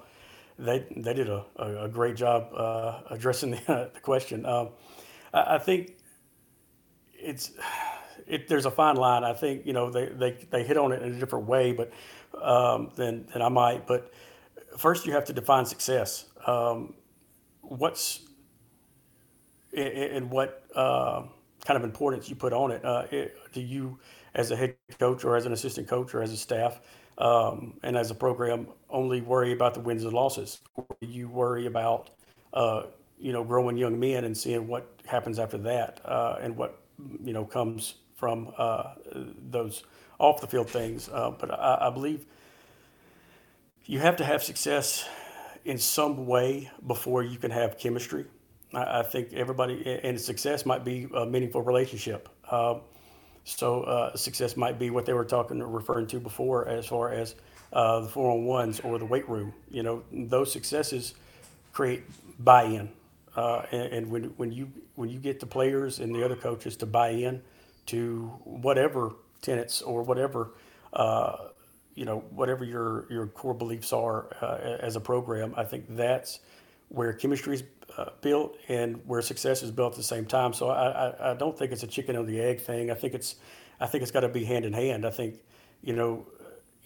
they 0.58 0.84
they 0.96 1.14
did 1.14 1.28
a, 1.28 1.44
a, 1.56 1.84
a 1.84 1.88
great 1.88 2.16
job 2.16 2.52
uh, 2.54 3.00
addressing 3.10 3.50
the, 3.66 3.90
the 3.94 4.00
question. 4.00 4.44
Um, 4.44 4.70
I, 5.32 5.54
I, 5.54 5.58
think 5.58 5.96
it's 7.14 7.52
it, 8.26 8.48
there's 8.48 8.66
a 8.66 8.70
fine 8.70 8.96
line. 8.96 9.24
I 9.24 9.32
think 9.32 9.64
you 9.64 9.72
know 9.72 9.90
they, 9.90 10.06
they, 10.06 10.36
they 10.50 10.64
hit 10.64 10.76
on 10.76 10.92
it 10.92 11.02
in 11.02 11.14
a 11.14 11.18
different 11.18 11.46
way, 11.46 11.72
but 11.72 11.92
um, 12.42 12.90
than 12.96 13.26
than 13.32 13.40
I 13.40 13.48
might. 13.48 13.86
But 13.86 14.12
first, 14.76 15.06
you 15.06 15.12
have 15.12 15.24
to 15.26 15.32
define 15.32 15.64
success. 15.64 16.26
Um, 16.46 16.94
what's 17.62 18.20
and 19.72 20.30
what 20.30 20.64
uh, 20.74 21.22
kind 21.64 21.76
of 21.76 21.84
importance 21.84 22.28
you 22.28 22.36
put 22.36 22.52
on 22.52 22.70
it. 22.70 22.84
Uh, 22.84 23.06
it 23.10 23.36
do 23.52 23.60
you 23.60 23.98
as 24.34 24.50
a 24.50 24.56
head 24.56 24.76
coach 24.98 25.24
or 25.24 25.36
as 25.36 25.46
an 25.46 25.52
assistant 25.52 25.88
coach 25.88 26.14
or 26.14 26.22
as 26.22 26.32
a 26.32 26.36
staff 26.36 26.80
um, 27.18 27.74
and 27.82 27.96
as 27.96 28.10
a 28.10 28.14
program 28.14 28.68
only 28.90 29.20
worry 29.20 29.52
about 29.52 29.74
the 29.74 29.80
wins 29.80 30.04
and 30.04 30.12
losses? 30.12 30.60
You 31.00 31.28
worry 31.28 31.66
about 31.66 32.10
uh, 32.52 32.84
you 33.18 33.32
know 33.32 33.44
growing 33.44 33.76
young 33.76 33.98
men 33.98 34.24
and 34.24 34.36
seeing 34.36 34.66
what 34.68 34.88
happens 35.06 35.38
after 35.38 35.58
that 35.58 36.00
uh, 36.04 36.38
and 36.40 36.56
what 36.56 36.80
you 37.24 37.32
know 37.32 37.44
comes 37.44 37.94
from 38.16 38.52
uh, 38.58 38.94
those 39.50 39.84
off 40.18 40.40
the 40.40 40.46
field 40.46 40.70
things? 40.70 41.08
Uh, 41.08 41.30
but 41.30 41.50
I, 41.50 41.88
I 41.88 41.90
believe 41.90 42.24
you 43.84 43.98
have 44.00 44.16
to 44.16 44.24
have 44.24 44.42
success 44.42 45.08
in 45.64 45.78
some 45.78 46.26
way 46.26 46.70
before 46.86 47.22
you 47.22 47.38
can 47.38 47.50
have 47.50 47.78
chemistry. 47.78 48.26
I, 48.74 49.00
I 49.00 49.02
think 49.02 49.32
everybody 49.32 50.00
and 50.02 50.20
success 50.20 50.66
might 50.66 50.84
be 50.84 51.08
a 51.14 51.26
meaningful 51.26 51.62
relationship. 51.62 52.28
Uh, 52.50 52.76
so 53.48 53.82
uh, 53.82 54.16
success 54.16 54.56
might 54.56 54.78
be 54.78 54.90
what 54.90 55.06
they 55.06 55.14
were 55.14 55.24
talking 55.24 55.60
or 55.62 55.68
referring 55.68 56.06
to 56.08 56.20
before, 56.20 56.68
as 56.68 56.86
far 56.86 57.10
as 57.12 57.34
uh, 57.72 58.00
the 58.00 58.08
four 58.08 58.30
on 58.30 58.44
ones 58.44 58.80
or 58.80 58.98
the 58.98 59.04
weight 59.06 59.28
room. 59.28 59.54
You 59.70 59.82
know, 59.82 60.02
those 60.12 60.52
successes 60.52 61.14
create 61.72 62.02
buy-in, 62.38 62.90
uh, 63.36 63.62
and, 63.72 63.92
and, 63.92 64.10
when 64.10 64.24
when 64.36 64.52
you 64.52 64.70
when 64.96 65.08
you 65.08 65.18
get 65.18 65.40
the 65.40 65.46
players 65.46 65.98
and 65.98 66.14
the 66.14 66.24
other 66.24 66.36
coaches 66.36 66.76
to 66.76 66.86
buy 66.86 67.10
in 67.10 67.40
to 67.86 68.26
whatever 68.44 69.12
tenets 69.40 69.80
or 69.80 70.02
whatever 70.02 70.50
uh, 70.92 71.48
you 71.94 72.04
know 72.04 72.18
whatever 72.30 72.64
your 72.64 73.06
your 73.10 73.26
core 73.28 73.54
beliefs 73.54 73.92
are 73.92 74.26
uh, 74.42 74.76
as 74.80 74.94
a 74.96 75.00
program, 75.00 75.54
I 75.56 75.64
think 75.64 75.86
that's 75.96 76.40
where 76.90 77.12
chemistry 77.12 77.54
is 77.54 77.62
uh, 77.98 78.10
built 78.20 78.56
and 78.68 79.00
where 79.06 79.20
success 79.20 79.62
is 79.62 79.72
built 79.72 79.94
at 79.94 79.96
the 79.96 80.04
same 80.04 80.24
time. 80.24 80.52
So 80.52 80.68
I, 80.68 81.08
I, 81.08 81.30
I, 81.32 81.34
don't 81.34 81.58
think 81.58 81.72
it's 81.72 81.82
a 81.82 81.86
chicken 81.86 82.14
or 82.14 82.22
the 82.22 82.40
egg 82.40 82.60
thing. 82.60 82.92
I 82.92 82.94
think 82.94 83.12
it's 83.12 83.34
I 83.80 83.86
think 83.86 84.02
it's 84.02 84.12
got 84.12 84.20
to 84.20 84.28
be 84.28 84.44
hand 84.44 84.64
in 84.64 84.72
hand. 84.72 85.04
I 85.04 85.10
think 85.10 85.40
you 85.82 85.94
know 85.94 86.24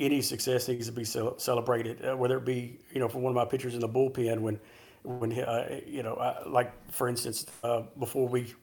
any 0.00 0.22
success 0.22 0.68
needs 0.68 0.86
to 0.86 0.92
be 0.92 1.04
celebrated, 1.04 2.02
uh, 2.04 2.16
whether 2.16 2.38
it 2.38 2.46
be 2.46 2.78
you 2.92 2.98
know 2.98 3.08
for 3.08 3.18
one 3.18 3.30
of 3.30 3.34
my 3.34 3.44
pitchers 3.44 3.74
in 3.74 3.80
the 3.80 3.88
bullpen 3.88 4.40
when 4.40 4.58
when 5.02 5.38
uh, 5.38 5.80
you 5.86 6.02
know 6.02 6.14
I, 6.14 6.48
like 6.48 6.72
for 6.90 7.08
instance 7.08 7.44
uh, 7.62 7.82
before 7.98 8.26
we 8.26 8.54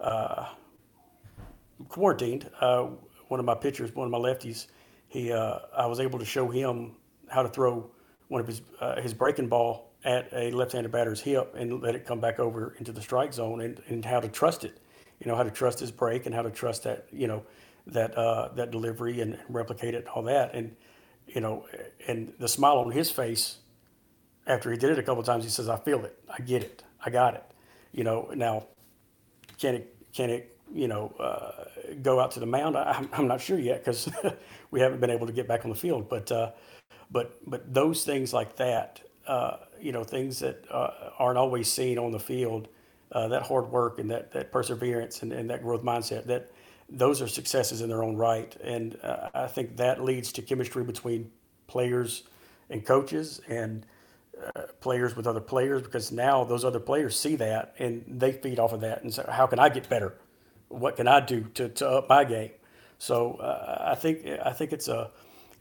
uh, 0.00 0.48
quarantined, 1.88 2.50
one 2.60 3.40
of 3.40 3.46
my 3.46 3.54
pitchers, 3.54 3.94
one 3.94 4.04
of 4.04 4.10
my 4.10 4.18
lefties, 4.18 4.66
he 5.08 5.32
I 5.32 5.86
was 5.86 5.98
able 5.98 6.18
to 6.18 6.26
show 6.26 6.50
him 6.50 6.92
how 7.30 7.42
to 7.42 7.48
throw 7.48 7.90
one 8.28 8.42
of 8.42 8.46
his 8.46 8.60
his 9.02 9.14
breaking 9.14 9.48
ball 9.48 9.91
at 10.04 10.28
a 10.32 10.50
left-handed 10.50 10.90
batter's 10.90 11.20
hip 11.20 11.54
and 11.56 11.80
let 11.80 11.94
it 11.94 12.06
come 12.06 12.20
back 12.20 12.40
over 12.40 12.74
into 12.78 12.92
the 12.92 13.00
strike 13.00 13.32
zone 13.32 13.60
and, 13.60 13.80
and 13.88 14.04
how 14.04 14.20
to 14.20 14.28
trust 14.28 14.64
it. 14.64 14.78
You 15.20 15.30
know, 15.30 15.36
how 15.36 15.44
to 15.44 15.50
trust 15.50 15.78
his 15.78 15.92
break 15.92 16.26
and 16.26 16.34
how 16.34 16.42
to 16.42 16.50
trust 16.50 16.82
that, 16.82 17.06
you 17.12 17.28
know, 17.28 17.44
that 17.86 18.16
uh, 18.16 18.48
that 18.54 18.70
delivery 18.70 19.20
and 19.20 19.38
replicate 19.48 19.94
it 19.94 19.98
and 19.98 20.08
all 20.08 20.22
that. 20.24 20.54
And 20.54 20.76
you 21.26 21.40
know, 21.40 21.66
and 22.06 22.32
the 22.38 22.48
smile 22.48 22.78
on 22.78 22.90
his 22.90 23.10
face 23.10 23.58
after 24.46 24.70
he 24.70 24.76
did 24.76 24.90
it 24.90 24.98
a 24.98 25.02
couple 25.02 25.22
times, 25.22 25.44
he 25.44 25.50
says, 25.50 25.68
"I 25.68 25.78
feel 25.78 26.04
it. 26.04 26.18
I 26.28 26.42
get 26.42 26.62
it. 26.62 26.82
I 27.04 27.10
got 27.10 27.34
it." 27.34 27.44
You 27.92 28.04
know, 28.04 28.30
now 28.34 28.66
can 29.58 29.76
it 29.76 29.96
can 30.12 30.30
it 30.30 30.56
you 30.72 30.88
know 30.88 31.14
uh, 31.18 31.64
go 32.02 32.20
out 32.20 32.32
to 32.32 32.40
the 32.40 32.46
mound? 32.46 32.76
I, 32.76 33.04
I'm 33.12 33.28
not 33.28 33.40
sure 33.40 33.58
yet 33.58 33.84
because 33.84 34.08
we 34.70 34.80
haven't 34.80 35.00
been 35.00 35.10
able 35.10 35.26
to 35.26 35.32
get 35.32 35.48
back 35.48 35.64
on 35.64 35.70
the 35.70 35.76
field. 35.76 36.08
But 36.08 36.30
uh, 36.30 36.52
but 37.10 37.38
but 37.46 37.72
those 37.72 38.04
things 38.04 38.32
like 38.32 38.56
that, 38.56 39.00
uh, 39.26 39.58
you 39.82 39.92
know, 39.92 40.04
things 40.04 40.38
that 40.40 40.64
uh, 40.70 40.90
aren't 41.18 41.38
always 41.38 41.70
seen 41.70 41.98
on 41.98 42.12
the 42.12 42.20
field, 42.20 42.68
uh, 43.10 43.28
that 43.28 43.42
hard 43.42 43.70
work 43.70 43.98
and 43.98 44.10
that 44.10 44.32
that 44.32 44.52
perseverance 44.52 45.22
and, 45.22 45.32
and 45.32 45.50
that 45.50 45.62
growth 45.62 45.82
mindset 45.82 46.26
that 46.26 46.50
those 46.88 47.22
are 47.22 47.28
successes 47.28 47.80
in 47.80 47.88
their 47.88 48.02
own 48.02 48.16
right. 48.16 48.54
And 48.62 48.98
uh, 49.02 49.28
I 49.34 49.46
think 49.46 49.76
that 49.78 50.02
leads 50.02 50.32
to 50.32 50.42
chemistry 50.42 50.84
between 50.84 51.30
players 51.66 52.24
and 52.68 52.84
coaches 52.84 53.40
and 53.48 53.86
uh, 54.42 54.62
players 54.80 55.16
with 55.16 55.26
other 55.26 55.40
players 55.40 55.82
because 55.82 56.12
now 56.12 56.44
those 56.44 56.64
other 56.64 56.80
players 56.80 57.18
see 57.18 57.36
that 57.36 57.74
and 57.78 58.04
they 58.06 58.32
feed 58.32 58.58
off 58.58 58.72
of 58.72 58.80
that 58.80 59.02
and 59.02 59.12
say, 59.12 59.24
how 59.28 59.46
can 59.46 59.58
I 59.58 59.68
get 59.68 59.88
better? 59.88 60.14
What 60.68 60.96
can 60.96 61.06
I 61.06 61.20
do 61.20 61.44
to, 61.54 61.68
to 61.68 61.88
up 61.88 62.08
my 62.08 62.24
game? 62.24 62.50
So 62.98 63.34
uh, 63.34 63.88
I 63.90 63.94
think 63.94 64.26
I 64.44 64.52
think 64.52 64.72
it's 64.72 64.88
a 64.88 65.10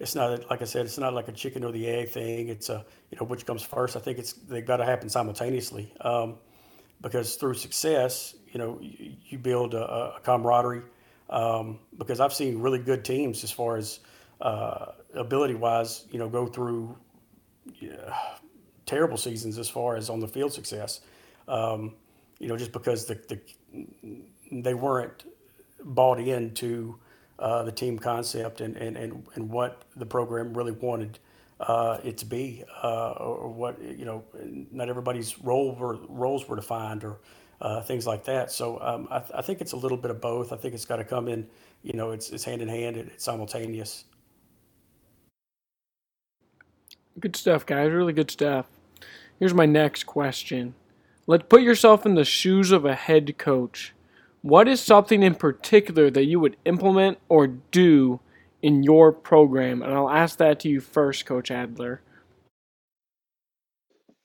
it's 0.02 0.16
not 0.16 0.50
like 0.50 0.62
I 0.62 0.66
said 0.66 0.86
it's 0.86 0.98
not 0.98 1.14
like 1.14 1.28
a 1.28 1.32
chicken 1.32 1.64
or 1.64 1.72
the 1.72 1.88
egg 1.88 2.10
thing. 2.10 2.50
It's 2.50 2.70
a 2.70 2.86
you 3.12 3.18
know 3.20 3.26
which 3.26 3.46
comes 3.46 3.62
first. 3.62 3.96
I 3.96 4.00
think 4.00 4.18
it's 4.18 4.34
they've 4.34 4.66
got 4.66 4.78
to 4.78 4.86
happen 4.86 5.10
simultaneously 5.10 5.94
um, 6.02 6.36
because 7.02 7.36
through 7.36 7.54
success 7.54 8.36
you 8.52 8.60
know 8.60 8.80
you, 8.82 9.14
you 9.26 9.38
build 9.38 9.74
a, 9.74 10.16
a 10.16 10.20
camaraderie 10.24 10.84
um, 11.30 11.80
because 11.98 12.20
I've 12.20 12.34
seen 12.34 12.60
really 12.60 12.80
good 12.80 13.06
teams 13.06 13.44
as 13.44 13.52
far 13.52 13.78
as 13.78 14.00
uh, 14.42 14.88
ability 15.14 15.54
wise, 15.54 16.06
you 16.12 16.20
know, 16.20 16.28
go 16.28 16.46
through 16.46 16.98
yeah, 17.80 18.14
terrible 18.86 19.18
seasons 19.18 19.58
as 19.58 19.70
far 19.70 19.96
as 19.96 20.10
on 20.10 20.20
the 20.20 20.28
field 20.28 20.52
success. 20.52 21.02
Um, 21.48 21.94
you 22.40 22.48
know, 22.48 22.58
just 22.58 22.72
because 22.72 23.06
the, 23.06 23.16
the 23.30 23.40
they 24.52 24.74
weren't 24.74 25.24
bought 25.84 26.20
into 26.20 26.98
uh, 27.42 27.64
the 27.64 27.72
team 27.72 28.00
concept 28.00 28.62
and, 28.62 28.78
and, 28.78 28.96
and, 28.96 29.26
and 29.36 29.50
what 29.50 29.84
the 29.96 30.06
program 30.06 30.54
really 30.54 30.72
wanted 30.72 31.20
uh, 31.60 31.98
it 32.04 32.18
to 32.20 32.26
be, 32.26 32.64
uh, 32.84 33.12
or 33.12 33.50
what 33.50 33.82
you 33.82 34.06
know, 34.06 34.24
not 34.72 34.90
everybody's 34.90 35.40
role 35.40 35.76
were, 35.76 35.98
roles 36.08 36.48
were 36.48 36.56
defined, 36.56 37.04
or 37.04 37.20
uh, 37.62 37.82
things 37.82 38.08
like 38.08 38.24
that. 38.26 38.52
So 38.52 38.80
um, 38.82 39.08
I, 39.12 39.20
th- 39.20 39.32
I, 39.36 39.42
think 39.42 39.62
it's 39.62 39.74
a 39.74 39.78
little 39.78 39.98
bit 39.98 40.10
of 40.10 40.20
both. 40.20 40.52
I 40.52 40.56
think 40.56 40.74
it's 40.74 40.86
got 40.86 40.96
to 40.98 41.04
come 41.04 41.28
in, 41.28 41.48
you 41.84 41.94
know, 41.94 42.12
it's, 42.12 42.32
it's 42.32 42.44
hand 42.44 42.62
in 42.62 42.68
hand, 42.68 42.98
it's 42.98 43.24
simultaneous. 43.24 44.06
Good 47.20 47.36
stuff, 47.36 47.66
guys. 47.66 47.92
Really 47.92 48.14
good 48.14 48.32
stuff. 48.32 48.66
Here's 49.38 49.54
my 49.54 49.66
next 49.66 50.06
question. 50.06 50.74
Let's 51.28 51.46
put 51.48 51.62
yourself 51.62 52.06
in 52.06 52.16
the 52.16 52.26
shoes 52.26 52.72
of 52.72 52.86
a 52.86 52.96
head 52.96 53.38
coach. 53.38 53.94
What 54.42 54.68
is 54.68 54.82
something 54.82 55.22
in 55.22 55.36
particular 55.36 56.10
that 56.10 56.26
you 56.26 56.40
would 56.40 56.58
implement 56.66 57.20
or 57.30 57.48
do 57.48 58.20
in 58.62 58.84
your 58.84 59.12
program? 59.12 59.84
And 59.84 59.94
I'll 59.94 60.10
ask 60.10 60.38
that 60.40 60.60
to 60.62 60.70
you 60.70 60.82
first, 60.82 61.26
Coach 61.26 61.52
Adler. 61.52 62.02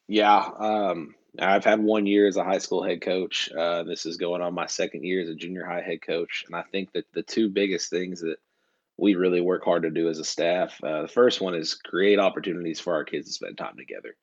Yeah, 0.09 0.49
um, 0.59 1.15
I've 1.39 1.65
had 1.65 1.81
one 1.81 2.07
year 2.07 2.27
as 2.27 2.37
a 2.37 2.45
high 2.45 2.59
school 2.59 2.83
head 2.83 3.03
coach. 3.03 3.51
Uh, 3.53 3.83
this 3.83 4.07
is 4.07 4.17
going 4.17 4.41
on 4.41 4.55
my 4.55 4.67
second 4.67 5.05
year 5.05 5.21
as 5.21 5.29
a 5.29 5.35
junior 5.35 5.67
high 5.67 5.83
head 5.83 6.01
coach, 6.01 6.45
and 6.47 6.57
I 6.57 6.63
think 6.63 6.93
that 6.93 7.05
the 7.13 7.23
two 7.23 7.51
biggest 7.51 7.91
things 7.91 8.21
that 8.21 8.37
we 8.97 9.15
really 9.17 9.43
work 9.43 9.65
hard 9.65 9.83
to 9.83 9.91
do 9.91 10.09
as 10.09 10.19
a 10.19 10.25
staff. 10.25 10.81
Uh, 10.83 11.03
the 11.03 11.09
first 11.09 11.43
one 11.43 11.55
is 11.55 11.75
create 11.75 12.19
opportunities 12.19 12.81
for 12.81 12.95
our 12.95 13.05
kids 13.05 13.27
to 13.27 13.33
spend 13.35 13.59
time 13.59 13.77
together. 13.77 14.17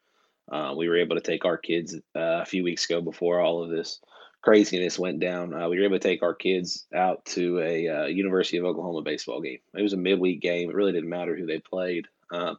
Uh, 0.51 0.73
we 0.75 0.89
were 0.89 0.97
able 0.97 1.15
to 1.15 1.21
take 1.21 1.45
our 1.45 1.57
kids 1.57 1.93
uh, 1.95 2.41
a 2.41 2.45
few 2.45 2.63
weeks 2.63 2.85
ago 2.85 2.99
before 2.99 3.39
all 3.39 3.63
of 3.63 3.69
this 3.69 3.99
craziness 4.43 4.99
went 4.99 5.19
down. 5.19 5.53
Uh, 5.53 5.69
we 5.69 5.79
were 5.79 5.85
able 5.85 5.97
to 5.97 6.07
take 6.07 6.21
our 6.21 6.35
kids 6.35 6.85
out 6.93 7.23
to 7.25 7.59
a 7.59 7.87
uh, 7.87 8.05
University 8.05 8.57
of 8.57 8.65
Oklahoma 8.65 9.01
baseball 9.01 9.41
game. 9.41 9.59
It 9.73 9.81
was 9.81 9.93
a 9.93 9.97
midweek 9.97 10.41
game. 10.41 10.69
It 10.69 10.75
really 10.75 10.91
didn't 10.91 11.09
matter 11.09 11.35
who 11.35 11.45
they 11.45 11.59
played. 11.59 12.07
Um, 12.31 12.57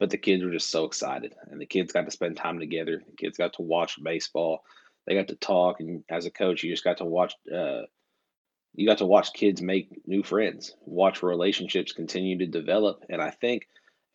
but 0.00 0.10
the 0.10 0.18
kids 0.18 0.42
were 0.42 0.50
just 0.50 0.70
so 0.70 0.84
excited, 0.84 1.34
and 1.50 1.60
the 1.60 1.66
kids 1.66 1.92
got 1.92 2.04
to 2.04 2.10
spend 2.10 2.36
time 2.36 2.58
together. 2.58 3.02
The 3.04 3.16
kids 3.16 3.36
got 3.36 3.54
to 3.54 3.62
watch 3.62 4.02
baseball. 4.02 4.60
They 5.06 5.14
got 5.14 5.28
to 5.28 5.36
talk, 5.36 5.80
and 5.80 6.02
as 6.08 6.24
a 6.24 6.30
coach, 6.30 6.62
you 6.62 6.72
just 6.72 6.84
got 6.84 6.98
to 6.98 7.04
watch. 7.04 7.34
Uh, 7.52 7.82
you 8.74 8.86
got 8.86 8.98
to 8.98 9.06
watch 9.06 9.32
kids 9.32 9.60
make 9.60 9.88
new 10.06 10.22
friends, 10.22 10.74
watch 10.84 11.22
relationships 11.22 11.92
continue 11.92 12.38
to 12.38 12.46
develop, 12.46 13.04
and 13.08 13.20
I 13.20 13.30
think 13.30 13.66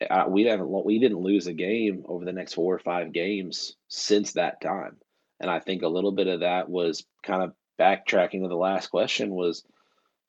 uh, 0.10 0.26
we 0.30 0.44
haven't 0.44 0.86
we 0.86 1.00
didn't 1.00 1.20
lose 1.20 1.48
a 1.48 1.54
game 1.54 2.04
over 2.08 2.24
the 2.24 2.32
next 2.32 2.54
four 2.54 2.74
or 2.74 2.80
five 2.80 3.12
games 3.12 3.76
since 3.90 4.34
that 4.34 4.62
time, 4.62 4.98
and 5.44 5.52
I 5.52 5.60
think 5.60 5.84
a 5.84 5.90
little 5.90 6.14
bit 6.14 6.28
of 6.28 6.40
that 6.40 6.70
was 6.70 7.06
kind 7.22 7.44
of 7.44 7.54
backtracking 7.78 8.42
to 8.42 8.48
the 8.48 8.56
last 8.56 8.88
question 8.88 9.30
was 9.30 9.64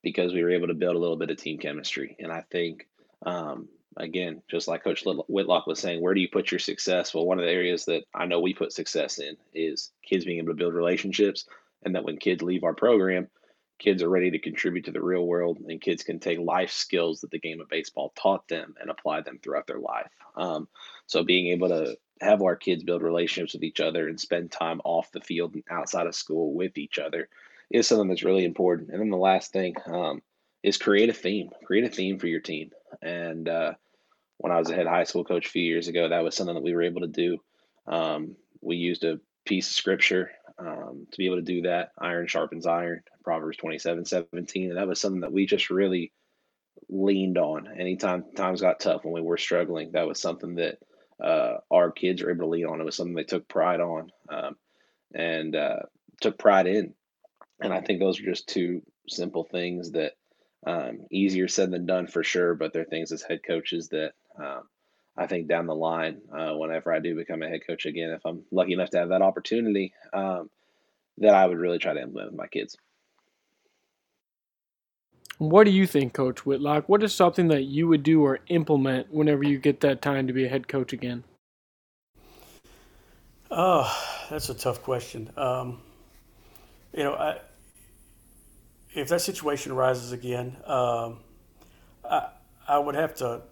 because 0.02 0.34
we 0.34 0.42
were 0.42 0.50
able 0.50 0.66
to 0.66 0.74
build 0.74 0.96
a 0.96 0.98
little 0.98 1.16
bit 1.16 1.30
of 1.30 1.38
team 1.38 1.58
chemistry, 1.58 2.16
and 2.18 2.32
I 2.32 2.42
think 2.50 2.88
um, 3.24 3.68
again, 3.96 4.42
just 4.50 4.66
like 4.66 4.82
Coach 4.82 5.04
Whitlock 5.28 5.66
was 5.68 5.78
saying, 5.78 6.02
where 6.02 6.14
do 6.14 6.20
you 6.20 6.28
put 6.28 6.50
your 6.50 6.58
success? 6.58 7.14
Well, 7.14 7.26
one 7.26 7.38
of 7.38 7.44
the 7.44 7.50
areas 7.52 7.84
that 7.84 8.02
I 8.12 8.26
know 8.26 8.40
we 8.40 8.54
put 8.54 8.72
success 8.72 9.18
in 9.18 9.36
is 9.54 9.92
kids 10.04 10.24
being 10.24 10.38
able 10.38 10.48
to 10.48 10.54
build 10.54 10.74
relationships, 10.74 11.46
and 11.84 11.94
that 11.94 12.04
when 12.04 12.16
kids 12.16 12.42
leave 12.42 12.64
our 12.64 12.74
program, 12.74 13.28
kids 13.78 14.02
are 14.02 14.08
ready 14.08 14.32
to 14.32 14.38
contribute 14.40 14.86
to 14.86 14.92
the 14.92 15.02
real 15.02 15.24
world, 15.24 15.58
and 15.68 15.80
kids 15.80 16.02
can 16.02 16.18
take 16.18 16.40
life 16.40 16.72
skills 16.72 17.20
that 17.20 17.30
the 17.30 17.38
game 17.38 17.60
of 17.60 17.68
baseball 17.68 18.12
taught 18.16 18.48
them 18.48 18.74
and 18.80 18.90
apply 18.90 19.20
them 19.20 19.38
throughout 19.38 19.68
their 19.68 19.78
life. 19.78 20.10
Um, 20.36 20.68
so, 21.06 21.22
being 21.22 21.48
able 21.48 21.68
to 21.68 21.96
have 22.20 22.42
our 22.42 22.56
kids 22.56 22.84
build 22.84 23.02
relationships 23.02 23.54
with 23.54 23.64
each 23.64 23.80
other 23.80 24.08
and 24.08 24.20
spend 24.20 24.50
time 24.50 24.80
off 24.84 25.10
the 25.12 25.20
field 25.20 25.54
and 25.54 25.64
outside 25.70 26.06
of 26.06 26.14
school 26.14 26.54
with 26.54 26.78
each 26.78 26.98
other 26.98 27.28
is 27.70 27.86
something 27.86 28.08
that's 28.08 28.22
really 28.22 28.44
important. 28.44 28.90
And 28.90 29.00
then 29.00 29.10
the 29.10 29.16
last 29.16 29.52
thing 29.52 29.74
um, 29.86 30.22
is 30.62 30.76
create 30.76 31.08
a 31.08 31.14
theme. 31.14 31.50
Create 31.64 31.84
a 31.84 31.88
theme 31.88 32.18
for 32.18 32.26
your 32.26 32.40
team. 32.40 32.70
And 33.02 33.48
uh, 33.48 33.74
when 34.38 34.52
I 34.52 34.58
was 34.58 34.70
a 34.70 34.74
head 34.74 34.86
high 34.86 35.04
school 35.04 35.24
coach 35.24 35.46
a 35.46 35.50
few 35.50 35.62
years 35.62 35.88
ago, 35.88 36.08
that 36.08 36.22
was 36.22 36.36
something 36.36 36.54
that 36.54 36.62
we 36.62 36.74
were 36.74 36.82
able 36.82 37.00
to 37.00 37.08
do. 37.08 37.38
Um, 37.86 38.36
we 38.60 38.76
used 38.76 39.04
a 39.04 39.20
piece 39.44 39.68
of 39.68 39.74
scripture 39.74 40.30
um, 40.58 41.06
to 41.10 41.18
be 41.18 41.26
able 41.26 41.36
to 41.36 41.42
do 41.42 41.62
that. 41.62 41.90
Iron 41.98 42.26
sharpens 42.26 42.66
iron, 42.66 43.02
Proverbs 43.24 43.56
27 43.56 44.04
17. 44.04 44.70
And 44.70 44.78
that 44.78 44.88
was 44.88 45.00
something 45.00 45.20
that 45.20 45.32
we 45.32 45.46
just 45.46 45.70
really 45.70 46.12
leaned 46.88 47.38
on. 47.38 47.68
Anytime 47.78 48.24
times 48.36 48.60
got 48.60 48.80
tough 48.80 49.04
when 49.04 49.14
we 49.14 49.20
were 49.20 49.36
struggling, 49.36 49.92
that 49.92 50.06
was 50.06 50.20
something 50.20 50.56
that 50.56 50.78
uh, 51.22 51.58
our 51.70 51.90
kids 51.90 52.22
are 52.22 52.30
able 52.30 52.46
to 52.46 52.50
lean 52.50 52.66
on. 52.66 52.80
It 52.80 52.84
was 52.84 52.96
something 52.96 53.14
they 53.14 53.24
took 53.24 53.48
pride 53.48 53.80
on 53.80 54.10
um, 54.28 54.56
and 55.14 55.54
uh, 55.54 55.80
took 56.20 56.38
pride 56.38 56.66
in. 56.66 56.94
And 57.60 57.72
I 57.72 57.80
think 57.80 58.00
those 58.00 58.20
are 58.20 58.24
just 58.24 58.48
two 58.48 58.82
simple 59.08 59.44
things 59.44 59.92
that 59.92 60.12
um, 60.66 61.00
easier 61.10 61.48
said 61.48 61.70
than 61.70 61.86
done 61.86 62.06
for 62.06 62.24
sure, 62.24 62.54
but 62.54 62.72
they're 62.72 62.84
things 62.84 63.12
as 63.12 63.22
head 63.22 63.40
coaches 63.46 63.88
that 63.88 64.12
um, 64.38 64.62
I 65.16 65.26
think 65.26 65.46
down 65.46 65.66
the 65.66 65.74
line, 65.74 66.22
uh, 66.36 66.54
whenever 66.54 66.92
I 66.92 66.98
do 66.98 67.14
become 67.14 67.42
a 67.42 67.48
head 67.48 67.66
coach 67.66 67.86
again, 67.86 68.10
if 68.10 68.24
I'm 68.24 68.44
lucky 68.50 68.72
enough 68.72 68.90
to 68.90 68.98
have 68.98 69.10
that 69.10 69.22
opportunity, 69.22 69.92
um, 70.12 70.50
that 71.18 71.34
I 71.34 71.46
would 71.46 71.58
really 71.58 71.78
try 71.78 71.92
to 71.92 72.02
implement 72.02 72.32
with 72.32 72.38
my 72.38 72.48
kids. 72.48 72.76
What 75.38 75.64
do 75.64 75.70
you 75.70 75.86
think, 75.86 76.12
Coach 76.12 76.46
Whitlock? 76.46 76.88
What 76.88 77.02
is 77.02 77.12
something 77.12 77.48
that 77.48 77.64
you 77.64 77.88
would 77.88 78.02
do 78.02 78.22
or 78.24 78.40
implement 78.48 79.12
whenever 79.12 79.42
you 79.42 79.58
get 79.58 79.80
that 79.80 80.00
time 80.00 80.26
to 80.26 80.32
be 80.32 80.44
a 80.44 80.48
head 80.48 80.68
coach 80.68 80.92
again? 80.92 81.24
Oh, 83.50 83.92
that's 84.30 84.48
a 84.48 84.54
tough 84.54 84.82
question. 84.82 85.30
Um, 85.36 85.80
you 86.92 87.02
know, 87.02 87.14
I, 87.14 87.40
if 88.94 89.08
that 89.08 89.20
situation 89.20 89.72
arises 89.72 90.12
again, 90.12 90.56
um, 90.66 91.20
I, 92.08 92.28
I 92.68 92.78
would 92.78 92.94
have 92.94 93.14
to 93.16 93.42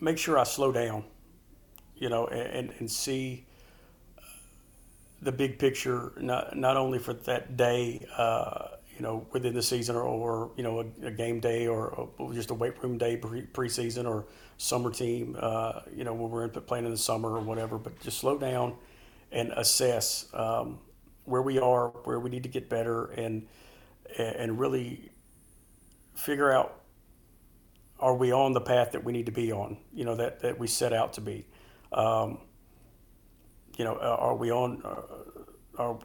make 0.00 0.18
sure 0.18 0.38
I 0.38 0.42
slow 0.42 0.72
down, 0.72 1.04
you 1.96 2.08
know, 2.08 2.26
and, 2.26 2.72
and 2.78 2.90
see 2.90 3.46
the 5.22 5.32
big 5.32 5.58
picture, 5.58 6.12
not, 6.20 6.56
not 6.56 6.76
only 6.76 6.98
for 6.98 7.14
that 7.14 7.56
day, 7.56 8.04
uh, 8.16 8.68
you 8.96 9.02
know, 9.02 9.26
within 9.32 9.54
the 9.54 9.62
season 9.62 9.96
or, 9.96 10.02
or 10.02 10.50
you 10.56 10.62
know, 10.62 10.80
a, 10.80 11.06
a, 11.06 11.10
game 11.10 11.40
day 11.40 11.66
or 11.66 12.08
a, 12.18 12.34
just 12.34 12.50
a 12.50 12.54
weight 12.54 12.80
room 12.82 12.98
day 12.98 13.16
pre, 13.16 13.42
preseason 13.42 14.06
or 14.08 14.26
summer 14.56 14.90
team, 14.90 15.36
uh, 15.38 15.80
you 15.94 16.04
know, 16.04 16.14
when 16.14 16.30
we're 16.30 16.44
in, 16.44 16.50
playing 16.50 16.84
in 16.84 16.90
the 16.90 16.96
summer 16.96 17.30
or 17.30 17.40
whatever, 17.40 17.78
but 17.78 17.98
just 18.00 18.18
slow 18.18 18.38
down 18.38 18.74
and 19.32 19.52
assess 19.56 20.26
um, 20.34 20.78
where 21.24 21.42
we 21.42 21.58
are, 21.58 21.88
where 22.04 22.20
we 22.20 22.30
need 22.30 22.42
to 22.44 22.48
get 22.48 22.68
better 22.68 23.06
and, 23.06 23.46
and 24.18 24.58
really 24.58 25.10
figure 26.14 26.52
out 26.52 26.80
are 28.00 28.14
we 28.14 28.32
on 28.32 28.52
the 28.52 28.60
path 28.60 28.92
that 28.92 29.02
we 29.02 29.12
need 29.12 29.26
to 29.26 29.32
be 29.32 29.52
on? 29.52 29.78
You 29.92 30.04
know 30.04 30.16
that 30.16 30.40
that 30.40 30.58
we 30.58 30.66
set 30.66 30.92
out 30.92 31.14
to 31.14 31.20
be. 31.20 31.46
Um, 31.92 32.38
you 33.78 33.84
know, 33.84 33.96
are 33.96 34.36
we 34.36 34.50
on? 34.50 34.82
Uh, 34.84 35.82
are 35.82 35.98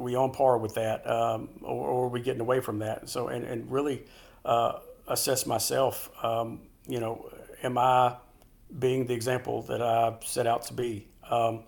we 0.00 0.16
on 0.16 0.32
par 0.32 0.58
with 0.58 0.74
that, 0.74 1.08
um, 1.08 1.48
or, 1.62 1.88
or, 1.88 2.04
are 2.06 2.08
we 2.08 2.20
getting 2.20 2.40
away 2.40 2.60
from 2.60 2.78
that? 2.80 3.08
So, 3.08 3.28
and 3.28 3.44
and 3.44 3.70
really 3.70 4.04
uh, 4.44 4.80
assess 5.08 5.46
myself. 5.46 6.10
Um, 6.22 6.60
you 6.86 7.00
know, 7.00 7.30
am 7.62 7.78
I 7.78 8.16
being 8.78 9.06
the 9.06 9.14
example 9.14 9.62
that 9.62 9.82
I 9.82 10.16
set 10.24 10.46
out 10.46 10.62
to 10.64 10.74
be? 10.74 11.08
Um, 11.28 11.64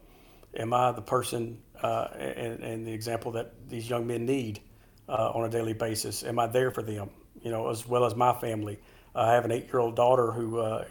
am 0.56 0.72
I 0.72 0.92
the 0.92 1.02
person 1.02 1.58
uh, 1.82 2.08
and, 2.16 2.62
and, 2.62 2.86
the 2.86 2.92
example 2.92 3.32
that 3.32 3.52
these 3.68 3.88
young 3.88 4.06
men 4.06 4.24
need 4.24 4.60
uh, 5.08 5.30
on 5.30 5.44
a 5.44 5.48
daily 5.48 5.72
basis? 5.72 6.22
Am 6.22 6.38
I 6.38 6.46
there 6.46 6.70
for 6.70 6.82
them? 6.82 7.10
You 7.42 7.50
know, 7.50 7.68
as 7.68 7.86
well 7.86 8.04
as 8.04 8.14
my 8.14 8.32
family. 8.32 8.78
I 9.14 9.32
have 9.32 9.44
an 9.44 9.50
eight-year-old 9.50 9.94
daughter 9.94 10.32
who 10.32 10.58
uh, 10.60 10.84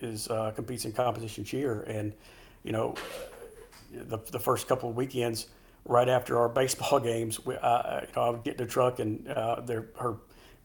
is 0.00 0.28
uh, 0.28 0.50
competes 0.50 0.84
in 0.84 0.92
competition 0.92 1.44
cheer, 1.44 1.82
and 1.82 2.12
you 2.64 2.72
know, 2.72 2.94
the, 3.92 4.18
the 4.30 4.38
first 4.38 4.68
couple 4.68 4.90
of 4.90 4.96
weekends 4.96 5.46
right 5.84 6.08
after 6.08 6.38
our 6.38 6.48
baseball 6.60 7.00
games, 7.00 7.44
we, 7.44 7.56
I, 7.56 8.02
you 8.02 8.08
know, 8.16 8.22
I 8.22 8.30
would 8.30 8.44
get 8.44 8.60
in 8.60 8.66
the 8.66 8.70
truck 8.70 8.98
and 8.98 9.28
uh, 9.28 9.60
their, 9.60 9.86
her 9.98 10.16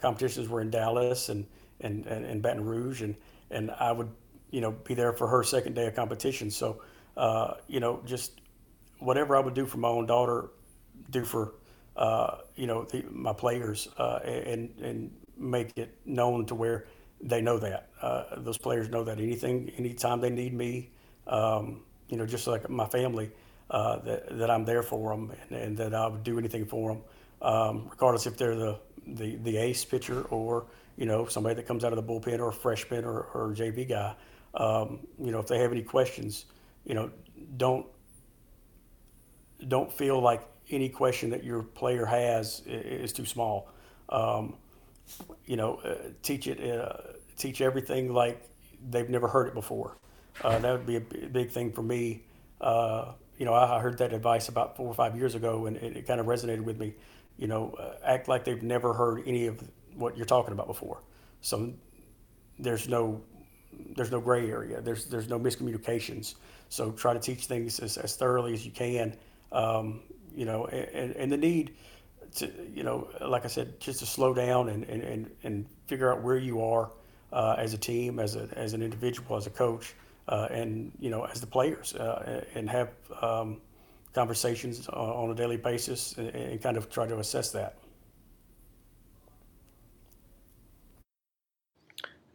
competitions 0.02 0.48
were 0.50 0.62
in 0.62 0.70
Dallas 0.70 1.30
and, 1.30 1.46
and, 1.82 2.06
and, 2.06 2.26
and, 2.26 2.42
Baton 2.42 2.64
Rouge, 2.64 3.02
and, 3.02 3.16
and 3.52 3.72
I 3.72 3.92
would, 3.92 4.10
you 4.52 4.62
know, 4.62 4.72
be 4.72 4.94
there 4.94 5.14
for 5.14 5.28
her 5.28 5.44
second 5.44 5.76
day 5.76 5.88
of 5.88 5.96
competition. 5.96 6.50
So, 6.50 6.82
uh, 7.18 7.56
you 7.68 7.80
know, 7.80 8.02
just 8.06 8.42
whatever 9.00 9.36
I 9.36 9.40
would 9.40 9.54
do 9.54 9.66
for 9.66 9.78
my 9.78 9.88
own 9.88 10.06
daughter, 10.06 10.52
do 11.10 11.24
for, 11.24 11.54
uh, 11.96 12.40
you 12.56 12.68
know, 12.68 12.84
the, 12.84 13.04
my 13.12 13.34
players, 13.34 13.88
uh, 13.98 14.20
and, 14.24 14.70
and 14.82 15.12
make 15.38 15.78
it 15.78 15.98
known 16.06 16.46
to 16.46 16.56
where 16.56 16.86
they 17.22 17.42
know 17.42 17.58
that. 17.60 17.90
Uh, 18.02 18.24
those 18.38 18.58
players 18.58 18.90
know 18.90 19.04
that 19.04 19.20
anything, 19.20 19.72
anytime 19.78 20.22
they 20.22 20.30
need 20.30 20.54
me, 20.54 20.92
um, 21.28 21.82
you 22.08 22.18
know, 22.18 22.26
just 22.26 22.48
like 22.48 22.70
my 22.70 22.86
family, 22.86 23.32
uh, 23.70 24.00
that, 24.00 24.38
that 24.38 24.50
I'm 24.50 24.66
there 24.66 24.84
for 24.84 25.12
them 25.12 25.32
and, 25.50 25.60
and, 25.60 25.78
that 25.78 25.94
I 25.94 26.08
would 26.08 26.24
do 26.24 26.40
anything 26.40 26.66
for 26.66 26.94
them, 26.94 27.02
um, 27.42 27.88
regardless 27.90 28.26
if 28.26 28.38
they're 28.38 28.56
the, 28.56 28.80
the, 29.06 29.36
the 29.38 29.58
ace 29.58 29.86
pitcher 29.86 30.24
or, 30.24 30.66
you 30.98 31.06
know, 31.06 31.26
somebody 31.26 31.56
that 31.56 31.68
comes 31.68 31.84
out 31.84 31.94
of 31.94 31.96
the 31.96 32.04
bullpen 32.04 32.40
or 32.40 32.50
a 32.50 32.54
freshman 32.54 33.06
or, 33.06 33.22
or 33.34 33.54
JV 33.56 33.88
guy. 33.88 34.16
Um, 34.56 35.02
you 35.20 35.32
know, 35.32 35.40
if 35.40 35.48
they 35.48 35.60
have 35.60 35.72
any 35.72 35.84
questions, 35.84 36.46
you 36.86 36.96
know, 36.96 37.12
don't 37.58 37.86
don't 39.68 39.92
feel 39.92 40.22
like 40.22 40.42
any 40.70 40.90
question 40.90 41.30
that 41.30 41.44
your 41.44 41.64
player 41.64 42.06
has 42.06 42.62
is 42.66 43.12
too 43.12 43.26
small. 43.26 43.70
Um, 44.10 44.56
you 45.46 45.56
know, 45.56 45.76
uh, 45.84 46.10
teach 46.22 46.48
it, 46.48 46.60
uh, 46.64 46.94
teach 47.38 47.62
everything 47.62 48.14
like 48.14 48.50
they've 48.90 49.10
never 49.10 49.28
heard 49.28 49.48
it 49.48 49.54
before. 49.54 49.98
Uh, 50.44 50.58
that 50.60 50.72
would 50.72 50.86
be 50.86 50.96
a 50.96 51.02
big 51.02 51.52
thing 51.52 51.72
for 51.72 51.82
me. 51.82 52.24
You 53.40 53.46
know, 53.46 53.54
I 53.54 53.80
heard 53.80 54.00
that 54.00 54.12
advice 54.12 54.50
about 54.50 54.76
four 54.76 54.88
or 54.88 54.94
five 54.94 55.16
years 55.16 55.34
ago, 55.34 55.66
and 55.66 55.78
it, 55.78 55.96
it 55.96 56.08
kind 56.08 56.20
of 56.20 56.26
resonated 56.26 56.62
with 56.62 56.78
me. 56.78 56.94
You 57.38 57.48
know, 57.48 57.74
uh, 57.80 57.94
act 58.04 58.28
like 58.28 58.44
they've 58.44 58.62
never 58.62 58.94
heard 58.94 59.24
any 59.26 59.48
of 59.48 59.64
what 59.96 60.18
you're 60.18 60.26
talking 60.26 60.52
about 60.52 60.68
before. 60.68 61.02
So 61.40 61.72
there's 62.60 62.90
no 62.90 63.22
there's 63.96 64.12
no 64.12 64.20
gray 64.20 64.50
area. 64.50 64.82
There's 64.82 65.06
there's 65.06 65.30
no 65.30 65.40
miscommunications. 65.40 66.36
So 66.68 66.92
try 66.92 67.14
to 67.14 67.20
teach 67.20 67.46
things 67.46 67.80
as, 67.80 67.98
as 67.98 68.18
thoroughly 68.18 68.54
as 68.54 68.66
you 68.66 68.72
can. 68.72 69.16
Um, 69.54 70.02
you 70.36 70.44
know, 70.44 70.66
and, 70.66 71.16
and 71.16 71.32
the 71.32 71.38
need 71.38 71.76
to 72.36 72.52
you 72.74 72.84
know, 72.84 73.08
like 73.22 73.46
I 73.46 73.48
said, 73.48 73.80
just 73.80 74.00
to 74.00 74.06
slow 74.06 74.34
down 74.34 74.68
and 74.68 74.84
and, 74.84 75.02
and, 75.02 75.32
and 75.44 75.66
figure 75.88 76.12
out 76.12 76.24
where 76.24 76.38
you 76.38 76.62
are 76.62 76.92
uh, 77.32 77.56
as 77.58 77.74
a 77.74 77.78
team, 77.78 78.20
as 78.20 78.36
a 78.36 78.50
as 78.58 78.74
an 78.74 78.82
individual, 78.82 79.38
as 79.38 79.48
a 79.48 79.50
coach 79.50 79.96
and 80.52 80.92
you 81.00 81.10
know 81.10 81.24
as 81.26 81.42
the 81.42 81.48
players 81.48 81.96
uh, 81.96 82.44
and 82.56 82.70
have 82.70 82.90
um, 83.22 83.62
conversations 84.14 84.88
on 84.90 85.30
a 85.30 85.36
daily 85.36 85.58
basis 85.58 86.18
and, 86.18 86.30
and, 86.30 86.62
kind 86.62 86.78
of 86.78 86.90
try 86.90 87.08
to 87.08 87.20
assess 87.20 87.52
that. 87.52 87.78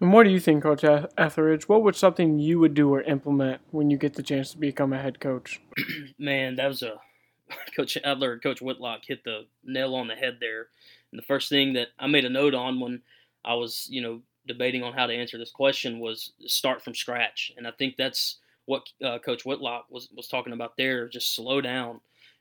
And 0.01 0.13
what 0.13 0.25
do 0.25 0.31
you 0.31 0.41
think, 0.41 0.63
Coach 0.63 0.85
Etheridge? 0.85 1.69
What 1.69 1.83
would 1.83 1.97
something 1.97 2.39
you 2.39 2.59
would 2.59 2.75
do 2.75 2.93
or 2.93 3.03
implement 3.03 3.61
when 3.71 3.91
you 3.91 3.97
get 3.97 4.15
the 4.15 4.23
chance 4.23 4.51
to 4.51 4.59
become 4.59 4.93
a 4.93 5.01
head 5.01 5.21
coach? 5.21 5.61
Man, 6.19 6.57
that 6.57 6.69
was 6.69 6.83
a 6.83 7.01
Coach 7.77 7.97
Adler, 8.05 8.39
Coach 8.39 8.61
Whitlock 8.61 9.01
hit 9.07 9.25
the 9.25 9.47
nail 9.65 9.95
on 9.95 10.09
the 10.09 10.15
head 10.15 10.39
there. 10.41 10.69
And 11.11 11.19
the 11.19 11.27
first 11.27 11.49
thing 11.49 11.75
that 11.75 11.89
I 11.99 12.07
made 12.07 12.25
a 12.25 12.31
note 12.31 12.55
on 12.55 12.81
when 12.81 13.03
I 13.45 13.55
was, 13.55 13.87
you 13.91 14.03
know, 14.03 14.23
debating 14.47 14.83
on 14.83 14.93
how 14.93 15.07
to 15.07 15.15
answer 15.15 15.39
this 15.39 15.51
question 15.51 16.01
was 16.01 16.33
start 16.47 16.83
from 16.83 16.95
scratch, 16.95 17.53
and 17.57 17.67
I 17.67 17.73
think 17.73 17.97
that's 17.97 18.39
what 18.67 18.83
uh, 19.05 19.19
Coach 19.19 19.45
Whitlock 19.45 19.87
was 19.91 20.09
was 20.15 20.29
talking 20.29 20.53
about 20.53 20.77
there. 20.77 21.09
Just 21.09 21.35
slow 21.35 21.61
down, 21.61 22.01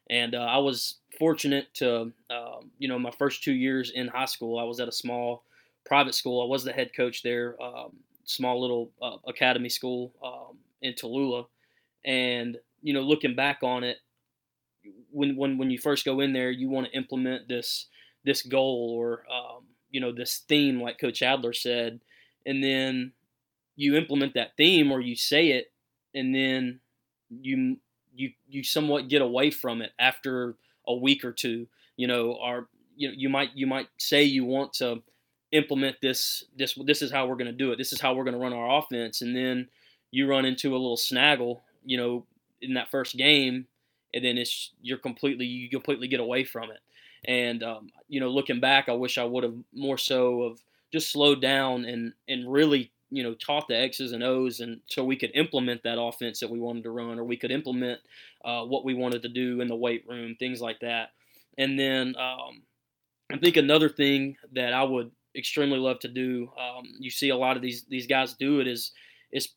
and 0.10 0.36
uh, 0.36 0.40
I 0.40 0.58
was 0.58 1.00
fortunate 1.20 1.74
to, 1.76 2.12
uh, 2.30 2.58
you 2.80 2.88
know, 2.88 3.00
my 3.00 3.12
first 3.12 3.44
two 3.44 3.54
years 3.54 3.92
in 3.92 4.08
high 4.08 4.26
school, 4.26 4.60
I 4.60 4.64
was 4.64 4.80
at 4.80 4.88
a 4.88 4.92
small 4.92 5.44
private 5.86 6.16
school. 6.16 6.42
I 6.42 6.50
was 6.50 6.64
the 6.64 6.74
head 6.74 6.92
coach 6.96 7.24
there, 7.24 7.62
um, 7.62 7.98
small 8.24 8.62
little 8.62 8.92
uh, 9.02 9.18
academy 9.28 9.70
school 9.70 10.14
um, 10.24 10.58
in 10.82 10.94
Tallulah, 10.94 11.46
and 12.06 12.58
you 12.82 12.94
know, 12.94 13.02
looking 13.02 13.36
back 13.36 13.60
on 13.64 13.84
it, 13.84 13.98
when 15.12 15.36
when 15.36 15.58
when 15.58 15.72
you 15.72 15.78
first 15.78 16.06
go 16.06 16.20
in 16.20 16.34
there, 16.34 16.52
you 16.52 16.70
want 16.70 16.88
to 16.88 16.98
implement 16.98 17.48
this 17.48 17.88
this 18.26 18.42
goal 18.42 18.96
or 18.98 19.24
um, 19.32 19.64
you 19.94 20.02
know 20.02 20.12
this 20.12 20.44
theme 20.50 20.82
like 20.82 21.00
coach 21.00 21.22
adler 21.22 21.54
said 21.54 22.02
and 22.46 22.62
then 22.62 23.14
you 23.78 23.96
implement 23.96 24.34
that 24.34 24.58
theme 24.58 24.92
or 24.92 25.00
you 25.00 25.16
say 25.16 25.52
it 25.52 25.72
and 26.14 26.36
then 26.36 26.82
you 27.30 27.78
you 28.14 28.32
you 28.50 28.64
somewhat 28.64 29.08
get 29.08 29.22
away 29.22 29.50
from 29.50 29.82
it 29.82 29.92
after 29.98 30.56
a 30.88 30.94
week 30.94 31.24
or 31.24 31.32
two 31.32 31.66
you 31.96 32.08
know 32.08 32.34
or 32.34 32.68
you 32.98 33.08
know 33.08 33.14
you 33.18 33.30
might 33.30 33.52
you 33.56 33.66
might 33.66 33.88
say 33.98 34.24
you 34.24 34.44
want 34.44 34.74
to 34.74 35.02
implement 35.54 35.96
this 36.02 36.44
this 36.58 36.78
this 36.84 37.02
is 37.02 37.12
how 37.12 37.28
we're 37.28 37.36
going 37.36 37.46
to 37.46 37.52
do 37.52 37.72
it. 37.72 37.78
This 37.78 37.94
is 37.94 38.02
how 38.02 38.16
we're 38.16 38.24
going 38.24 38.34
to 38.34 38.40
run 38.40 38.54
our 38.54 38.80
offense. 38.80 39.22
And 39.22 39.36
then 39.36 39.70
you 40.10 40.28
run 40.28 40.46
into 40.46 40.72
a 40.72 40.74
little 40.74 40.98
snaggle 40.98 41.64
you 41.86 41.98
know 41.98 42.26
in 42.62 42.74
that 42.76 42.92
first 42.92 43.18
game 43.18 43.68
and 44.14 44.24
then 44.24 44.38
it's 44.38 44.72
you're 44.82 44.98
completely 44.98 45.46
you 45.46 45.70
completely 45.70 46.08
get 46.08 46.20
away 46.20 46.44
from 46.44 46.72
it 46.72 46.80
and 47.26 47.64
um, 47.64 47.90
you 48.08 48.20
know, 48.20 48.30
looking 48.30 48.60
back, 48.60 48.90
I 48.90 48.94
wish 48.94 49.18
I 49.18 49.24
would 49.24 49.44
have 49.44 49.56
more 49.74 49.98
so 49.98 50.44
of 50.44 50.60
just 50.92 51.12
slowed 51.12 51.42
down 51.42 51.86
and 51.86 52.14
and 52.28 52.52
really 52.52 52.92
you 53.10 53.24
know 53.24 53.34
taught 53.36 53.68
the 53.68 53.78
X's 53.78 54.12
and 54.12 54.24
O's, 54.24 54.60
and 54.60 54.82
so 54.88 55.04
we 55.04 55.16
could 55.16 55.32
implement 55.34 55.84
that 55.84 56.02
offense 56.02 56.40
that 56.40 56.50
we 56.50 56.60
wanted 56.60 56.84
to 56.84 56.92
run, 56.92 57.20
or 57.20 57.24
we 57.24 57.38
could 57.38 57.52
implement 57.52 58.00
uh, 58.44 58.64
what 58.64 58.86
we 58.86 58.94
wanted 58.94 59.22
to 59.22 59.30
do 59.30 59.62
in 59.62 59.68
the 59.68 59.76
weight 59.76 60.06
room, 60.08 60.36
things 60.38 60.62
like 60.62 60.80
that. 60.82 61.10
And 61.58 61.80
then 61.80 62.16
um, 62.18 62.64
I 63.32 63.38
think 63.38 63.58
another 63.58 63.90
thing 63.90 64.36
that 64.54 64.74
I 64.74 64.84
would 64.84 65.12
extremely 65.36 65.80
love 65.80 66.00
to 66.00 66.08
do, 66.08 66.50
um, 66.60 66.86
you 67.00 67.10
see 67.10 67.30
a 67.30 67.38
lot 67.38 67.56
of 67.56 67.62
these 67.62 67.86
these 67.86 68.08
guys 68.08 68.34
do 68.34 68.60
it, 68.60 68.68
is 68.68 68.92
is 69.32 69.50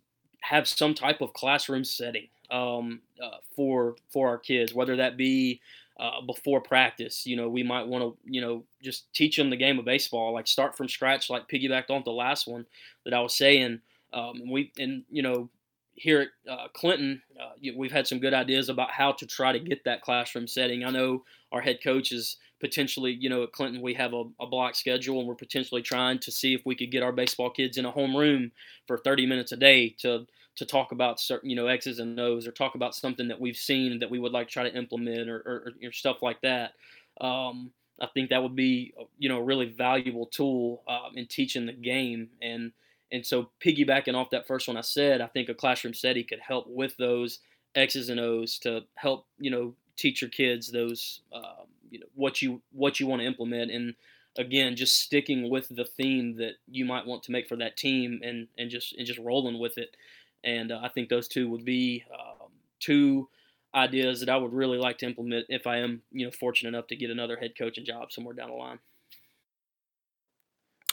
have 0.42 0.68
some 0.68 0.94
type 0.94 1.20
of 1.20 1.32
classroom 1.32 1.84
setting 1.84 2.28
um, 2.50 3.00
uh, 3.22 3.38
for 3.54 3.96
for 4.12 4.28
our 4.28 4.38
kids, 4.38 4.74
whether 4.74 4.96
that 4.96 5.16
be 5.16 5.60
uh, 5.98 6.20
before 6.26 6.60
practice. 6.60 7.26
You 7.26 7.36
know, 7.36 7.48
we 7.48 7.62
might 7.62 7.86
want 7.86 8.04
to, 8.04 8.16
you 8.30 8.40
know, 8.40 8.64
just 8.82 9.12
teach 9.14 9.36
them 9.36 9.50
the 9.50 9.56
game 9.56 9.78
of 9.78 9.84
baseball, 9.84 10.34
like 10.34 10.46
start 10.46 10.76
from 10.76 10.88
scratch, 10.88 11.30
like 11.30 11.48
piggybacked 11.48 11.90
on 11.90 12.02
the 12.04 12.10
last 12.12 12.46
one 12.46 12.66
that 13.04 13.14
I 13.14 13.20
was 13.20 13.36
saying. 13.36 13.80
Um, 14.12 14.40
and 14.42 14.50
we, 14.50 14.72
and 14.78 15.04
you 15.10 15.22
know, 15.22 15.48
here 15.94 16.20
at 16.46 16.52
uh, 16.52 16.68
Clinton, 16.74 17.22
uh, 17.40 17.52
we've 17.74 17.92
had 17.92 18.06
some 18.06 18.18
good 18.18 18.34
ideas 18.34 18.68
about 18.68 18.90
how 18.90 19.12
to 19.12 19.26
try 19.26 19.52
to 19.52 19.58
get 19.58 19.84
that 19.84 20.02
classroom 20.02 20.46
setting. 20.46 20.84
I 20.84 20.90
know 20.90 21.24
our 21.50 21.62
head 21.62 21.78
coach 21.82 22.12
is 22.12 22.36
potentially, 22.60 23.16
you 23.18 23.30
know, 23.30 23.44
at 23.44 23.52
Clinton 23.52 23.80
we 23.80 23.94
have 23.94 24.12
a, 24.12 24.24
a 24.38 24.46
block 24.46 24.74
schedule, 24.74 25.18
and 25.18 25.26
we're 25.26 25.34
potentially 25.34 25.82
trying 25.82 26.18
to 26.20 26.30
see 26.30 26.54
if 26.54 26.60
we 26.66 26.74
could 26.76 26.90
get 26.90 27.02
our 27.02 27.12
baseball 27.12 27.50
kids 27.50 27.78
in 27.78 27.86
a 27.86 27.90
home 27.90 28.14
room 28.14 28.52
for 28.86 28.98
30 28.98 29.26
minutes 29.26 29.52
a 29.52 29.56
day 29.56 29.94
to 30.00 30.26
to 30.56 30.64
talk 30.64 30.92
about 30.92 31.20
certain, 31.20 31.50
you 31.50 31.56
know, 31.56 31.66
X's 31.66 31.98
and 31.98 32.18
O's 32.18 32.46
or 32.46 32.52
talk 32.52 32.74
about 32.74 32.94
something 32.94 33.28
that 33.28 33.40
we've 33.40 33.56
seen 33.56 33.98
that 34.00 34.10
we 34.10 34.18
would 34.18 34.32
like 34.32 34.48
to 34.48 34.52
try 34.52 34.68
to 34.68 34.76
implement 34.76 35.28
or, 35.28 35.36
or, 35.36 35.72
or 35.86 35.92
stuff 35.92 36.22
like 36.22 36.40
that. 36.42 36.72
Um, 37.20 37.70
I 38.00 38.06
think 38.12 38.30
that 38.30 38.42
would 38.42 38.56
be, 38.56 38.94
you 39.18 39.28
know, 39.28 39.38
a 39.38 39.42
really 39.42 39.66
valuable 39.66 40.26
tool 40.26 40.82
um, 40.88 41.12
in 41.14 41.26
teaching 41.26 41.66
the 41.66 41.72
game. 41.72 42.28
And 42.42 42.72
and 43.12 43.24
so 43.24 43.50
piggybacking 43.64 44.14
off 44.14 44.30
that 44.30 44.46
first 44.46 44.66
one 44.66 44.76
I 44.76 44.80
said, 44.80 45.20
I 45.20 45.28
think 45.28 45.48
a 45.48 45.54
classroom 45.54 45.94
setting 45.94 46.26
could 46.28 46.40
help 46.40 46.66
with 46.66 46.96
those 46.96 47.38
X's 47.74 48.08
and 48.08 48.18
O's 48.18 48.58
to 48.60 48.82
help, 48.96 49.26
you 49.38 49.50
know, 49.50 49.74
teach 49.96 50.20
your 50.20 50.30
kids 50.30 50.72
those, 50.72 51.20
um, 51.32 51.66
you 51.90 52.00
know, 52.00 52.06
what 52.14 52.42
you 52.42 52.60
what 52.72 52.98
you 52.98 53.06
want 53.06 53.20
to 53.20 53.26
implement. 53.26 53.70
And 53.70 53.94
again, 54.36 54.76
just 54.76 55.00
sticking 55.00 55.48
with 55.48 55.68
the 55.68 55.84
theme 55.84 56.36
that 56.36 56.54
you 56.68 56.84
might 56.84 57.06
want 57.06 57.22
to 57.24 57.32
make 57.32 57.48
for 57.48 57.56
that 57.56 57.76
team 57.76 58.20
and 58.22 58.48
and 58.58 58.70
just 58.70 58.94
and 58.96 59.06
just 59.06 59.20
rolling 59.20 59.58
with 59.58 59.78
it 59.78 59.96
and 60.44 60.72
uh, 60.72 60.80
I 60.82 60.88
think 60.88 61.08
those 61.08 61.28
two 61.28 61.48
would 61.50 61.64
be 61.64 62.04
um, 62.12 62.48
two 62.80 63.28
ideas 63.74 64.20
that 64.20 64.28
I 64.28 64.36
would 64.36 64.52
really 64.52 64.78
like 64.78 64.98
to 64.98 65.06
implement 65.06 65.46
if 65.48 65.66
I 65.66 65.78
am, 65.78 66.02
you 66.10 66.24
know, 66.24 66.32
fortunate 66.32 66.70
enough 66.70 66.86
to 66.88 66.96
get 66.96 67.10
another 67.10 67.36
head 67.36 67.52
coaching 67.58 67.84
job 67.84 68.10
somewhere 68.10 68.34
down 68.34 68.50
the 68.50 68.56
line. 68.56 68.78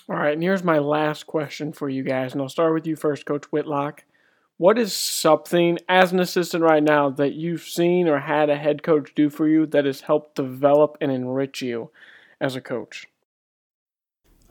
All 0.09 0.17
right, 0.17 0.33
and 0.33 0.43
here's 0.43 0.63
my 0.63 0.79
last 0.79 1.27
question 1.27 1.71
for 1.71 1.87
you 1.87 2.03
guys, 2.03 2.33
and 2.33 2.41
I'll 2.41 2.49
start 2.49 2.73
with 2.73 2.85
you 2.85 2.97
first, 2.97 3.25
Coach 3.25 3.45
Whitlock. 3.45 4.03
What 4.57 4.77
is 4.77 4.93
something 4.93 5.79
as 5.87 6.11
an 6.11 6.19
assistant 6.19 6.63
right 6.63 6.83
now 6.83 7.09
that 7.11 7.33
you've 7.33 7.63
seen 7.63 8.07
or 8.07 8.19
had 8.19 8.49
a 8.49 8.57
head 8.57 8.83
coach 8.83 9.13
do 9.15 9.29
for 9.29 9.47
you 9.47 9.65
that 9.67 9.85
has 9.85 10.01
helped 10.01 10.35
develop 10.35 10.97
and 10.99 11.11
enrich 11.11 11.61
you 11.61 11.89
as 12.39 12.55
a 12.55 12.61
coach? 12.61 13.07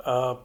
Uh, 0.05 0.37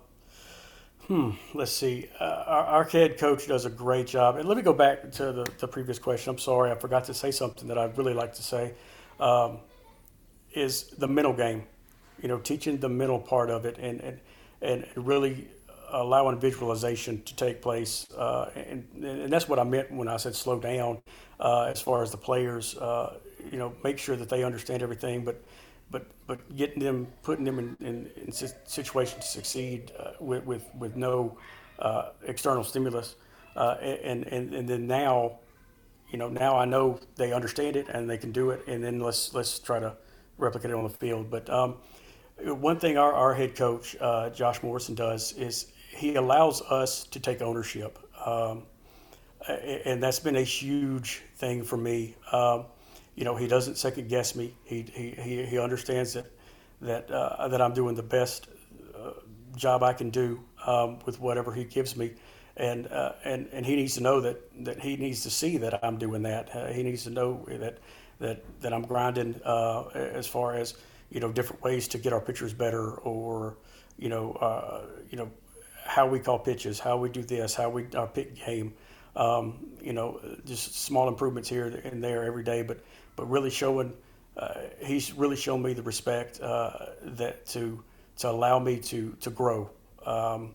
Hmm. 1.07 1.31
Let's 1.53 1.71
see. 1.71 2.09
Uh, 2.19 2.43
our, 2.45 2.63
our, 2.65 2.83
head 2.83 3.17
coach 3.17 3.47
does 3.47 3.63
a 3.63 3.69
great 3.69 4.07
job. 4.07 4.35
And 4.35 4.45
let 4.45 4.57
me 4.57 4.63
go 4.63 4.73
back 4.73 5.09
to 5.13 5.31
the, 5.31 5.47
the 5.57 5.67
previous 5.67 5.99
question. 5.99 6.31
I'm 6.31 6.37
sorry, 6.37 6.69
I 6.69 6.75
forgot 6.75 7.05
to 7.05 7.13
say 7.13 7.31
something 7.31 7.69
that 7.69 7.77
I'd 7.77 7.97
really 7.97 8.13
like 8.13 8.33
to 8.33 8.43
say. 8.43 8.73
Um, 9.17 9.59
is 10.53 10.89
the 10.97 11.07
mental 11.07 11.33
game. 11.33 11.63
You 12.21 12.27
know, 12.27 12.39
teaching 12.39 12.77
the 12.77 12.89
mental 12.89 13.19
part 13.19 13.49
of 13.49 13.65
it, 13.65 13.77
and 13.77 14.01
and, 14.01 14.19
and 14.61 14.85
really 14.95 15.47
allowing 15.91 16.39
visualization 16.39 17.21
to 17.23 17.35
take 17.35 17.61
place. 17.61 18.05
Uh, 18.11 18.49
and, 18.55 18.87
and 19.01 19.31
that's 19.31 19.47
what 19.47 19.59
I 19.59 19.63
meant 19.63 19.91
when 19.91 20.07
I 20.07 20.17
said 20.17 20.35
slow 20.35 20.59
down. 20.59 21.01
Uh, 21.39 21.65
as 21.65 21.79
far 21.79 22.01
as 22.01 22.11
the 22.11 22.17
players, 22.17 22.75
uh, 22.77 23.17
you 23.51 23.59
know, 23.59 23.73
make 23.83 23.97
sure 23.97 24.15
that 24.15 24.27
they 24.27 24.43
understand 24.43 24.81
everything, 24.83 25.23
but 25.23 25.41
but 25.91 26.07
but 26.27 26.55
getting 26.55 26.79
them, 26.83 27.07
putting 27.23 27.45
them 27.45 27.59
in, 27.59 27.77
in, 27.79 28.09
in 28.15 28.31
situations 28.31 29.25
to 29.25 29.31
succeed 29.31 29.91
uh, 29.99 30.11
with, 30.19 30.45
with 30.45 30.65
with 30.77 30.95
no 30.95 31.37
uh, 31.79 32.09
external 32.25 32.63
stimulus, 32.63 33.15
uh, 33.55 33.75
and 33.81 34.25
and 34.27 34.53
and 34.53 34.67
then 34.67 34.87
now, 34.87 35.39
you 36.11 36.17
know, 36.17 36.29
now 36.29 36.57
I 36.57 36.65
know 36.65 36.99
they 37.15 37.31
understand 37.33 37.75
it 37.75 37.87
and 37.89 38.09
they 38.09 38.17
can 38.17 38.31
do 38.31 38.51
it, 38.51 38.61
and 38.67 38.83
then 38.83 38.99
let's 38.99 39.33
let's 39.33 39.59
try 39.59 39.79
to 39.79 39.95
replicate 40.37 40.71
it 40.71 40.75
on 40.75 40.83
the 40.83 40.89
field. 40.89 41.29
But 41.29 41.49
um, 41.49 41.75
one 42.43 42.79
thing 42.79 42.97
our, 42.97 43.13
our 43.13 43.33
head 43.33 43.55
coach 43.55 43.95
uh, 43.99 44.29
Josh 44.29 44.61
Morrison 44.61 44.95
does 44.95 45.33
is 45.33 45.67
he 45.89 46.15
allows 46.15 46.61
us 46.63 47.05
to 47.05 47.19
take 47.19 47.41
ownership, 47.41 47.97
um, 48.25 48.63
and 49.47 50.03
that's 50.03 50.19
been 50.19 50.35
a 50.35 50.43
huge 50.43 51.23
thing 51.37 51.63
for 51.63 51.77
me. 51.77 52.15
Um, 52.31 52.65
you 53.17 53.25
know, 53.25 53.35
he 53.35 53.47
doesn't 53.47 53.77
second 53.77 54.07
guess 54.07 54.35
me. 54.35 54.53
He 54.63 54.83
he 54.93 55.43
he 55.43 55.59
understands 55.59 56.13
that 56.13 56.27
that 56.81 57.09
uh, 57.09 57.47
that 57.47 57.61
I'm 57.61 57.73
doing 57.73 57.95
the 57.95 58.03
best 58.03 58.47
uh, 58.95 59.13
job 59.55 59.81
I 59.81 59.93
can 59.93 60.11
do 60.11 60.39
um, 60.65 60.99
with 61.03 61.19
whatever 61.19 61.51
he 61.51 61.63
gives 61.63 61.97
me, 61.97 62.13
and 62.55 62.85
uh, 62.87 63.13
and 63.25 63.49
and 63.51 63.65
he 63.65 63.75
needs 63.75 63.95
to 63.95 64.03
know 64.03 64.21
that 64.21 64.39
that 64.65 64.79
he 64.79 64.97
needs 64.97 65.23
to 65.23 65.31
see 65.31 65.57
that 65.57 65.83
I'm 65.83 65.97
doing 65.97 66.21
that. 66.21 66.55
Uh, 66.55 66.67
he 66.67 66.83
needs 66.83 67.05
to 67.05 67.09
know 67.09 67.43
that 67.49 67.79
that 68.19 68.43
that 68.61 68.71
I'm 68.71 68.83
grinding 68.83 69.41
uh, 69.43 69.87
as 69.95 70.27
far 70.27 70.55
as 70.55 70.75
you 71.09 71.19
know 71.19 71.31
different 71.31 71.63
ways 71.63 71.87
to 71.89 71.97
get 71.97 72.13
our 72.13 72.21
pitchers 72.21 72.53
better, 72.53 72.91
or 72.91 73.57
you 73.97 74.09
know 74.09 74.33
uh, 74.33 74.85
you 75.09 75.17
know 75.17 75.31
how 75.85 76.05
we 76.05 76.19
call 76.19 76.37
pitches, 76.37 76.79
how 76.79 76.97
we 76.97 77.09
do 77.09 77.23
this, 77.23 77.55
how 77.55 77.71
we 77.71 77.87
our 77.95 78.07
pick 78.07 78.35
game. 78.45 78.75
Um, 79.15 79.65
you 79.81 79.93
know, 79.93 80.21
just 80.45 80.75
small 80.75 81.07
improvements 81.07 81.49
here 81.49 81.81
and 81.83 82.03
there 82.03 82.23
every 82.23 82.43
day, 82.43 82.61
but 82.61 82.83
but 83.17 83.29
really 83.29 83.49
showing 83.49 83.91
uh, 84.37 84.53
he's 84.79 85.13
really 85.13 85.35
shown 85.35 85.61
me 85.61 85.73
the 85.73 85.81
respect 85.81 86.39
uh, 86.39 86.71
that 87.01 87.45
to 87.47 87.83
to 88.17 88.29
allow 88.29 88.59
me 88.59 88.79
to 88.79 89.17
to 89.19 89.29
grow 89.29 89.69
um, 90.05 90.53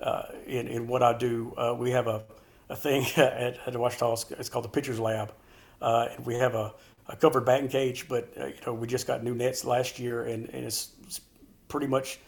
uh, 0.00 0.24
in 0.46 0.66
in 0.66 0.86
what 0.86 1.02
I 1.02 1.16
do. 1.16 1.54
Uh, 1.56 1.74
we 1.78 1.92
have 1.92 2.08
a, 2.08 2.24
a 2.68 2.76
thing 2.76 3.06
at, 3.16 3.58
at 3.66 3.74
Ouachita. 3.74 4.32
It's 4.38 4.48
called 4.48 4.64
the 4.64 4.68
Pitchers 4.68 5.00
Lab, 5.00 5.32
uh, 5.80 6.08
we 6.24 6.34
have 6.34 6.54
a, 6.54 6.74
a 7.08 7.16
covered 7.16 7.44
batting 7.44 7.68
cage. 7.68 8.08
But 8.08 8.32
uh, 8.38 8.46
you 8.46 8.54
know, 8.66 8.74
we 8.74 8.86
just 8.86 9.06
got 9.06 9.22
new 9.22 9.34
nets 9.34 9.64
last 9.64 9.98
year, 9.98 10.24
and, 10.24 10.48
and 10.50 10.64
it's, 10.64 10.90
it's 11.04 11.20
pretty 11.68 11.86
much 11.86 12.18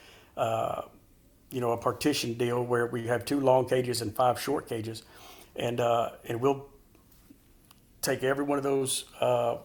you 1.51 1.61
know 1.61 1.72
a 1.72 1.77
partition 1.77 2.35
deal 2.35 2.64
where 2.64 2.87
we 2.87 3.07
have 3.09 3.25
two 3.25 3.41
long 3.41 3.68
cages 3.68 4.01
and 4.01 4.14
five 4.14 4.41
short 4.41 4.68
cages, 4.68 5.03
and 5.57 5.81
and 5.81 6.41
we'll 6.41 6.66
take 8.05 8.23
every 8.23 8.45
one 8.45 8.59
of 8.59 8.65
those 8.65 9.07
uh, 9.21 9.57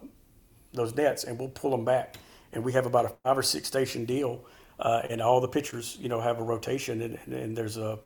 those 0.74 0.96
nets 0.96 1.24
and 1.24 1.38
we'll 1.38 1.50
pull 1.50 1.72
them 1.72 1.86
back. 1.86 2.18
And 2.52 2.64
we 2.64 2.74
have 2.74 2.86
about 2.86 3.06
a 3.06 3.10
five 3.24 3.38
or 3.38 3.44
six 3.44 3.68
station 3.68 4.06
deal, 4.06 4.44
uh, 4.80 5.04
and 5.10 5.22
all 5.22 5.40
the 5.40 5.48
pitchers, 5.48 5.98
you 6.00 6.10
know, 6.10 6.20
have 6.20 6.40
a 6.40 6.44
rotation, 6.44 7.02
and, 7.02 7.34
and 7.34 7.56
there's 7.56 7.78
a 7.78 8.00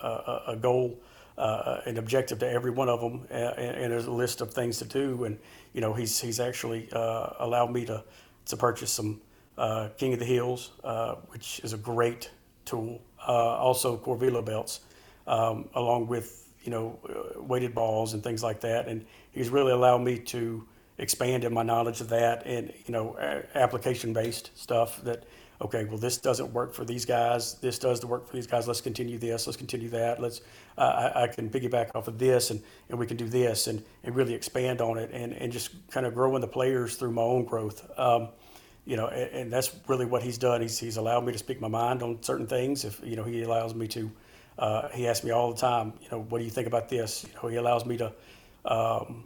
a, 0.00 0.42
a 0.48 0.56
goal, 0.56 1.00
uh, 1.38 1.80
an 1.86 1.96
objective 1.96 2.38
to 2.38 2.48
every 2.48 2.70
one 2.70 2.88
of 2.88 3.00
them, 3.00 3.26
and, 3.30 3.76
and, 3.76 3.92
there's 3.92 4.04
a 4.04 4.10
list 4.12 4.42
of 4.42 4.52
things 4.52 4.78
to 4.78 4.84
do. 4.84 5.24
And 5.24 5.38
you 5.72 5.80
know, 5.80 5.92
he's 5.92 6.20
he's 6.20 6.40
actually 6.40 6.88
uh, 6.92 7.30
allowed 7.40 7.72
me 7.72 7.84
to 7.86 8.04
to 8.46 8.56
purchase 8.56 8.92
some 8.92 9.20
uh, 9.58 9.88
King 9.96 10.12
of 10.12 10.18
the 10.20 10.24
Hills, 10.24 10.72
uh, 10.84 11.16
which 11.28 11.60
is 11.64 11.72
a 11.72 11.78
great 11.78 12.30
tool. 12.64 13.00
also, 13.26 13.96
Core 13.96 14.16
Velo 14.16 14.42
belts, 14.42 14.80
um, 15.26 15.68
along 15.74 16.06
with 16.06 16.44
you 16.64 16.70
know, 16.70 16.98
uh, 17.08 17.40
weighted 17.42 17.74
balls 17.74 18.14
and 18.14 18.22
things 18.22 18.42
like 18.42 18.60
that. 18.60 18.88
And 18.88 19.04
he's 19.34 19.50
really 19.50 19.72
allowed 19.72 19.98
me 19.98 20.18
to 20.18 20.66
expand 20.98 21.44
in 21.44 21.52
my 21.52 21.62
knowledge 21.62 22.00
of 22.00 22.08
that 22.08 22.46
and, 22.46 22.72
you 22.86 22.92
know, 22.92 23.16
application 23.54 24.12
based 24.12 24.50
stuff 24.54 25.02
that, 25.02 25.24
okay, 25.60 25.84
well, 25.84 25.98
this 25.98 26.18
doesn't 26.18 26.52
work 26.52 26.72
for 26.72 26.84
these 26.84 27.04
guys. 27.04 27.54
This 27.54 27.78
does 27.78 28.00
the 28.00 28.06
work 28.06 28.28
for 28.28 28.36
these 28.36 28.46
guys. 28.46 28.68
Let's 28.68 28.80
continue 28.80 29.18
this. 29.18 29.46
Let's 29.46 29.56
continue 29.56 29.88
that. 29.90 30.20
Let's, 30.20 30.40
uh, 30.78 31.10
I, 31.14 31.24
I, 31.24 31.26
can 31.26 31.50
piggyback 31.50 31.90
off 31.94 32.06
of 32.06 32.18
this 32.18 32.50
and, 32.50 32.62
and 32.88 32.98
we 32.98 33.06
can 33.06 33.16
do 33.16 33.28
this 33.28 33.66
and, 33.66 33.82
and 34.04 34.14
really 34.14 34.34
expand 34.34 34.80
on 34.80 34.98
it 34.98 35.10
and, 35.12 35.32
and 35.32 35.52
just 35.52 35.70
kind 35.90 36.06
of 36.06 36.14
growing 36.14 36.40
the 36.40 36.48
players 36.48 36.96
through 36.96 37.12
my 37.12 37.22
own 37.22 37.44
growth. 37.44 37.90
Um, 37.98 38.28
you 38.86 38.96
know, 38.96 39.08
and, 39.08 39.30
and, 39.30 39.52
that's 39.52 39.74
really 39.88 40.04
what 40.04 40.22
he's 40.22 40.38
done. 40.38 40.60
He's, 40.60 40.78
he's 40.78 40.98
allowed 40.98 41.24
me 41.24 41.32
to 41.32 41.38
speak 41.38 41.60
my 41.60 41.68
mind 41.68 42.02
on 42.02 42.22
certain 42.22 42.46
things. 42.46 42.84
If, 42.84 43.00
you 43.02 43.16
know, 43.16 43.24
he 43.24 43.42
allows 43.42 43.74
me 43.74 43.88
to, 43.88 44.10
uh, 44.58 44.88
he 44.90 45.08
asks 45.08 45.24
me 45.24 45.30
all 45.30 45.52
the 45.52 45.60
time, 45.60 45.94
you 46.02 46.08
know, 46.12 46.20
what 46.20 46.38
do 46.38 46.44
you 46.44 46.50
think 46.50 46.66
about 46.66 46.88
this? 46.88 47.24
You 47.24 47.30
know, 47.42 47.48
he 47.48 47.56
allows 47.56 47.86
me 47.86 47.96
to 47.96 48.12
um, 48.64 49.24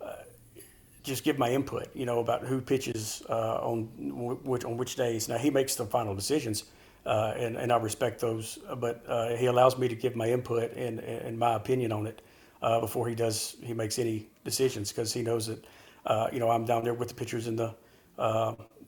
uh, 0.00 0.12
just 1.02 1.24
give 1.24 1.38
my 1.38 1.50
input, 1.50 1.88
you 1.94 2.06
know, 2.06 2.20
about 2.20 2.42
who 2.44 2.60
pitches 2.60 3.22
uh, 3.28 3.58
on 3.62 3.84
which 4.44 4.64
on 4.64 4.76
which 4.76 4.96
days. 4.96 5.28
Now 5.28 5.38
he 5.38 5.50
makes 5.50 5.74
the 5.74 5.84
final 5.86 6.14
decisions, 6.14 6.64
uh, 7.06 7.34
and 7.36 7.56
and 7.56 7.72
I 7.72 7.76
respect 7.76 8.20
those, 8.20 8.58
but 8.78 9.04
uh, 9.08 9.36
he 9.36 9.46
allows 9.46 9.78
me 9.78 9.88
to 9.88 9.94
give 9.94 10.16
my 10.16 10.28
input 10.28 10.72
and 10.72 11.00
and 11.00 11.38
my 11.38 11.54
opinion 11.54 11.92
on 11.92 12.06
it 12.06 12.22
uh, 12.62 12.80
before 12.80 13.08
he 13.08 13.14
does 13.14 13.56
he 13.62 13.74
makes 13.74 13.98
any 13.98 14.28
decisions 14.44 14.92
because 14.92 15.12
he 15.12 15.22
knows 15.22 15.46
that, 15.46 15.64
you 16.32 16.38
know, 16.38 16.50
I'm 16.50 16.64
down 16.64 16.84
there 16.84 16.94
with 16.94 17.08
the 17.08 17.14
pitchers 17.14 17.46
in 17.46 17.56
the 17.56 17.74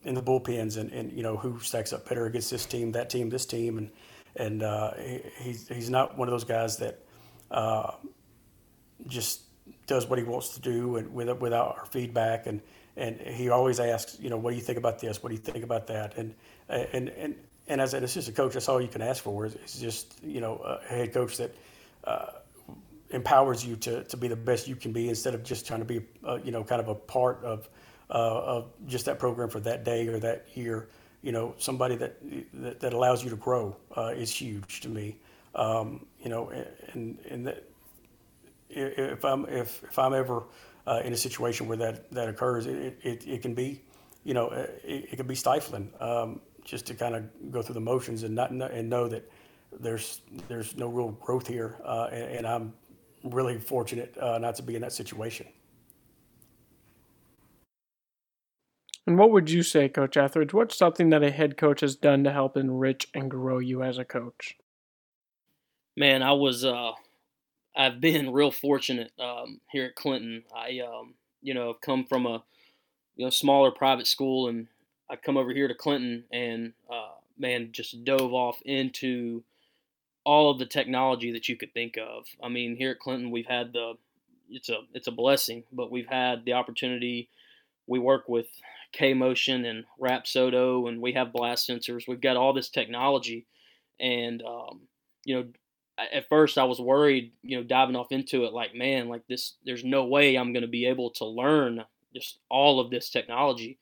in 0.03 0.15
the 0.15 0.21
bullpens 0.23 0.77
and, 0.77 0.91
and 0.91 1.11
you 1.11 1.21
know 1.21 1.37
who 1.37 1.59
stacks 1.59 1.93
up 1.93 2.09
better 2.09 2.25
against 2.25 2.49
this 2.49 2.65
team, 2.65 2.91
that 2.93 3.09
team, 3.09 3.29
this 3.29 3.45
team, 3.45 3.77
and 3.77 3.91
and 4.35 4.63
he, 4.99 5.21
he's 5.43 5.67
he's 5.67 5.89
not 5.89 6.17
one 6.17 6.27
of 6.27 6.31
those 6.31 6.45
guys 6.45 6.77
that 6.77 6.99
just 9.07 9.41
does 9.87 10.07
what 10.07 10.19
he 10.19 10.25
wants 10.25 10.49
to 10.49 10.61
do 10.61 10.97
and 10.97 11.13
with, 11.13 11.29
without 11.39 11.77
our 11.77 11.85
feedback. 11.85 12.47
And 12.47 12.61
and 12.97 13.19
he 13.19 13.49
always 13.49 13.79
asks 13.79 14.19
you 14.19 14.29
know 14.29 14.37
what 14.37 14.51
do 14.51 14.57
you 14.57 14.61
think 14.61 14.77
about 14.77 14.99
this? 14.99 15.23
What 15.23 15.29
do 15.29 15.35
you 15.35 15.41
think 15.41 15.63
about 15.63 15.87
that? 15.87 16.17
And 16.17 16.35
and 16.69 17.09
and 17.09 17.35
and 17.67 17.81
as 17.81 17.93
an 17.93 18.03
assistant 18.03 18.35
coach 18.35 18.53
that's 18.53 18.69
all 18.69 18.81
you 18.81 18.87
can 18.87 19.01
ask 19.01 19.23
for 19.23 19.45
is, 19.45 19.55
just 19.79 20.21
you 20.23 20.41
know 20.41 20.57
a 20.57 20.83
head 20.87 21.13
coach 21.13 21.37
that 21.37 21.55
uh, 22.03 22.27
empowers 23.11 23.65
you 23.65 23.75
to, 23.75 24.03
to 24.05 24.17
be 24.17 24.27
the 24.27 24.35
best 24.35 24.67
you 24.67 24.75
can 24.75 24.91
be 24.91 25.09
instead 25.09 25.35
of 25.35 25.43
just 25.43 25.67
trying 25.67 25.79
to 25.79 25.85
be 25.85 26.01
uh, 26.27 26.39
you 26.43 26.51
know 26.51 26.63
kind 26.63 26.81
of 26.81 26.87
a 26.87 26.95
part 26.95 27.43
of 27.43 27.69
uh, 28.11 28.13
of 28.13 28.71
just 28.87 29.05
that 29.05 29.19
program 29.19 29.49
for 29.49 29.59
that 29.61 29.83
day 29.83 30.07
or 30.07 30.19
that 30.19 30.45
year. 30.53 30.89
You 31.21 31.31
know, 31.31 31.55
somebody 31.57 31.95
that 31.95 32.17
that, 32.53 32.79
that 32.79 32.93
allows 32.93 33.23
you 33.23 33.29
to 33.29 33.35
grow 33.35 33.75
uh, 33.95 34.13
is 34.15 34.31
huge 34.31 34.81
to 34.81 34.89
me. 34.89 35.17
Um, 35.55 36.05
you 36.21 36.29
know, 36.29 36.51
and 36.93 37.17
and 37.29 37.47
that 37.47 37.70
if 38.73 39.25
I'm 39.25 39.45
if 39.47 39.83
if 39.83 39.97
I'm 39.99 40.13
ever 40.13 40.43
uh, 40.87 41.01
in 41.03 41.13
a 41.13 41.17
situation 41.17 41.67
where 41.67 41.77
that 41.77 42.11
that 42.11 42.27
occurs, 42.29 42.65
it 42.65 42.99
it, 43.01 43.27
it 43.27 43.41
can 43.41 43.53
be, 43.53 43.81
you 44.23 44.33
know, 44.33 44.49
it, 44.49 45.09
it 45.11 45.15
can 45.17 45.27
be 45.27 45.35
stifling. 45.35 45.91
Um, 45.99 46.41
just 46.63 46.85
to 46.85 46.93
kind 46.93 47.15
of 47.15 47.51
go 47.51 47.61
through 47.61 47.73
the 47.73 47.81
motions 47.81 48.23
and 48.23 48.35
not 48.35 48.51
and 48.51 48.89
know 48.89 49.07
that 49.07 49.29
there's 49.79 50.21
there's 50.47 50.75
no 50.75 50.87
real 50.87 51.11
growth 51.11 51.47
here, 51.47 51.77
uh, 51.83 52.09
and, 52.11 52.37
and, 52.37 52.47
I'm 52.47 52.73
really 53.23 53.57
fortunate 53.57 54.15
uh, 54.17 54.37
not 54.37 54.55
to 54.55 54.63
be 54.63 54.75
in 54.75 54.81
that 54.81 54.93
situation. 54.93 55.47
And 59.07 59.17
what 59.17 59.31
would 59.31 59.49
you 59.49 59.63
say, 59.63 59.89
Coach 59.89 60.17
Etheridge? 60.17 60.53
What's 60.53 60.77
something 60.77 61.09
that 61.09 61.23
a 61.23 61.31
head 61.31 61.57
coach 61.57 61.81
has 61.81 61.95
done 61.95 62.23
to 62.23 62.31
help 62.31 62.55
enrich 62.55 63.07
and 63.13 63.31
grow 63.31 63.59
you 63.59 63.81
as 63.81 63.97
a 63.97 64.05
coach? 64.05 64.57
Man, 65.97 66.21
I 66.21 66.33
was 66.33 66.63
uh, 66.63 66.91
I've 67.75 68.01
been 68.01 68.33
real 68.33 68.51
fortunate 68.51 69.11
um, 69.19 69.61
here 69.71 69.85
at 69.85 69.95
Clinton. 69.95 70.43
I 70.55 70.79
um, 70.79 71.15
you 71.41 71.53
know 71.53 71.67
have 71.67 71.81
come 71.81 72.05
from 72.05 72.25
a 72.25 72.43
you 73.15 73.25
know 73.25 73.29
smaller 73.29 73.71
private 73.71 74.07
school, 74.07 74.47
and 74.47 74.67
I 75.09 75.15
come 75.15 75.37
over 75.37 75.53
here 75.53 75.67
to 75.67 75.75
Clinton, 75.75 76.25
and 76.31 76.73
uh, 76.91 77.15
man, 77.37 77.69
just 77.71 78.03
dove 78.03 78.33
off 78.33 78.61
into 78.63 79.43
all 80.23 80.51
of 80.51 80.59
the 80.59 80.65
technology 80.65 81.31
that 81.31 81.49
you 81.49 81.57
could 81.57 81.73
think 81.73 81.97
of. 81.97 82.27
I 82.43 82.49
mean, 82.49 82.75
here 82.75 82.91
at 82.91 82.99
Clinton, 82.99 83.31
we've 83.31 83.47
had 83.47 83.73
the 83.73 83.93
it's 84.49 84.69
a 84.69 84.79
it's 84.93 85.07
a 85.07 85.11
blessing, 85.11 85.63
but 85.71 85.91
we've 85.91 86.07
had 86.07 86.45
the 86.45 86.53
opportunity. 86.53 87.29
We 87.87 87.99
work 87.99 88.27
with 88.27 88.47
K 88.91 89.13
Motion 89.13 89.65
and 89.65 89.85
Rapsodo, 89.99 90.87
and 90.87 91.01
we 91.01 91.13
have 91.13 91.33
blast 91.33 91.67
sensors. 91.67 92.07
We've 92.07 92.21
got 92.21 92.37
all 92.37 92.53
this 92.53 92.69
technology, 92.69 93.47
and 93.99 94.41
um, 94.43 94.81
you 95.23 95.35
know, 95.35 95.45
at 96.11 96.29
first 96.29 96.57
I 96.57 96.63
was 96.63 96.79
worried, 96.79 97.33
you 97.43 97.57
know, 97.57 97.63
diving 97.63 97.95
off 97.95 98.11
into 98.11 98.45
it, 98.45 98.53
like, 98.53 98.75
man, 98.75 99.09
like 99.09 99.23
this, 99.27 99.55
there's 99.65 99.83
no 99.83 100.05
way 100.05 100.35
I'm 100.35 100.53
going 100.53 100.63
to 100.63 100.67
be 100.67 100.85
able 100.85 101.11
to 101.11 101.25
learn 101.25 101.83
just 102.13 102.39
all 102.49 102.79
of 102.79 102.89
this 102.89 103.09
technology. 103.09 103.77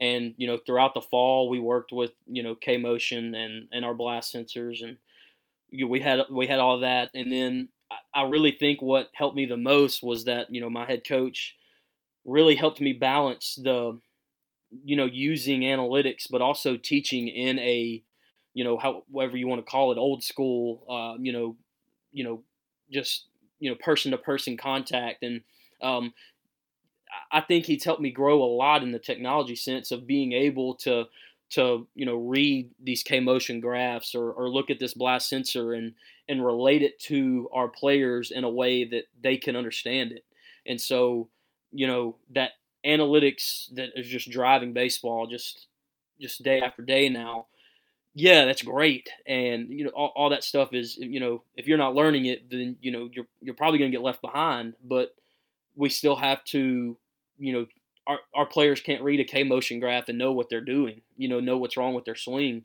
And 0.00 0.34
you 0.36 0.46
know, 0.46 0.58
throughout 0.58 0.94
the 0.94 1.00
fall, 1.00 1.48
we 1.48 1.60
worked 1.60 1.92
with 1.92 2.10
you 2.26 2.42
know 2.42 2.56
K 2.56 2.76
Motion 2.76 3.36
and 3.36 3.68
and 3.70 3.84
our 3.84 3.94
blast 3.94 4.34
sensors, 4.34 4.82
and 4.82 4.96
you 5.70 5.84
know, 5.84 5.90
we 5.90 6.00
had 6.00 6.22
we 6.28 6.48
had 6.48 6.58
all 6.58 6.80
that, 6.80 7.10
and 7.14 7.30
then 7.30 7.68
I, 7.88 8.22
I 8.22 8.28
really 8.28 8.50
think 8.50 8.82
what 8.82 9.10
helped 9.14 9.36
me 9.36 9.46
the 9.46 9.56
most 9.56 10.02
was 10.02 10.24
that 10.24 10.52
you 10.52 10.60
know 10.60 10.68
my 10.68 10.86
head 10.86 11.02
coach 11.06 11.54
really 12.24 12.56
helped 12.56 12.80
me 12.80 12.92
balance 12.94 13.58
the 13.62 14.00
you 14.84 14.96
know 14.96 15.04
using 15.04 15.60
analytics, 15.60 16.26
but 16.28 16.42
also 16.42 16.76
teaching 16.76 17.28
in 17.28 17.60
a 17.60 18.02
you 18.54 18.64
know 18.64 18.78
however 18.78 19.36
you 19.36 19.46
want 19.48 19.64
to 19.64 19.70
call 19.70 19.92
it 19.92 19.98
old 19.98 20.22
school 20.22 20.84
uh, 20.88 21.18
you 21.20 21.32
know 21.32 21.56
you 22.12 22.24
know 22.24 22.42
just 22.90 23.26
you 23.60 23.70
know 23.70 23.76
person 23.76 24.10
to 24.10 24.18
person 24.18 24.56
contact 24.56 25.22
and 25.22 25.42
um, 25.82 26.12
I 27.30 27.40
think 27.40 27.66
he's 27.66 27.84
helped 27.84 28.00
me 28.00 28.10
grow 28.10 28.42
a 28.42 28.44
lot 28.44 28.82
in 28.82 28.92
the 28.92 28.98
technology 28.98 29.56
sense 29.56 29.90
of 29.90 30.06
being 30.06 30.32
able 30.32 30.74
to 30.76 31.04
to 31.50 31.86
you 31.94 32.06
know 32.06 32.16
read 32.16 32.70
these 32.82 33.02
K 33.02 33.20
motion 33.20 33.60
graphs 33.60 34.14
or, 34.14 34.32
or 34.32 34.48
look 34.48 34.70
at 34.70 34.78
this 34.78 34.94
blast 34.94 35.28
sensor 35.28 35.74
and 35.74 35.94
and 36.28 36.44
relate 36.44 36.82
it 36.82 36.98
to 37.00 37.48
our 37.52 37.68
players 37.68 38.30
in 38.30 38.44
a 38.44 38.50
way 38.50 38.84
that 38.84 39.04
they 39.20 39.36
can 39.36 39.56
understand 39.56 40.12
it. 40.12 40.24
And 40.66 40.80
so, 40.80 41.28
you 41.72 41.86
know, 41.86 42.16
that 42.30 42.52
analytics 42.86 43.66
that 43.74 43.90
is 43.96 44.08
just 44.08 44.30
driving 44.30 44.72
baseball 44.72 45.26
just 45.26 45.66
just 46.20 46.42
day 46.42 46.60
after 46.60 46.82
day 46.82 47.08
now. 47.08 47.46
Yeah, 48.14 48.44
that's 48.44 48.62
great. 48.62 49.08
And 49.26 49.68
you 49.70 49.84
know, 49.84 49.90
all, 49.90 50.12
all 50.14 50.30
that 50.30 50.44
stuff 50.44 50.70
is 50.74 50.96
you 50.98 51.18
know, 51.20 51.42
if 51.56 51.66
you're 51.66 51.78
not 51.78 51.94
learning 51.94 52.26
it, 52.26 52.50
then 52.50 52.76
you 52.80 52.90
know, 52.90 53.08
you're 53.12 53.26
you're 53.40 53.54
probably 53.54 53.78
gonna 53.78 53.90
get 53.90 54.02
left 54.02 54.20
behind. 54.20 54.74
But 54.84 55.14
we 55.76 55.88
still 55.90 56.16
have 56.16 56.44
to, 56.46 56.96
you 57.38 57.52
know, 57.52 57.66
our, 58.06 58.18
our 58.34 58.46
players 58.46 58.80
can't 58.80 59.02
read 59.02 59.20
a 59.20 59.24
K 59.24 59.44
motion 59.44 59.80
graph 59.80 60.08
and 60.08 60.18
know 60.18 60.32
what 60.32 60.48
they're 60.50 60.60
doing, 60.62 61.02
you 61.16 61.28
know, 61.28 61.40
know 61.40 61.58
what's 61.58 61.76
wrong 61.76 61.94
with 61.94 62.04
their 62.06 62.16
swing. 62.16 62.64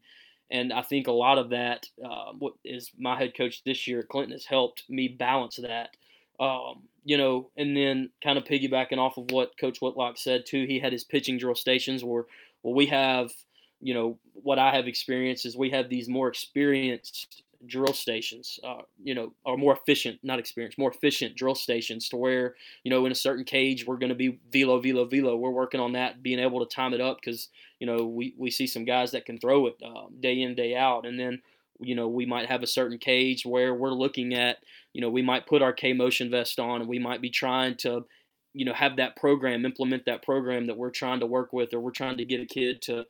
And 0.51 0.73
I 0.73 0.81
think 0.83 1.07
a 1.07 1.11
lot 1.13 1.37
of 1.39 1.49
that, 1.51 1.87
uh, 2.03 2.33
what 2.39 2.53
is 2.65 2.91
my 2.97 3.17
head 3.17 3.35
coach 3.37 3.63
this 3.65 3.87
year 3.87 4.03
Clinton, 4.03 4.33
has 4.33 4.45
helped 4.45 4.83
me 4.89 5.07
balance 5.09 5.57
that. 5.57 5.91
Um, 6.39 6.83
you 7.05 7.17
know, 7.17 7.49
and 7.57 7.75
then 7.77 8.11
kind 8.23 8.37
of 8.37 8.45
piggybacking 8.45 8.97
off 8.99 9.17
of 9.17 9.31
what 9.31 9.57
Coach 9.59 9.79
Whitlock 9.81 10.17
said 10.17 10.45
too, 10.45 10.65
he 10.67 10.79
had 10.79 10.93
his 10.93 11.03
pitching 11.03 11.37
drill 11.37 11.55
stations 11.55 12.03
where, 12.03 12.25
well, 12.63 12.75
we 12.75 12.87
have, 12.87 13.31
you 13.81 13.93
know, 13.93 14.17
what 14.33 14.59
I 14.59 14.75
have 14.75 14.87
experienced 14.87 15.45
is 15.45 15.55
we 15.55 15.69
have 15.71 15.89
these 15.89 16.09
more 16.09 16.27
experienced 16.27 17.43
drill 17.65 17.93
stations, 17.93 18.59
uh, 18.63 18.81
you 19.03 19.15
know, 19.15 19.33
are 19.45 19.57
more 19.57 19.73
efficient, 19.73 20.19
not 20.23 20.39
experienced, 20.39 20.77
more 20.77 20.91
efficient 20.91 21.35
drill 21.35 21.55
stations 21.55 22.07
to 22.09 22.17
where, 22.17 22.55
you 22.83 22.91
know, 22.91 23.05
in 23.05 23.11
a 23.11 23.15
certain 23.15 23.43
cage, 23.43 23.85
we're 23.85 23.97
going 23.97 24.09
to 24.09 24.15
be 24.15 24.39
velo, 24.51 24.79
velo, 24.79 25.05
velo. 25.05 25.35
We're 25.35 25.49
working 25.49 25.79
on 25.79 25.93
that, 25.93 26.21
being 26.21 26.39
able 26.39 26.65
to 26.65 26.75
time 26.75 26.93
it 26.93 27.01
up 27.01 27.17
because, 27.19 27.49
you 27.79 27.87
know, 27.87 28.05
we, 28.05 28.33
we 28.37 28.51
see 28.51 28.67
some 28.67 28.85
guys 28.85 29.11
that 29.11 29.25
can 29.25 29.39
throw 29.39 29.67
it 29.67 29.75
um, 29.83 30.13
day 30.19 30.41
in, 30.41 30.55
day 30.55 30.75
out. 30.75 31.05
And 31.05 31.19
then, 31.19 31.41
you 31.79 31.95
know, 31.95 32.07
we 32.07 32.25
might 32.25 32.47
have 32.47 32.63
a 32.63 32.67
certain 32.67 32.97
cage 32.97 33.45
where 33.45 33.73
we're 33.73 33.91
looking 33.91 34.33
at, 34.33 34.57
you 34.93 35.01
know, 35.01 35.09
we 35.09 35.21
might 35.21 35.47
put 35.47 35.61
our 35.61 35.73
K 35.73 35.93
motion 35.93 36.29
vest 36.29 36.59
on 36.59 36.81
and 36.81 36.89
we 36.89 36.99
might 36.99 37.21
be 37.21 37.29
trying 37.29 37.75
to, 37.77 38.05
you 38.53 38.65
know, 38.65 38.73
have 38.73 38.97
that 38.97 39.15
program, 39.15 39.65
implement 39.65 40.05
that 40.05 40.23
program 40.23 40.67
that 40.67 40.77
we're 40.77 40.89
trying 40.89 41.19
to 41.19 41.27
work 41.27 41.53
with, 41.53 41.73
or 41.73 41.79
we're 41.79 41.91
trying 41.91 42.17
to 42.17 42.25
get 42.25 42.41
a 42.41 42.45
kid 42.45 42.81
to, 42.83 43.05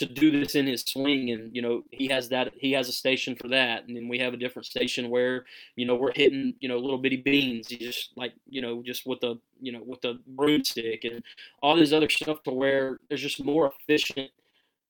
to 0.00 0.06
do 0.06 0.30
this 0.30 0.54
in 0.54 0.66
his 0.66 0.82
swing 0.82 1.30
and 1.30 1.54
you 1.54 1.62
know 1.62 1.82
he 1.90 2.08
has 2.08 2.28
that 2.28 2.52
he 2.56 2.72
has 2.72 2.88
a 2.88 2.92
station 2.92 3.36
for 3.36 3.48
that 3.48 3.86
and 3.86 3.96
then 3.96 4.08
we 4.08 4.18
have 4.18 4.34
a 4.34 4.36
different 4.36 4.66
station 4.66 5.08
where 5.08 5.44
you 5.76 5.86
know 5.86 5.94
we're 5.94 6.12
hitting 6.12 6.54
you 6.60 6.68
know 6.68 6.78
little 6.78 6.98
bitty 6.98 7.18
beans 7.18 7.68
just 7.68 8.10
like 8.16 8.32
you 8.48 8.60
know 8.60 8.82
just 8.82 9.06
with 9.06 9.20
the 9.20 9.36
you 9.60 9.72
know 9.72 9.82
with 9.86 10.00
the 10.00 10.18
broomstick 10.26 11.04
and 11.04 11.22
all 11.62 11.76
this 11.76 11.92
other 11.92 12.08
stuff 12.08 12.42
to 12.42 12.50
where 12.50 12.98
there's 13.08 13.22
just 13.22 13.44
more 13.44 13.70
efficient 13.80 14.30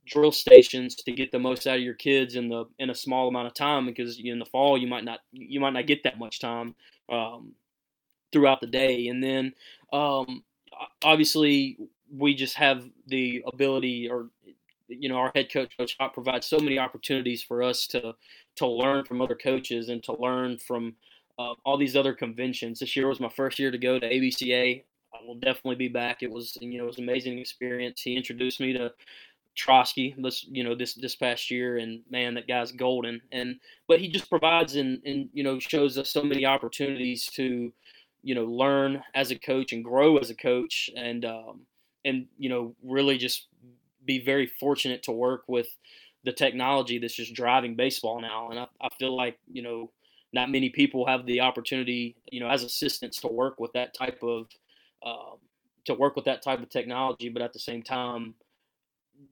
drill 0.06 0.32
stations 0.32 0.94
to 0.94 1.12
get 1.12 1.30
the 1.30 1.38
most 1.38 1.66
out 1.66 1.76
of 1.76 1.82
your 1.82 1.94
kids 1.94 2.34
in 2.34 2.48
the 2.48 2.64
in 2.78 2.90
a 2.90 2.94
small 2.94 3.28
amount 3.28 3.46
of 3.46 3.54
time 3.54 3.86
because 3.86 4.18
in 4.18 4.38
the 4.38 4.44
fall 4.46 4.78
you 4.78 4.86
might 4.86 5.04
not 5.04 5.20
you 5.32 5.60
might 5.60 5.72
not 5.72 5.86
get 5.86 6.02
that 6.02 6.18
much 6.18 6.40
time 6.40 6.74
um, 7.10 7.52
throughout 8.32 8.60
the 8.60 8.66
day. 8.66 9.08
And 9.08 9.22
then 9.22 9.52
um, 9.92 10.44
obviously 11.02 11.78
we 12.12 12.34
just 12.34 12.56
have 12.56 12.88
the 13.06 13.42
ability 13.52 14.08
or 14.08 14.30
you 14.90 15.08
know 15.08 15.16
our 15.16 15.32
head 15.34 15.52
coach 15.52 15.76
coach 15.76 15.96
Hop 16.00 16.14
provides 16.14 16.46
so 16.46 16.58
many 16.58 16.78
opportunities 16.78 17.42
for 17.42 17.62
us 17.62 17.86
to 17.88 18.14
to 18.56 18.66
learn 18.66 19.04
from 19.04 19.20
other 19.20 19.34
coaches 19.34 19.88
and 19.88 20.02
to 20.04 20.16
learn 20.20 20.58
from 20.58 20.94
uh, 21.38 21.54
all 21.64 21.78
these 21.78 21.96
other 21.96 22.12
conventions. 22.12 22.80
This 22.80 22.96
year 22.96 23.08
was 23.08 23.20
my 23.20 23.28
first 23.28 23.58
year 23.58 23.70
to 23.70 23.78
go 23.78 23.98
to 23.98 24.08
ABCA. 24.08 24.84
I 25.12 25.26
will 25.26 25.36
definitely 25.36 25.76
be 25.76 25.88
back. 25.88 26.22
It 26.22 26.30
was 26.30 26.56
you 26.60 26.78
know 26.78 26.84
it 26.84 26.88
was 26.88 26.98
an 26.98 27.04
amazing 27.04 27.38
experience. 27.38 28.02
He 28.02 28.16
introduced 28.16 28.60
me 28.60 28.72
to 28.74 28.92
Trosky 29.58 30.14
this 30.22 30.46
you 30.48 30.64
know 30.64 30.74
this 30.74 30.94
this 30.94 31.16
past 31.16 31.50
year 31.50 31.78
and 31.78 32.02
man 32.08 32.34
that 32.34 32.46
guy's 32.46 32.72
golden 32.72 33.20
and 33.32 33.56
but 33.88 34.00
he 34.00 34.08
just 34.08 34.30
provides 34.30 34.76
and 34.76 35.02
and 35.04 35.28
you 35.32 35.42
know 35.42 35.58
shows 35.58 35.98
us 35.98 36.10
so 36.10 36.22
many 36.22 36.46
opportunities 36.46 37.26
to 37.26 37.72
you 38.22 38.34
know 38.34 38.44
learn 38.44 39.02
as 39.14 39.30
a 39.30 39.38
coach 39.38 39.72
and 39.72 39.84
grow 39.84 40.18
as 40.18 40.30
a 40.30 40.36
coach 40.36 40.88
and 40.96 41.24
um, 41.24 41.60
and 42.04 42.26
you 42.38 42.48
know 42.48 42.74
really 42.82 43.18
just 43.18 43.48
be 44.04 44.24
very 44.24 44.46
fortunate 44.46 45.02
to 45.04 45.12
work 45.12 45.44
with 45.46 45.68
the 46.24 46.32
technology 46.32 46.98
that's 46.98 47.14
just 47.14 47.34
driving 47.34 47.74
baseball 47.74 48.20
now. 48.20 48.50
And 48.50 48.58
I, 48.58 48.66
I 48.80 48.88
feel 48.98 49.16
like, 49.16 49.38
you 49.50 49.62
know, 49.62 49.90
not 50.32 50.50
many 50.50 50.68
people 50.68 51.06
have 51.06 51.26
the 51.26 51.40
opportunity, 51.40 52.16
you 52.30 52.40
know, 52.40 52.48
as 52.48 52.62
assistants 52.62 53.20
to 53.20 53.28
work 53.28 53.58
with 53.58 53.72
that 53.72 53.94
type 53.94 54.22
of, 54.22 54.46
um, 55.04 55.38
to 55.86 55.94
work 55.94 56.14
with 56.14 56.26
that 56.26 56.42
type 56.42 56.62
of 56.62 56.68
technology, 56.68 57.28
but 57.28 57.42
at 57.42 57.52
the 57.52 57.58
same 57.58 57.82
time, 57.82 58.34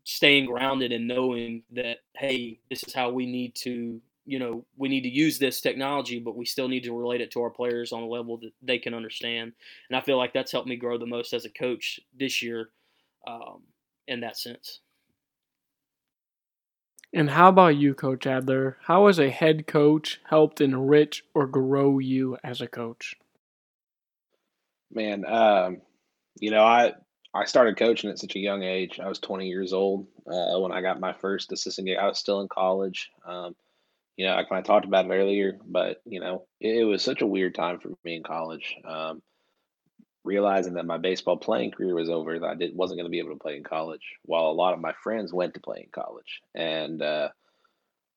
staying 0.04 0.46
grounded 0.46 0.92
and 0.92 1.06
knowing 1.06 1.62
that, 1.70 1.98
hey, 2.16 2.58
this 2.68 2.82
is 2.82 2.94
how 2.94 3.10
we 3.10 3.26
need 3.26 3.54
to, 3.54 4.00
you 4.26 4.38
know, 4.38 4.64
we 4.76 4.88
need 4.88 5.02
to 5.02 5.08
use 5.08 5.38
this 5.38 5.60
technology, 5.60 6.18
but 6.18 6.36
we 6.36 6.44
still 6.44 6.68
need 6.68 6.84
to 6.84 6.98
relate 6.98 7.20
it 7.20 7.30
to 7.30 7.40
our 7.40 7.50
players 7.50 7.92
on 7.92 8.02
a 8.02 8.06
level 8.06 8.36
that 8.38 8.52
they 8.62 8.78
can 8.78 8.92
understand. 8.92 9.52
And 9.88 9.96
I 9.96 10.00
feel 10.00 10.18
like 10.18 10.32
that's 10.32 10.52
helped 10.52 10.68
me 10.68 10.76
grow 10.76 10.98
the 10.98 11.06
most 11.06 11.32
as 11.32 11.44
a 11.44 11.50
coach 11.50 12.00
this 12.18 12.42
year. 12.42 12.70
Um, 13.26 13.62
in 14.08 14.20
that 14.20 14.36
sense. 14.36 14.80
And 17.12 17.30
how 17.30 17.48
about 17.48 17.76
you, 17.76 17.94
Coach 17.94 18.26
Adler? 18.26 18.76
How 18.82 19.06
has 19.06 19.18
a 19.18 19.30
head 19.30 19.66
coach 19.66 20.20
helped 20.28 20.60
enrich 20.60 21.24
or 21.34 21.46
grow 21.46 21.98
you 21.98 22.36
as 22.44 22.60
a 22.60 22.66
coach? 22.66 23.14
Man, 24.90 25.24
um, 25.26 25.80
you 26.38 26.50
know, 26.50 26.64
I 26.64 26.92
I 27.34 27.44
started 27.44 27.78
coaching 27.78 28.10
at 28.10 28.18
such 28.18 28.36
a 28.36 28.40
young 28.40 28.62
age. 28.62 29.00
I 29.00 29.08
was 29.08 29.18
20 29.18 29.46
years 29.48 29.72
old 29.72 30.06
uh, 30.26 30.58
when 30.58 30.72
I 30.72 30.82
got 30.82 31.00
my 31.00 31.12
first 31.12 31.52
assistant 31.52 31.86
gig. 31.86 31.98
I 31.98 32.06
was 32.06 32.18
still 32.18 32.40
in 32.40 32.48
college. 32.48 33.10
Um, 33.26 33.54
you 34.16 34.26
know, 34.26 34.34
I 34.34 34.44
kind 34.44 34.58
of 34.58 34.64
talked 34.64 34.84
about 34.84 35.06
it 35.06 35.12
earlier, 35.12 35.58
but 35.64 36.02
you 36.04 36.20
know, 36.20 36.46
it, 36.60 36.78
it, 36.78 36.84
was 36.84 37.02
such 37.02 37.22
a 37.22 37.26
weird 37.26 37.54
time 37.54 37.78
for 37.78 37.90
me 38.04 38.16
in 38.16 38.22
college. 38.22 38.76
Um, 38.84 39.22
realizing 40.28 40.74
that 40.74 40.86
my 40.86 40.98
baseball 40.98 41.38
playing 41.38 41.70
career 41.70 41.94
was 41.94 42.10
over, 42.10 42.38
that 42.38 42.46
I 42.46 42.54
did, 42.54 42.76
wasn't 42.76 42.98
going 42.98 43.06
to 43.06 43.10
be 43.10 43.18
able 43.18 43.32
to 43.32 43.38
play 43.38 43.56
in 43.56 43.64
college, 43.64 44.16
while 44.22 44.46
a 44.46 44.52
lot 44.52 44.74
of 44.74 44.80
my 44.80 44.92
friends 45.02 45.32
went 45.32 45.54
to 45.54 45.60
play 45.60 45.80
in 45.84 45.90
college. 45.90 46.42
And 46.54 47.00
uh, 47.00 47.30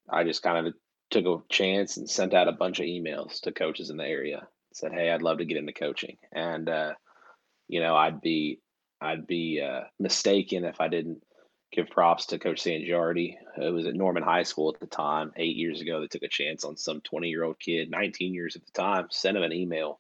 I 0.10 0.26
just 0.26 0.44
kind 0.44 0.68
of 0.68 0.74
took 1.10 1.26
a 1.26 1.38
chance 1.50 1.98
and 1.98 2.10
sent 2.10 2.34
out 2.34 2.50
a 2.50 2.54
bunch 2.54 2.80
of 2.80 2.86
emails 2.86 3.40
to 3.42 3.54
coaches 3.54 3.90
in 3.90 3.98
the 3.98 4.06
area. 4.06 4.48
Said, 4.74 4.92
"Hey, 4.92 5.10
I'd 5.10 5.22
love 5.22 5.38
to 5.38 5.46
get 5.46 5.58
into 5.58 5.74
coaching," 5.74 6.18
and 6.32 6.70
uh, 6.70 6.94
you 7.68 7.80
know, 7.80 7.96
I'd 7.96 8.22
be 8.22 8.60
I'd 9.00 9.26
be 9.26 9.62
uh, 9.62 9.86
mistaken 10.00 10.66
if 10.66 10.80
I 10.82 10.90
didn't 10.90 11.24
give 11.72 11.90
props 11.90 12.28
to 12.28 12.40
Coach 12.40 12.62
Sangiardi. 12.62 13.36
It 13.58 13.74
was 13.74 13.86
at 13.86 13.96
Norman 13.96 14.24
High 14.24 14.44
School 14.44 14.74
at 14.74 14.80
the 14.80 14.88
time, 14.88 15.32
eight 15.38 15.56
years 15.56 15.82
ago. 15.82 16.00
They 16.02 16.08
took 16.08 16.24
a 16.24 16.28
chance 16.28 16.66
on 16.66 16.76
some 16.76 17.02
20 17.02 17.30
year 17.30 17.44
old 17.44 17.60
kid, 17.60 17.90
19 17.90 18.34
years 18.34 18.56
at 18.56 18.66
the 18.66 18.72
time, 18.72 19.08
sent 19.10 19.38
him 19.38 19.44
an 19.44 19.54
email 19.54 20.00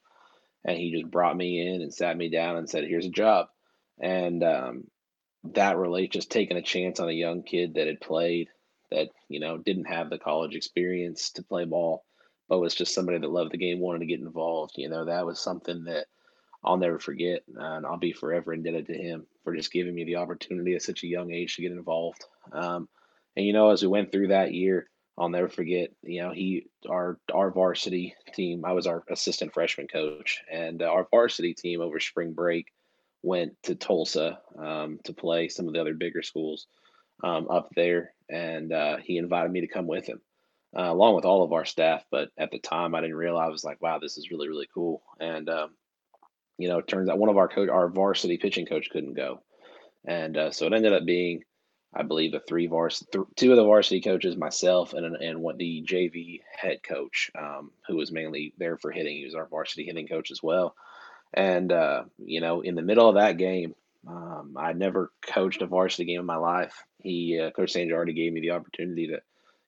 and 0.63 0.77
he 0.77 0.91
just 0.91 1.09
brought 1.09 1.35
me 1.35 1.67
in 1.67 1.81
and 1.81 1.93
sat 1.93 2.17
me 2.17 2.29
down 2.29 2.57
and 2.57 2.69
said, 2.69 2.83
"Here's 2.83 3.05
a 3.05 3.09
job," 3.09 3.47
and 3.99 4.43
um, 4.43 4.83
that 5.43 5.77
really 5.77 6.07
just 6.07 6.31
taking 6.31 6.57
a 6.57 6.61
chance 6.61 6.99
on 6.99 7.09
a 7.09 7.13
young 7.13 7.43
kid 7.43 7.75
that 7.75 7.87
had 7.87 8.01
played, 8.01 8.49
that 8.91 9.09
you 9.27 9.39
know 9.39 9.57
didn't 9.57 9.85
have 9.85 10.09
the 10.09 10.19
college 10.19 10.55
experience 10.55 11.31
to 11.31 11.43
play 11.43 11.65
ball, 11.65 12.03
but 12.47 12.59
was 12.59 12.75
just 12.75 12.93
somebody 12.93 13.17
that 13.17 13.31
loved 13.31 13.51
the 13.51 13.57
game, 13.57 13.79
wanted 13.79 13.99
to 13.99 14.05
get 14.05 14.19
involved. 14.19 14.73
You 14.77 14.89
know, 14.89 15.05
that 15.05 15.25
was 15.25 15.39
something 15.39 15.85
that 15.85 16.05
I'll 16.63 16.77
never 16.77 16.99
forget, 16.99 17.43
and 17.55 17.85
I'll 17.85 17.97
be 17.97 18.13
forever 18.13 18.53
indebted 18.53 18.87
to 18.87 18.93
him 18.93 19.25
for 19.43 19.55
just 19.55 19.71
giving 19.71 19.95
me 19.95 20.03
the 20.03 20.17
opportunity 20.17 20.75
at 20.75 20.83
such 20.83 21.03
a 21.03 21.07
young 21.07 21.31
age 21.31 21.55
to 21.55 21.61
get 21.63 21.71
involved. 21.71 22.23
Um, 22.51 22.87
and 23.35 23.45
you 23.45 23.53
know, 23.53 23.71
as 23.71 23.81
we 23.81 23.87
went 23.87 24.11
through 24.11 24.27
that 24.27 24.53
year, 24.53 24.87
I'll 25.17 25.29
never 25.29 25.49
forget. 25.49 25.91
You 26.03 26.23
know, 26.23 26.31
he 26.31 26.67
our 26.89 27.19
our 27.33 27.51
varsity 27.51 28.15
team. 28.33 28.65
I 28.65 28.71
was 28.71 28.87
our 28.87 29.03
assistant 29.09 29.53
freshman 29.53 29.87
coach, 29.87 30.41
and 30.51 30.81
uh, 30.81 30.85
our 30.85 31.07
varsity 31.11 31.53
team 31.53 31.81
over 31.81 31.99
spring 31.99 32.33
break 32.33 32.67
went 33.23 33.53
to 33.63 33.75
Tulsa 33.75 34.39
um, 34.57 34.99
to 35.03 35.13
play 35.13 35.47
some 35.47 35.67
of 35.67 35.73
the 35.73 35.81
other 35.81 35.93
bigger 35.93 36.23
schools 36.23 36.67
um, 37.23 37.47
up 37.49 37.69
there, 37.75 38.13
and 38.29 38.71
uh, 38.71 38.97
he 38.97 39.17
invited 39.17 39.51
me 39.51 39.61
to 39.61 39.67
come 39.67 39.85
with 39.85 40.07
him, 40.07 40.21
uh, 40.75 40.91
along 40.91 41.15
with 41.15 41.25
all 41.25 41.43
of 41.43 41.53
our 41.53 41.65
staff. 41.65 42.03
But 42.09 42.29
at 42.37 42.51
the 42.51 42.59
time, 42.59 42.95
I 42.95 43.01
didn't 43.01 43.15
realize. 43.15 43.47
I 43.47 43.51
was 43.51 43.63
like, 43.63 43.81
"Wow, 43.81 43.99
this 43.99 44.17
is 44.17 44.31
really 44.31 44.47
really 44.47 44.67
cool." 44.73 45.03
And 45.19 45.49
um, 45.49 45.71
you 46.57 46.69
know, 46.69 46.79
it 46.79 46.87
turns 46.87 47.09
out 47.09 47.19
one 47.19 47.29
of 47.29 47.37
our 47.37 47.47
coach, 47.47 47.69
our 47.69 47.89
varsity 47.89 48.37
pitching 48.37 48.65
coach, 48.65 48.89
couldn't 48.89 49.13
go, 49.13 49.41
and 50.05 50.37
uh, 50.37 50.51
so 50.51 50.65
it 50.65 50.73
ended 50.73 50.93
up 50.93 51.05
being 51.05 51.43
I 51.93 52.03
believe 52.03 52.31
the 52.31 52.39
three 52.39 52.67
varsity, 52.67 53.09
th- 53.11 53.25
two 53.35 53.51
of 53.51 53.57
the 53.57 53.65
varsity 53.65 54.01
coaches, 54.01 54.37
myself, 54.37 54.93
and 54.93 55.15
and 55.15 55.41
what 55.41 55.57
the 55.57 55.83
JV 55.85 56.41
head 56.55 56.83
coach, 56.83 57.31
um, 57.37 57.71
who 57.87 57.97
was 57.97 58.11
mainly 58.11 58.53
there 58.57 58.77
for 58.77 58.91
hitting. 58.91 59.17
He 59.17 59.25
was 59.25 59.35
our 59.35 59.47
varsity 59.47 59.85
hitting 59.85 60.07
coach 60.07 60.31
as 60.31 60.41
well. 60.41 60.75
And 61.33 61.71
uh, 61.71 62.03
you 62.17 62.39
know, 62.39 62.61
in 62.61 62.75
the 62.75 62.81
middle 62.81 63.09
of 63.09 63.15
that 63.15 63.37
game, 63.37 63.75
um, 64.07 64.55
I 64.57 64.73
never 64.73 65.11
coached 65.21 65.61
a 65.61 65.67
varsity 65.67 66.05
game 66.05 66.21
in 66.21 66.25
my 66.25 66.37
life. 66.37 66.83
He, 66.99 67.39
uh, 67.39 67.51
Coach 67.51 67.73
Sangiardi 67.73 68.15
gave 68.15 68.33
me 68.33 68.41
the 68.41 68.51
opportunity 68.51 69.07
to, 69.07 69.21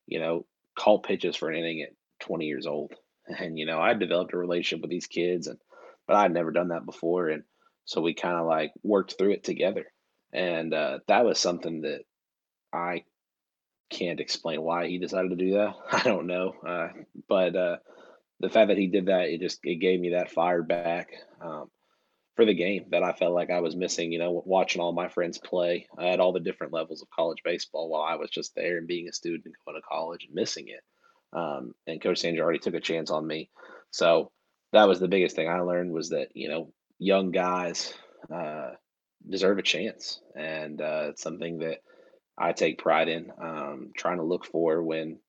you 0.08 0.20
know, 0.20 0.46
call 0.76 1.00
pitches 1.00 1.36
for 1.36 1.50
an 1.50 1.58
inning 1.58 1.82
at 1.82 1.94
20 2.22 2.46
years 2.46 2.66
old. 2.66 2.94
And 3.26 3.58
you 3.58 3.66
know, 3.66 3.80
I 3.80 3.94
developed 3.94 4.34
a 4.34 4.38
relationship 4.38 4.82
with 4.82 4.90
these 4.90 5.08
kids, 5.08 5.48
and 5.48 5.58
but 6.08 6.18
I'd 6.18 6.34
never 6.34 6.52
done 6.52 6.68
that 6.70 6.86
before, 6.86 7.30
and 7.30 7.44
so 7.86 8.02
we 8.02 8.14
kind 8.14 8.36
of 8.36 8.46
like 8.46 8.74
worked 8.84 9.16
through 9.18 9.32
it 9.32 9.46
together. 9.46 9.86
And 10.34 10.74
uh, 10.74 11.00
that 11.08 11.24
was 11.24 11.40
something 11.40 11.84
that 11.84 12.02
I 12.74 13.04
can't 13.90 14.20
explain 14.20 14.62
why 14.62 14.88
he 14.88 14.98
decided 14.98 15.30
to 15.30 15.36
do 15.36 15.54
that. 15.54 15.76
I 15.92 16.04
don't 16.04 16.28
know, 16.28 16.56
uh, 16.66 16.90
but 17.30 17.56
uh, 17.56 17.78
the 18.40 18.50
fact 18.50 18.70
that 18.70 18.78
he 18.78 18.88
did 18.88 19.06
that, 19.06 19.30
it 19.30 19.40
just 19.40 19.60
it 19.64 19.76
gave 19.76 20.00
me 20.00 20.12
that 20.12 20.32
fire 20.32 20.64
back 20.64 21.12
um, 21.42 21.70
for 22.36 22.46
the 22.46 22.54
game 22.54 22.86
that 22.92 23.04
I 23.04 23.14
felt 23.14 23.34
like 23.34 23.52
I 23.52 23.60
was 23.60 23.76
missing. 23.76 24.12
You 24.12 24.20
know, 24.20 24.44
watching 24.46 24.82
all 24.82 24.92
my 24.92 25.08
friends 25.08 25.38
play 25.38 25.88
at 26.00 26.20
all 26.20 26.34
the 26.34 26.40
different 26.40 26.74
levels 26.74 27.02
of 27.02 27.10
college 27.10 27.40
baseball 27.44 27.90
while 27.90 28.02
I 28.02 28.16
was 28.16 28.30
just 28.30 28.56
there 28.56 28.78
and 28.78 28.88
being 28.88 29.08
a 29.08 29.14
student 29.14 29.46
and 29.46 29.56
going 29.66 29.80
to 29.80 29.88
college 29.88 30.26
and 30.26 30.36
missing 30.36 30.68
it. 30.68 30.82
Um, 31.32 31.74
and 31.88 32.02
Coach 32.02 32.22
Sangiardi 32.22 32.62
took 32.62 32.76
a 32.76 32.80
chance 32.80 33.10
on 33.10 33.26
me, 33.26 33.50
so 33.92 34.32
that 34.72 34.88
was 34.88 35.00
the 35.00 35.08
biggest 35.08 35.36
thing 35.36 35.48
I 35.48 35.62
learned 35.62 35.92
was 35.92 36.10
that 36.10 36.30
you 36.34 36.50
know 36.50 36.72
young 37.00 37.32
guys 37.32 37.94
uh, 38.34 38.72
deserve 39.28 39.58
a 39.58 39.64
chance, 39.64 40.20
and 40.36 40.82
uh, 40.82 41.08
it's 41.10 41.22
something 41.22 41.60
that 41.60 41.80
I 42.38 42.52
take 42.54 42.78
pride 42.80 43.10
in 43.10 43.32
um, 43.40 43.92
trying 43.96 44.18
to 44.18 44.24
look 44.24 44.46
for 44.46 44.82
when 44.82 45.20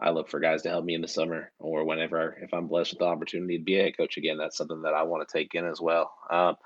I 0.00 0.10
look 0.10 0.28
for 0.28 0.40
guys 0.40 0.62
to 0.62 0.70
help 0.70 0.84
me 0.84 0.94
in 0.94 1.02
the 1.02 1.08
summer 1.08 1.52
or 1.58 1.84
whenever 1.84 2.36
if 2.40 2.54
I'm 2.54 2.66
blessed 2.66 2.92
with 2.92 3.00
the 3.00 3.06
opportunity 3.06 3.58
to 3.58 3.64
be 3.64 3.78
a 3.78 3.84
head 3.84 3.96
coach 3.96 4.16
again. 4.16 4.38
That's 4.38 4.56
something 4.56 4.82
that 4.82 4.94
I 4.94 5.02
want 5.02 5.28
to 5.28 5.32
take 5.32 5.54
in 5.54 5.66
as 5.66 5.80
well. 5.80 6.12
Um, 6.30 6.56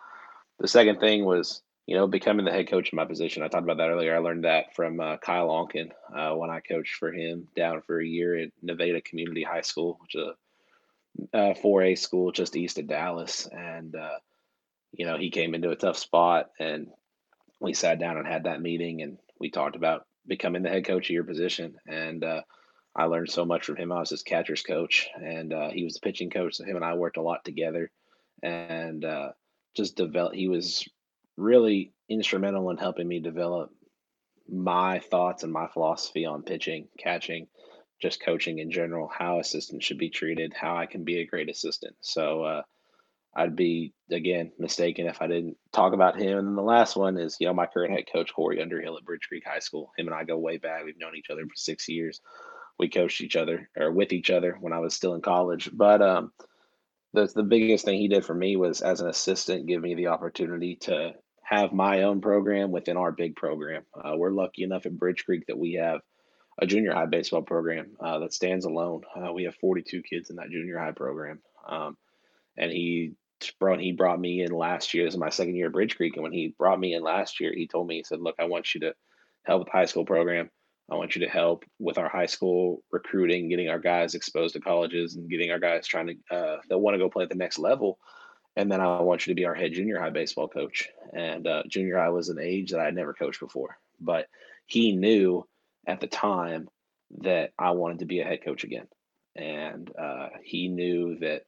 the 0.59 0.69
second 0.69 1.01
thing 1.01 1.25
was 1.25 1.63
you 1.87 1.97
know 1.97 2.07
becoming 2.07 2.45
the 2.45 2.53
head 2.53 2.69
coach 2.69 2.93
in 2.93 2.97
my 2.97 3.05
position. 3.05 3.43
I 3.43 3.49
talked 3.49 3.65
about 3.65 3.79
that 3.79 3.91
earlier. 3.91 4.15
I 4.15 4.21
learned 4.21 4.45
that 4.45 4.75
from 4.75 5.01
uh, 5.01 5.17
Kyle 5.19 5.49
Onken 5.49 5.91
uh, 6.17 6.35
when 6.35 6.51
I 6.51 6.61
coached 6.61 6.95
for 6.97 7.13
him 7.13 7.49
down 7.57 7.83
for 7.83 8.01
a 8.01 8.07
year 8.07 8.39
at 8.39 8.51
Nevada 8.63 9.01
Community 9.01 9.43
High 9.43 9.63
School, 9.63 9.99
which 10.01 10.15
is 10.15 10.29
a 11.33 11.55
4A 11.55 11.99
school 11.99 12.33
just 12.33 12.57
east 12.57 12.79
of 12.79 12.87
Dallas, 12.87 13.47
and 13.47 13.95
uh, 13.95 14.19
you 14.93 15.07
know 15.07 15.19
he 15.19 15.31
came 15.31 15.55
into 15.55 15.71
a 15.71 15.77
tough 15.77 15.99
spot 15.99 16.51
and 16.59 16.89
we 17.61 17.75
sat 17.75 17.99
down 17.99 18.17
and 18.17 18.27
had 18.27 18.45
that 18.45 18.63
meeting 18.63 19.03
and 19.03 19.19
we 19.45 19.51
talked 19.51 19.77
about 19.77 20.07
becoming 20.27 20.63
the 20.63 20.71
head 20.71 20.87
coach 20.87 21.11
of 21.11 21.15
your 21.15 21.23
position. 21.23 21.75
And 21.87 22.25
uh, 22.25 22.41
I 22.97 23.05
learned 23.05 23.29
so 23.29 23.45
much 23.45 23.67
from 23.67 23.77
him. 23.77 23.93
I 23.93 24.01
was 24.01 24.09
his 24.09 24.23
catcher's 24.23 24.63
coach, 24.63 25.07
and 25.17 25.53
uh, 25.53 25.69
he 25.69 25.85
was 25.85 25.93
the 25.95 26.01
pitching 26.01 26.31
coach. 26.31 26.55
So 26.55 26.65
him 26.65 26.77
and 26.77 26.85
I 26.85 26.95
worked 26.95 27.19
a 27.19 27.23
lot 27.23 27.45
together, 27.45 27.91
and 28.43 29.05
uh, 29.05 29.33
just 29.77 29.97
develop. 29.97 30.33
He 30.33 30.49
was 30.49 30.89
really 31.37 31.93
instrumental 32.09 32.71
in 32.71 32.79
helping 32.79 33.07
me 33.07 33.21
develop 33.21 33.69
my 34.49 35.01
thoughts 35.01 35.43
and 35.43 35.53
my 35.53 35.69
philosophy 35.69 36.25
on 36.25 36.43
pitching, 36.43 36.89
catching, 36.99 37.47
just 38.01 38.25
coaching 38.25 38.61
in 38.61 38.71
general, 38.71 39.11
how 39.15 39.41
assistants 39.41 39.85
should 39.85 39.99
be 39.99 40.09
treated, 40.09 40.55
how 40.55 40.75
I 40.75 40.87
can 40.87 41.05
be 41.05 41.19
a 41.19 41.27
great 41.27 41.51
assistant. 41.51 41.97
So 42.01 42.45
uh, 42.45 42.63
I'd 43.37 43.57
be 43.57 43.93
again 44.11 44.53
mistaken 44.59 45.07
if 45.07 45.21
I 45.21 45.27
didn't 45.27 45.57
talk 45.73 45.93
about 45.93 46.21
him. 46.21 46.39
And 46.39 46.59
the 46.59 46.63
last 46.63 46.97
one 46.97 47.19
is, 47.19 47.37
you 47.41 47.47
know, 47.47 47.55
my 47.55 47.67
current 47.67 47.93
head 47.93 48.05
coach 48.13 48.33
Corey 48.33 48.63
Underhill 48.63 48.97
at 48.97 49.05
Bridge 49.05 49.27
Creek 49.29 49.45
High 49.47 49.59
School. 49.59 49.93
Him 49.97 50.07
and 50.07 50.15
I 50.15 50.25
go 50.25 50.39
way 50.39 50.59
back. 50.59 50.85
We've 50.85 50.99
known 50.99 51.17
each 51.17 51.31
other 51.31 51.43
for 51.43 51.57
six 51.57 51.89
years. 51.89 52.21
We 52.79 52.89
coached 52.89 53.21
each 53.21 53.37
other 53.37 53.69
or 53.77 53.93
with 53.93 54.13
each 54.13 54.31
other 54.31 54.57
when 54.61 54.73
I 54.73 54.79
was 54.79 54.95
still 54.95 55.15
in 55.15 55.23
college. 55.23 55.71
But 55.73 56.03
um, 56.03 56.33
the 57.13 57.31
the 57.35 57.43
biggest 57.43 57.85
thing 57.85 57.99
he 57.99 58.09
did 58.09 58.25
for 58.25 58.35
me 58.35 58.57
was 58.57 58.81
as 58.81 59.01
an 59.01 59.09
assistant, 59.09 59.67
give 59.67 59.81
me 59.81 59.95
the 59.95 60.09
opportunity 60.09 60.77
to 60.83 61.15
have 61.43 61.73
my 61.73 62.03
own 62.03 62.21
program 62.21 62.71
within 62.73 62.97
our 62.97 63.13
big 63.13 63.37
program. 63.37 63.85
Uh, 63.95 64.17
we're 64.17 64.31
lucky 64.31 64.63
enough 64.63 64.87
at 64.87 64.99
Bridge 64.99 65.25
Creek 65.25 65.45
that 65.47 65.59
we 65.59 65.75
have 65.75 66.01
a 66.59 66.67
junior 66.67 66.95
high 66.95 67.07
baseball 67.07 67.43
program 67.43 67.97
uh, 68.01 68.19
that 68.21 68.33
stands 68.33 68.65
alone. 68.65 69.03
Uh, 69.15 69.33
we 69.33 69.45
have 69.45 69.55
42 69.57 70.03
kids 70.03 70.31
in 70.31 70.37
that 70.37 70.51
junior 70.51 70.79
high 70.79 70.93
program. 70.93 71.41
Um, 71.69 71.97
and 72.57 72.71
he 72.71 73.15
brought 73.59 73.81
he 73.81 73.93
brought 73.93 74.21
me 74.21 74.43
in 74.43 74.53
last 74.53 74.95
year. 74.95 75.05
This 75.05 75.15
is 75.15 75.21
my 75.21 75.31
second 75.31 75.57
year 75.57 75.67
at 75.67 75.73
Bridge 75.73 75.97
Creek, 75.97 76.15
and 76.17 76.23
when 76.23 76.33
he 76.33 76.55
brought 76.59 76.81
me 76.81 76.95
in 76.95 77.03
last 77.03 77.41
year, 77.41 77.53
he 77.55 77.67
told 77.67 77.87
me 77.87 77.97
he 77.97 78.05
said, 78.05 78.21
"Look, 78.21 78.37
I 78.39 78.45
want 78.45 78.75
you 78.75 78.81
to 78.83 78.95
help 79.45 79.61
with 79.61 79.67
the 79.67 79.73
high 79.73 79.85
school 79.85 80.05
program. 80.05 80.51
I 80.91 80.97
want 80.97 81.17
you 81.17 81.25
to 81.25 81.31
help 81.31 81.65
with 81.79 81.97
our 81.99 82.09
high 82.09 82.27
school 82.27 82.83
recruiting, 82.91 83.49
getting 83.49 83.69
our 83.69 83.79
guys 83.79 84.15
exposed 84.15 84.55
to 84.55 84.61
colleges, 84.61 85.17
and 85.17 85.31
getting 85.31 85.51
our 85.51 85.59
guys 85.59 85.87
trying 85.87 86.09
to 86.09 86.37
uh, 86.37 86.57
that 86.69 86.79
want 86.79 86.95
to 86.95 86.99
go 86.99 87.09
play 87.09 87.25
at 87.25 87.31
the 87.31 87.37
next 87.37 87.59
level. 87.59 87.99
And 88.57 88.71
then 88.71 88.81
I 88.81 89.01
want 89.01 89.27
you 89.27 89.33
to 89.33 89.41
be 89.41 89.47
our 89.47 89.55
head 89.55 89.73
junior 89.73 89.99
high 89.99 90.11
baseball 90.11 90.47
coach. 90.47 90.89
And 91.13 91.47
uh, 91.47 91.65
junior 91.69 91.99
high 91.99 92.11
was 92.11 92.29
an 92.29 92.39
age 92.39 92.71
that 92.71 92.81
I 92.81 92.85
had 92.85 92.95
never 92.95 93.15
coached 93.15 93.41
before, 93.41 93.79
but 94.01 94.27
he 94.67 94.93
knew 94.93 95.47
at 95.87 96.01
the 96.01 96.07
time 96.07 96.69
that 97.19 97.51
I 97.59 97.73
wanted 97.73 98.01
to 98.01 98.07
be 98.07 98.21
a 98.21 98.25
head 98.25 98.45
coach 98.45 98.65
again, 98.65 98.87
and 99.37 99.91
uh, 99.97 100.29
he 100.43 100.69
knew 100.69 101.19
that 101.21 101.43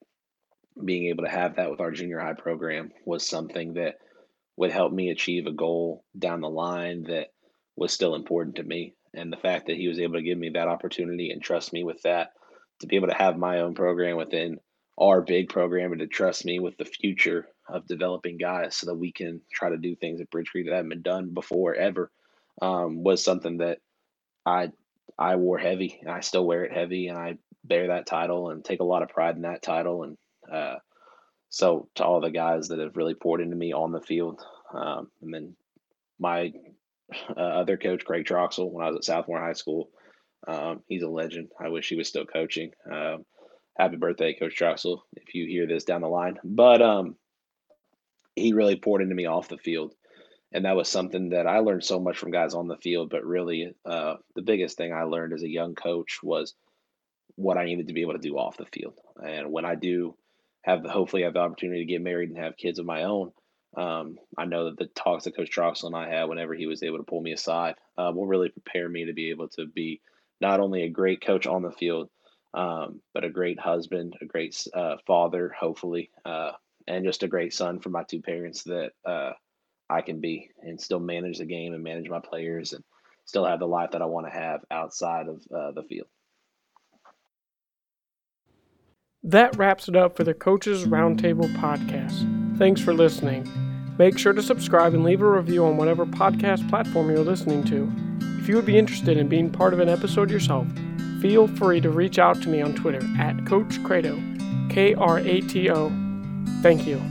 being 0.84 1.06
able 1.06 1.24
to 1.24 1.30
have 1.30 1.56
that 1.56 1.70
with 1.70 1.80
our 1.80 1.90
junior 1.90 2.18
high 2.18 2.34
program 2.34 2.90
was 3.04 3.26
something 3.26 3.74
that 3.74 3.96
would 4.56 4.70
help 4.70 4.92
me 4.92 5.10
achieve 5.10 5.46
a 5.46 5.52
goal 5.52 6.04
down 6.18 6.40
the 6.40 6.48
line 6.48 7.04
that 7.04 7.28
was 7.76 7.92
still 7.92 8.14
important 8.14 8.56
to 8.56 8.62
me. 8.62 8.94
And 9.14 9.32
the 9.32 9.36
fact 9.36 9.66
that 9.66 9.76
he 9.76 9.88
was 9.88 9.98
able 9.98 10.14
to 10.14 10.22
give 10.22 10.38
me 10.38 10.50
that 10.50 10.68
opportunity 10.68 11.30
and 11.30 11.42
trust 11.42 11.72
me 11.72 11.84
with 11.84 12.02
that, 12.02 12.32
to 12.80 12.86
be 12.86 12.96
able 12.96 13.08
to 13.08 13.14
have 13.14 13.38
my 13.38 13.60
own 13.60 13.74
program 13.74 14.16
within 14.16 14.58
our 14.98 15.20
big 15.20 15.48
program 15.48 15.92
and 15.92 16.00
to 16.00 16.06
trust 16.06 16.44
me 16.44 16.58
with 16.58 16.76
the 16.78 16.84
future 16.84 17.48
of 17.68 17.86
developing 17.86 18.38
guys 18.38 18.76
so 18.76 18.86
that 18.86 18.94
we 18.94 19.12
can 19.12 19.40
try 19.52 19.70
to 19.70 19.76
do 19.76 19.94
things 19.94 20.20
at 20.20 20.30
Bridge 20.30 20.48
Creek 20.50 20.66
that 20.66 20.74
haven't 20.74 20.88
been 20.88 21.02
done 21.02 21.34
before 21.34 21.74
ever 21.74 22.10
um, 22.62 23.02
was 23.02 23.22
something 23.22 23.58
that 23.58 23.78
I 24.44 24.70
I 25.18 25.36
wore 25.36 25.58
heavy 25.58 25.98
and 26.00 26.10
I 26.10 26.20
still 26.20 26.46
wear 26.46 26.64
it 26.64 26.72
heavy 26.72 27.08
and 27.08 27.18
I 27.18 27.38
bear 27.64 27.88
that 27.88 28.06
title 28.06 28.50
and 28.50 28.64
take 28.64 28.80
a 28.80 28.84
lot 28.84 29.02
of 29.02 29.08
pride 29.08 29.36
in 29.36 29.42
that 29.42 29.62
title 29.62 30.02
and 30.02 30.16
uh, 30.50 30.76
so 31.48 31.88
to 31.94 32.04
all 32.04 32.20
the 32.20 32.30
guys 32.30 32.68
that 32.68 32.78
have 32.78 32.96
really 32.96 33.14
poured 33.14 33.40
into 33.40 33.56
me 33.56 33.72
on 33.72 33.92
the 33.92 34.00
field, 34.00 34.40
um, 34.74 35.10
and 35.22 35.32
then 35.32 35.56
my 36.18 36.52
uh, 37.36 37.40
other 37.40 37.76
coach, 37.76 38.04
Craig 38.04 38.24
Troxel, 38.24 38.70
when 38.70 38.84
I 38.84 38.90
was 38.90 39.08
at 39.08 39.26
Southmore 39.26 39.40
High 39.40 39.52
School, 39.52 39.90
um, 40.46 40.82
he's 40.88 41.02
a 41.02 41.08
legend. 41.08 41.48
I 41.60 41.68
wish 41.68 41.88
he 41.88 41.96
was 41.96 42.08
still 42.08 42.26
coaching. 42.26 42.72
Um, 42.90 43.24
happy 43.76 43.96
birthday, 43.96 44.34
Coach 44.34 44.58
Troxel, 44.58 45.00
if 45.14 45.34
you 45.34 45.46
hear 45.46 45.66
this 45.66 45.84
down 45.84 46.02
the 46.02 46.08
line. 46.08 46.38
But 46.44 46.82
um, 46.82 47.16
he 48.34 48.52
really 48.52 48.76
poured 48.76 49.02
into 49.02 49.14
me 49.14 49.26
off 49.26 49.48
the 49.48 49.58
field. 49.58 49.94
And 50.52 50.64
that 50.64 50.76
was 50.76 50.88
something 50.88 51.30
that 51.30 51.46
I 51.46 51.58
learned 51.58 51.84
so 51.84 51.98
much 51.98 52.16
from 52.16 52.30
guys 52.30 52.54
on 52.54 52.68
the 52.68 52.76
field. 52.76 53.10
But 53.10 53.24
really, 53.24 53.74
uh, 53.84 54.14
the 54.34 54.42
biggest 54.42 54.76
thing 54.76 54.92
I 54.92 55.02
learned 55.02 55.32
as 55.32 55.42
a 55.42 55.48
young 55.48 55.74
coach 55.74 56.20
was 56.22 56.54
what 57.34 57.58
I 57.58 57.64
needed 57.64 57.88
to 57.88 57.94
be 57.94 58.02
able 58.02 58.14
to 58.14 58.18
do 58.18 58.38
off 58.38 58.56
the 58.56 58.66
field. 58.66 58.94
And 59.22 59.50
when 59.50 59.64
I 59.64 59.74
do 59.74 60.16
have 60.66 60.84
hopefully 60.84 61.22
have 61.22 61.34
the 61.34 61.38
opportunity 61.38 61.80
to 61.80 61.90
get 61.90 62.02
married 62.02 62.28
and 62.28 62.38
have 62.38 62.56
kids 62.56 62.78
of 62.78 62.86
my 62.86 63.04
own. 63.04 63.30
Um, 63.76 64.18
I 64.36 64.46
know 64.46 64.64
that 64.64 64.78
the 64.78 64.86
talks 64.86 65.24
that 65.24 65.36
Coach 65.36 65.50
Troxel 65.50 65.84
and 65.84 65.96
I 65.96 66.08
had 66.08 66.24
whenever 66.24 66.54
he 66.54 66.66
was 66.66 66.82
able 66.82 66.98
to 66.98 67.04
pull 67.04 67.20
me 67.20 67.32
aside 67.32 67.76
uh, 67.96 68.10
will 68.14 68.26
really 68.26 68.48
prepare 68.48 68.88
me 68.88 69.04
to 69.04 69.12
be 69.12 69.30
able 69.30 69.48
to 69.50 69.66
be 69.66 70.00
not 70.40 70.60
only 70.60 70.82
a 70.82 70.90
great 70.90 71.20
coach 71.20 71.46
on 71.46 71.62
the 71.62 71.70
field, 71.70 72.08
um, 72.52 73.00
but 73.14 73.24
a 73.24 73.30
great 73.30 73.60
husband, 73.60 74.16
a 74.20 74.24
great 74.24 74.66
uh, 74.74 74.96
father, 75.06 75.54
hopefully, 75.58 76.10
uh, 76.24 76.52
and 76.88 77.04
just 77.04 77.22
a 77.22 77.28
great 77.28 77.54
son 77.54 77.78
for 77.78 77.90
my 77.90 78.02
two 78.02 78.20
parents 78.20 78.64
that 78.64 78.90
uh, 79.04 79.32
I 79.88 80.00
can 80.00 80.20
be 80.20 80.50
and 80.62 80.80
still 80.80 81.00
manage 81.00 81.38
the 81.38 81.44
game 81.44 81.74
and 81.74 81.84
manage 81.84 82.08
my 82.08 82.20
players 82.20 82.72
and 82.72 82.82
still 83.24 83.44
have 83.44 83.60
the 83.60 83.68
life 83.68 83.92
that 83.92 84.02
I 84.02 84.06
want 84.06 84.26
to 84.26 84.32
have 84.32 84.64
outside 84.70 85.28
of 85.28 85.42
uh, 85.54 85.72
the 85.72 85.84
field. 85.88 86.08
That 89.26 89.56
wraps 89.56 89.88
it 89.88 89.96
up 89.96 90.16
for 90.16 90.22
the 90.22 90.34
Coaches 90.34 90.86
Roundtable 90.86 91.52
podcast. 91.56 92.58
Thanks 92.58 92.80
for 92.80 92.94
listening. 92.94 93.44
Make 93.98 94.18
sure 94.18 94.32
to 94.32 94.40
subscribe 94.40 94.94
and 94.94 95.02
leave 95.02 95.20
a 95.20 95.28
review 95.28 95.64
on 95.64 95.76
whatever 95.76 96.06
podcast 96.06 96.68
platform 96.70 97.10
you're 97.10 97.18
listening 97.24 97.64
to. 97.64 97.90
If 98.38 98.48
you 98.48 98.54
would 98.54 98.66
be 98.66 98.78
interested 98.78 99.16
in 99.16 99.26
being 99.26 99.50
part 99.50 99.74
of 99.74 99.80
an 99.80 99.88
episode 99.88 100.30
yourself, 100.30 100.68
feel 101.20 101.48
free 101.48 101.80
to 101.80 101.90
reach 101.90 102.20
out 102.20 102.40
to 102.42 102.48
me 102.48 102.62
on 102.62 102.76
Twitter 102.76 103.04
at 103.18 103.44
Coach 103.46 103.80
Krato, 103.82 104.16
K 104.70 104.94
R 104.94 105.18
A 105.18 105.40
T 105.40 105.70
O. 105.72 105.88
Thank 106.62 106.86
you. 106.86 107.02